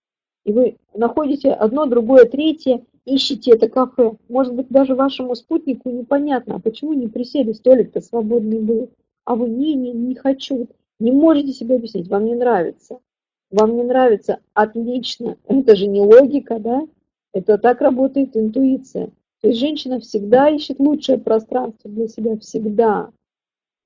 [0.45, 2.83] И вы находите одно, другое, третье,
[3.15, 4.17] ищете это кафе.
[4.29, 8.91] Может быть, даже вашему спутнику непонятно, а почему не присели, столик-то свободный был.
[9.25, 10.69] А вы не, не, не хочу.
[10.99, 12.99] Не можете себе объяснить, вам не нравится.
[13.51, 15.37] Вам не нравится, отлично.
[15.47, 16.87] Это же не логика, да?
[17.33, 19.11] Это так работает интуиция.
[19.41, 23.11] То есть женщина всегда ищет лучшее пространство для себя, всегда.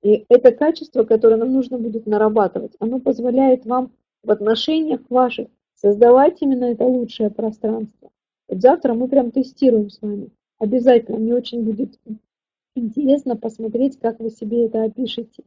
[0.03, 3.93] И это качество, которое нам нужно будет нарабатывать, оно позволяет вам
[4.23, 8.11] в отношениях ваших создавать именно это лучшее пространство.
[8.61, 10.31] Завтра мы прям тестируем с вами.
[10.59, 11.99] Обязательно, мне очень будет
[12.75, 15.43] интересно посмотреть, как вы себе это опишете.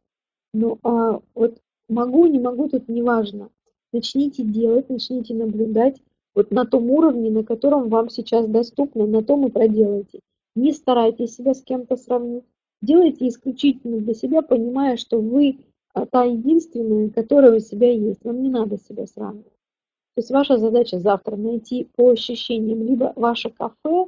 [0.54, 3.50] Ну, а вот могу, не могу, тут не важно.
[3.94, 6.02] Начните делать, начните наблюдать
[6.34, 10.20] вот на том уровне, на котором вам сейчас доступно, на том и проделайте.
[10.56, 12.44] Не старайтесь себя с кем-то сравнить.
[12.82, 15.60] Делайте исключительно для себя, понимая, что вы
[15.94, 18.24] а, та единственная, которая у себя есть.
[18.24, 19.55] Вам не надо себя сравнивать.
[20.16, 24.08] То есть ваша задача завтра найти по ощущениям либо ваше кафе,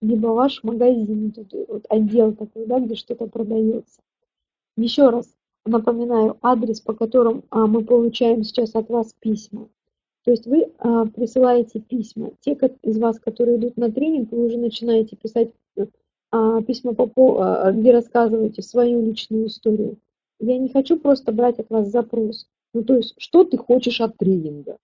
[0.00, 4.00] либо ваш магазин, тут вот отдел такой, да, где что-то продается.
[4.76, 5.34] Еще раз
[5.66, 9.68] напоминаю адрес, по которому а, мы получаем сейчас от вас письма.
[10.24, 12.30] То есть вы а, присылаете письма.
[12.40, 15.50] Те из вас, которые идут на тренинг, вы уже начинаете писать
[16.30, 17.08] а, письма, по,
[17.40, 19.98] а, где рассказываете свою личную историю.
[20.38, 22.46] Я не хочу просто брать от вас запрос.
[22.74, 24.76] Ну, то есть, что ты хочешь от тренинга?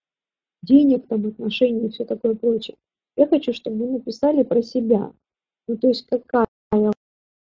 [0.65, 2.77] Денег, там, отношений и все такое прочее.
[3.17, 5.13] Я хочу, чтобы вы написали про себя.
[5.69, 6.47] Ну, то есть, какая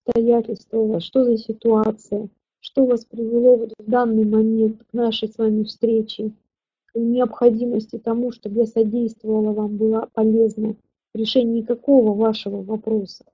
[0.05, 2.29] обстоятельства у вас, что за ситуация,
[2.59, 6.31] что вас привело вот в данный момент к нашей с вами встрече,
[6.87, 10.75] к необходимости тому, чтобы я содействовала вам, была полезна
[11.13, 13.25] в решении какого вашего вопроса.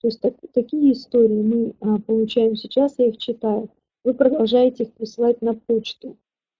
[0.00, 3.70] То есть так, такие истории мы а, получаем сейчас, я их читаю.
[4.04, 6.16] Вы продолжаете их присылать на почту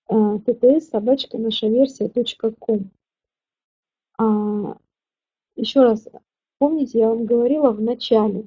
[0.09, 2.11] ттс собачка наша версия
[2.59, 2.91] ком.
[4.19, 4.77] А,
[5.57, 6.09] еще раз,
[6.59, 8.47] помните, я вам говорила в начале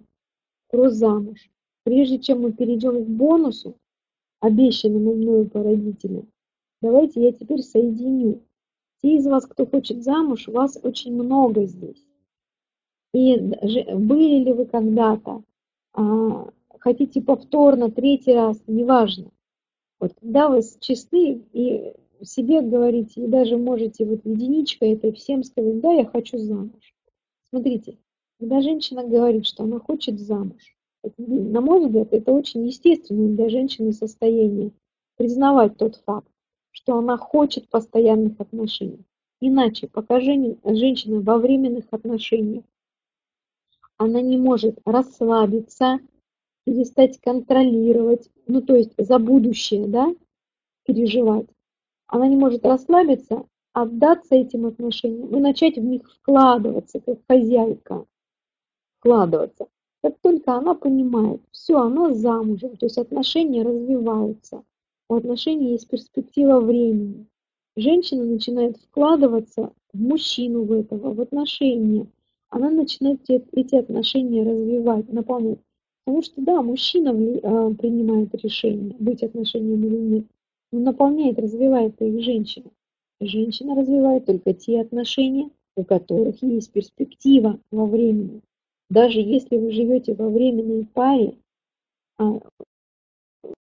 [0.70, 1.50] про замуж.
[1.84, 3.76] Прежде чем мы перейдем к бонусу,
[4.40, 6.28] обещанному мною по родителям,
[6.82, 8.42] давайте я теперь соединю.
[9.02, 12.06] Те из вас, кто хочет замуж, вас очень много здесь.
[13.14, 15.44] И были ли вы когда-то,
[15.94, 19.32] а, хотите повторно, третий раз, неважно.
[20.00, 25.80] Вот когда вы чисты и себе говорите, и даже можете вот единичкой этой всем сказать,
[25.80, 26.94] да, я хочу замуж.
[27.50, 27.98] Смотрите,
[28.40, 30.76] когда женщина говорит, что она хочет замуж,
[31.18, 34.72] на мой взгляд, это очень естественное для женщины состояние
[35.16, 36.28] признавать тот факт,
[36.72, 39.06] что она хочет постоянных отношений.
[39.40, 42.66] Иначе, пока женщина во временных отношениях,
[43.98, 46.00] она не может расслабиться,
[46.68, 50.14] перестать контролировать, ну то есть за будущее, да,
[50.84, 51.48] переживать.
[52.08, 58.06] Она не может расслабиться, отдаться этим отношениям и начать в них вкладываться, как хозяйка.
[59.00, 59.68] Вкладываться.
[60.04, 64.62] Как только она понимает, все, она замужем, то есть отношения развиваются,
[65.08, 67.28] у отношений есть перспектива времени.
[67.78, 72.08] Женщина начинает вкладываться в мужчину в этого, в отношения.
[72.50, 75.60] Она начинает эти отношения развивать, наполнять.
[76.08, 80.26] Потому что, да, мужчина а, принимает решение, быть отношением или нет.
[80.72, 82.72] Он наполняет, развивает их женщина.
[83.20, 88.40] Женщина развивает только те отношения, у которых есть перспектива во времени.
[88.90, 91.36] Даже если вы живете во временной паре,
[92.18, 92.40] а,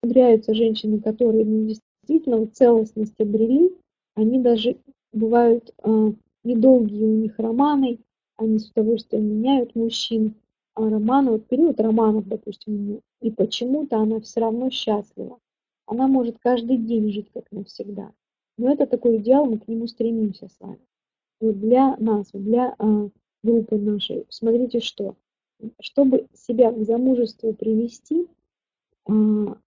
[0.03, 3.72] умудряются женщины, которые ну, действительно целостность обрели,
[4.13, 4.77] они даже
[5.13, 6.13] бывают а,
[6.43, 7.97] недолгие у них романы,
[8.38, 10.35] они с удовольствием меняют мужчин,
[10.76, 15.39] а романы, вот период романов, допустим, и почему-то она все равно счастлива.
[15.85, 18.11] Она может каждый день жить как навсегда.
[18.57, 20.85] Но это такой идеал, мы к нему стремимся с вами.
[21.39, 23.10] Вот для нас, для а,
[23.41, 25.15] группы нашей, смотрите что.
[25.80, 28.27] Чтобы себя к замужеству привести,
[29.07, 29.57] а,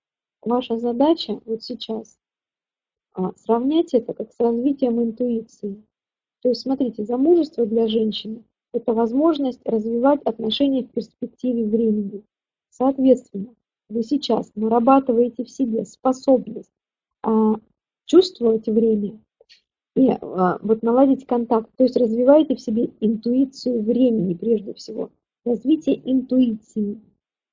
[0.43, 2.19] ваша задача вот сейчас
[3.15, 5.83] а, сравнять это как с развитием интуиции.
[6.43, 12.23] То есть, смотрите, замужество для женщины– это возможность развивать отношения в перспективе времени.
[12.71, 13.55] Соответственно,
[13.89, 16.71] вы сейчас нарабатываете в себе способность
[17.23, 17.55] а,
[18.07, 19.19] чувствовать время
[19.97, 25.11] и а, вот наладить контакт, то есть развиваете в себе интуицию времени прежде всего.
[25.45, 27.01] Развитие интуиции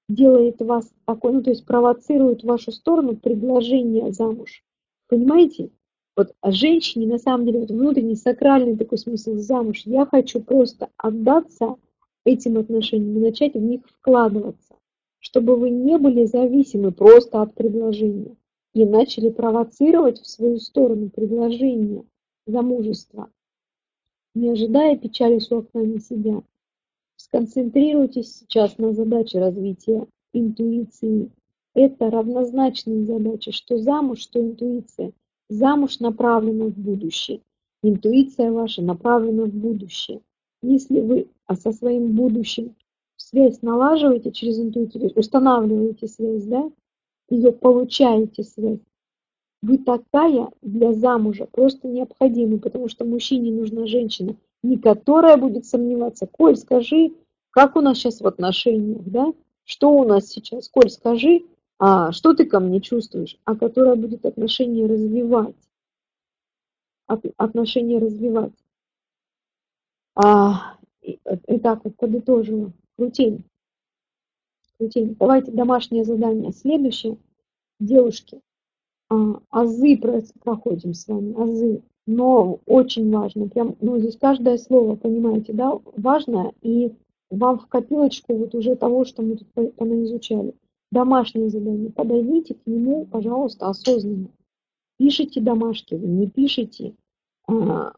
[0.10, 4.64] делает вас такой, ну то есть провоцирует вашу сторону предложение замуж.
[5.08, 5.72] Понимаете?
[6.16, 9.82] Вот а женщине на самом деле вот внутренний сакральный такой смысл замуж.
[9.86, 11.76] Я хочу просто отдаться
[12.24, 14.76] этим отношениям и начать в них вкладываться,
[15.20, 18.36] чтобы вы не были зависимы просто от предложения
[18.74, 22.04] и начали провоцировать в свою сторону предложение
[22.46, 23.30] замужества,
[24.34, 26.44] не ожидая печали с окна на себя.
[27.18, 31.32] Сконцентрируйтесь сейчас на задаче развития интуиции.
[31.74, 35.14] Это равнозначные задачи, что замуж, что интуиция.
[35.50, 37.42] Замуж направлена в будущее.
[37.84, 40.22] Интуиция ваша направлена в будущее.
[40.62, 42.76] Если вы а со своим будущим
[43.18, 46.72] связь налаживаете через интуицию, устанавливаете связь, да,
[47.30, 48.80] ее получаете связь,
[49.62, 56.28] Вы такая для замужа просто необходима, потому что мужчине нужна женщина, не которая будет сомневаться.
[56.28, 57.14] Коль, скажи,
[57.52, 59.34] как у нас сейчас в отношениях, да?
[59.64, 60.70] Что у нас сейчас?
[60.70, 61.46] Коль, скажи,
[61.78, 63.38] а что ты ко мне чувствуешь?
[63.44, 65.56] А которая будет отношения развивать.
[67.08, 68.54] Отношения развивать.
[70.16, 72.72] А, итак, вот подытожила.
[72.98, 73.44] Крутень.
[74.78, 75.16] Крутень.
[75.20, 76.52] Давайте домашнее задание.
[76.52, 77.18] Следующее.
[77.80, 78.40] Девушки,
[79.10, 81.84] а, азы проходим с вами, азы.
[82.08, 86.94] Но очень важно, прям, ну здесь каждое слово, понимаете, да, важно, и
[87.32, 90.54] вам в копилочку вот уже того, что мы тут понаизучали.
[90.96, 91.92] Домашнее задание.
[91.92, 94.30] Подойдите к нему, пожалуйста, осознанно.
[94.98, 96.96] Пишите домашки, не пишите,
[97.50, 97.92] а,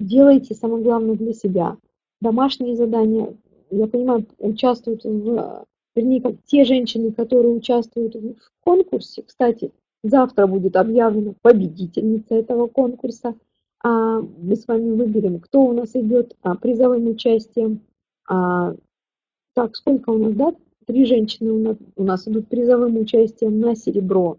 [0.00, 1.76] делайте самое главное для себя.
[2.20, 3.36] Домашние задания,
[3.70, 8.34] я понимаю, участвуют в, вернее, как те женщины, которые участвуют в
[8.64, 9.22] конкурсе.
[9.22, 9.70] Кстати,
[10.02, 13.36] завтра будет объявлена победительница этого конкурса.
[13.80, 17.82] А мы с вами выберем, кто у нас идет а, призовым участием.
[18.26, 20.52] Так, сколько у нас, да?
[20.86, 24.38] Три женщины у нас, у нас идут призовым участием на серебро.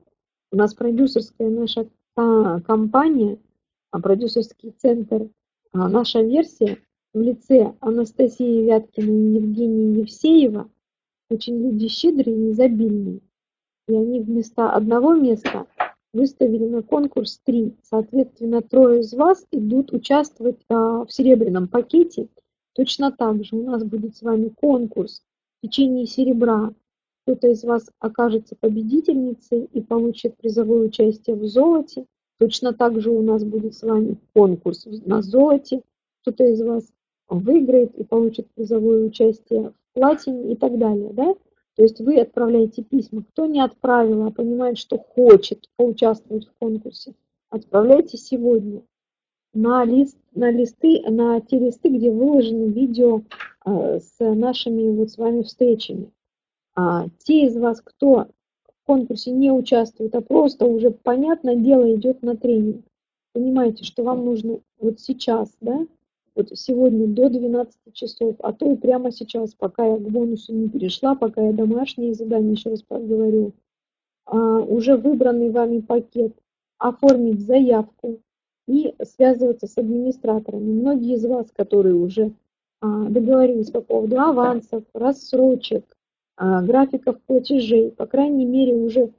[0.51, 3.39] У нас продюсерская наша компания,
[3.91, 5.27] а, продюсерский центр,
[5.73, 6.77] а, наша версия
[7.13, 10.69] в лице Анастасии Вяткиной и Евгении Евсеева
[11.29, 13.21] очень люди щедрые и изобильные.
[13.87, 15.65] И они вместо одного места
[16.13, 17.75] выставили на конкурс три.
[17.83, 22.27] Соответственно, трое из вас идут участвовать а, в серебряном пакете.
[22.73, 25.23] Точно так же у нас будет с вами конкурс
[25.65, 26.73] течение серебра.
[27.23, 32.05] Кто-то из вас окажется победительницей и получит призовое участие в золоте.
[32.39, 35.81] Точно так же у нас будет с вами конкурс на золоте.
[36.21, 36.85] Кто-то из вас
[37.27, 41.11] выиграет и получит призовое участие в платине и так далее.
[41.13, 41.33] Да?
[41.75, 43.23] То есть вы отправляете письма.
[43.23, 47.15] Кто не отправил, а понимает, что хочет поучаствовать в конкурсе,
[47.49, 48.83] отправляйте сегодня
[49.53, 53.23] на, лист, на листы, на те листы, где выложены видео
[53.65, 56.11] с нашими вот с вами встречами.
[56.75, 58.27] А те из вас, кто
[58.67, 62.85] в конкурсе не участвует, а просто уже, понятное дело, идет на тренинг,
[63.33, 65.87] понимаете, что вам нужно вот сейчас, да,
[66.35, 70.69] вот сегодня до 12 часов, а то и прямо сейчас, пока я к бонусу не
[70.69, 73.53] перешла, пока я домашние задания, еще раз говорю,
[74.25, 76.33] а, уже выбранный вами пакет,
[76.77, 78.19] оформить заявку
[78.67, 80.73] и связываться с администраторами.
[80.73, 82.31] Многие из вас, которые уже а,
[82.81, 85.85] договорились по поводу авансов, рассрочек,
[86.37, 89.11] а, графиков платежей, по крайней мере, уже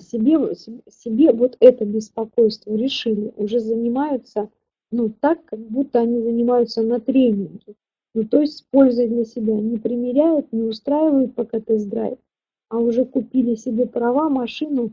[0.00, 4.50] себе, себе вот это беспокойство решили, уже занимаются
[4.90, 7.74] ну, так, как будто они занимаются на тренинге.
[8.14, 9.54] Ну, то есть с пользой для себя.
[9.54, 12.18] Не примеряют, не устраивают пока тест-драйв,
[12.68, 14.92] а уже купили себе права, машину,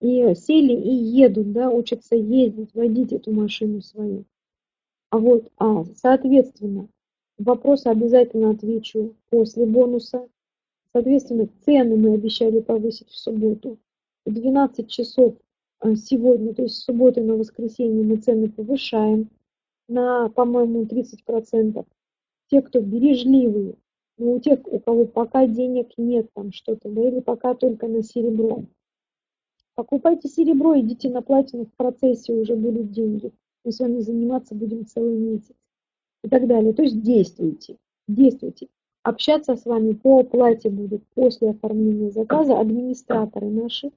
[0.00, 4.24] и сели и едут, да, учатся ездить, водить эту машину свою.
[5.10, 6.88] А вот, а, соответственно,
[7.38, 10.28] вопросы обязательно отвечу после бонуса.
[10.92, 13.78] Соответственно, цены мы обещали повысить в субботу.
[14.24, 15.34] В 12 часов
[15.80, 19.30] а, сегодня, то есть с субботы на воскресенье мы цены повышаем
[19.88, 21.84] на, по-моему, 30%.
[22.50, 23.74] Те, кто бережливые,
[24.18, 28.02] но у тех, у кого пока денег нет там что-то, да, или пока только на
[28.02, 28.64] серебро.
[29.74, 33.32] Покупайте серебро, идите на платину, в процессе уже будут деньги.
[33.64, 35.54] Мы с вами заниматься будем целый месяц.
[36.24, 36.72] И так далее.
[36.72, 37.76] То есть действуйте,
[38.06, 38.68] действуйте.
[39.02, 43.90] Общаться с вами по оплате будут после оформления заказа администраторы наши,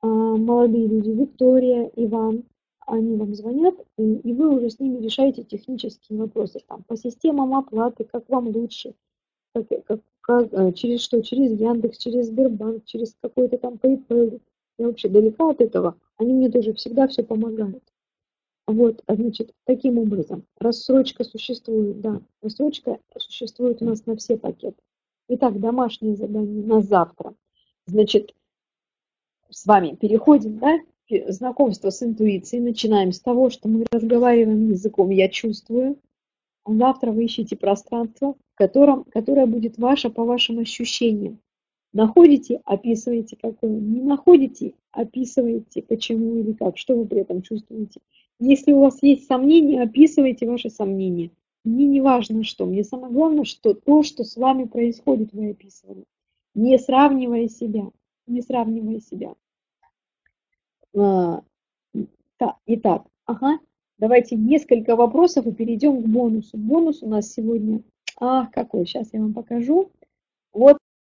[0.00, 2.42] а, молодые люди, Виктория, Иван,
[2.86, 8.04] они вам звонят, и, вы уже с ними решаете технические вопросы там, по системам оплаты,
[8.04, 8.94] как вам лучше,
[9.54, 14.40] как, как, как, э, через что, через Яндекс, через Сбербанк, через какой-то там PayPal.
[14.78, 17.84] Я вообще далека от этого, они мне тоже всегда все помогают.
[18.66, 24.80] Вот, а значит, таким образом, рассрочка существует, да, рассрочка существует у нас на все пакеты.
[25.28, 27.34] Итак, домашнее задание на завтра.
[27.86, 28.34] Значит,
[29.50, 30.78] с вами переходим, да,
[31.28, 32.62] знакомство с интуицией.
[32.62, 35.98] Начинаем с того, что мы разговариваем языком «я чувствую».
[36.64, 41.40] Завтра вы ищите пространство, котором, которое будет ваше по вашим ощущениям.
[41.92, 43.70] Находите, описываете какое.
[43.70, 48.00] Не находите, описываете почему или как, что вы при этом чувствуете.
[48.44, 51.30] Если у вас есть сомнения, описывайте ваши сомнения.
[51.62, 56.02] Мне не важно что, мне самое главное, что то, что с вами происходит, вы описывали.
[56.56, 57.84] Не сравнивая себя,
[58.26, 59.36] не сравнивая себя.
[60.96, 61.44] А,
[62.66, 63.60] итак, ага,
[63.98, 66.58] давайте несколько вопросов и перейдем к бонусу.
[66.58, 67.84] Бонус у нас сегодня,
[68.18, 69.92] ах, какой, сейчас я вам покажу.
[70.52, 70.78] Вот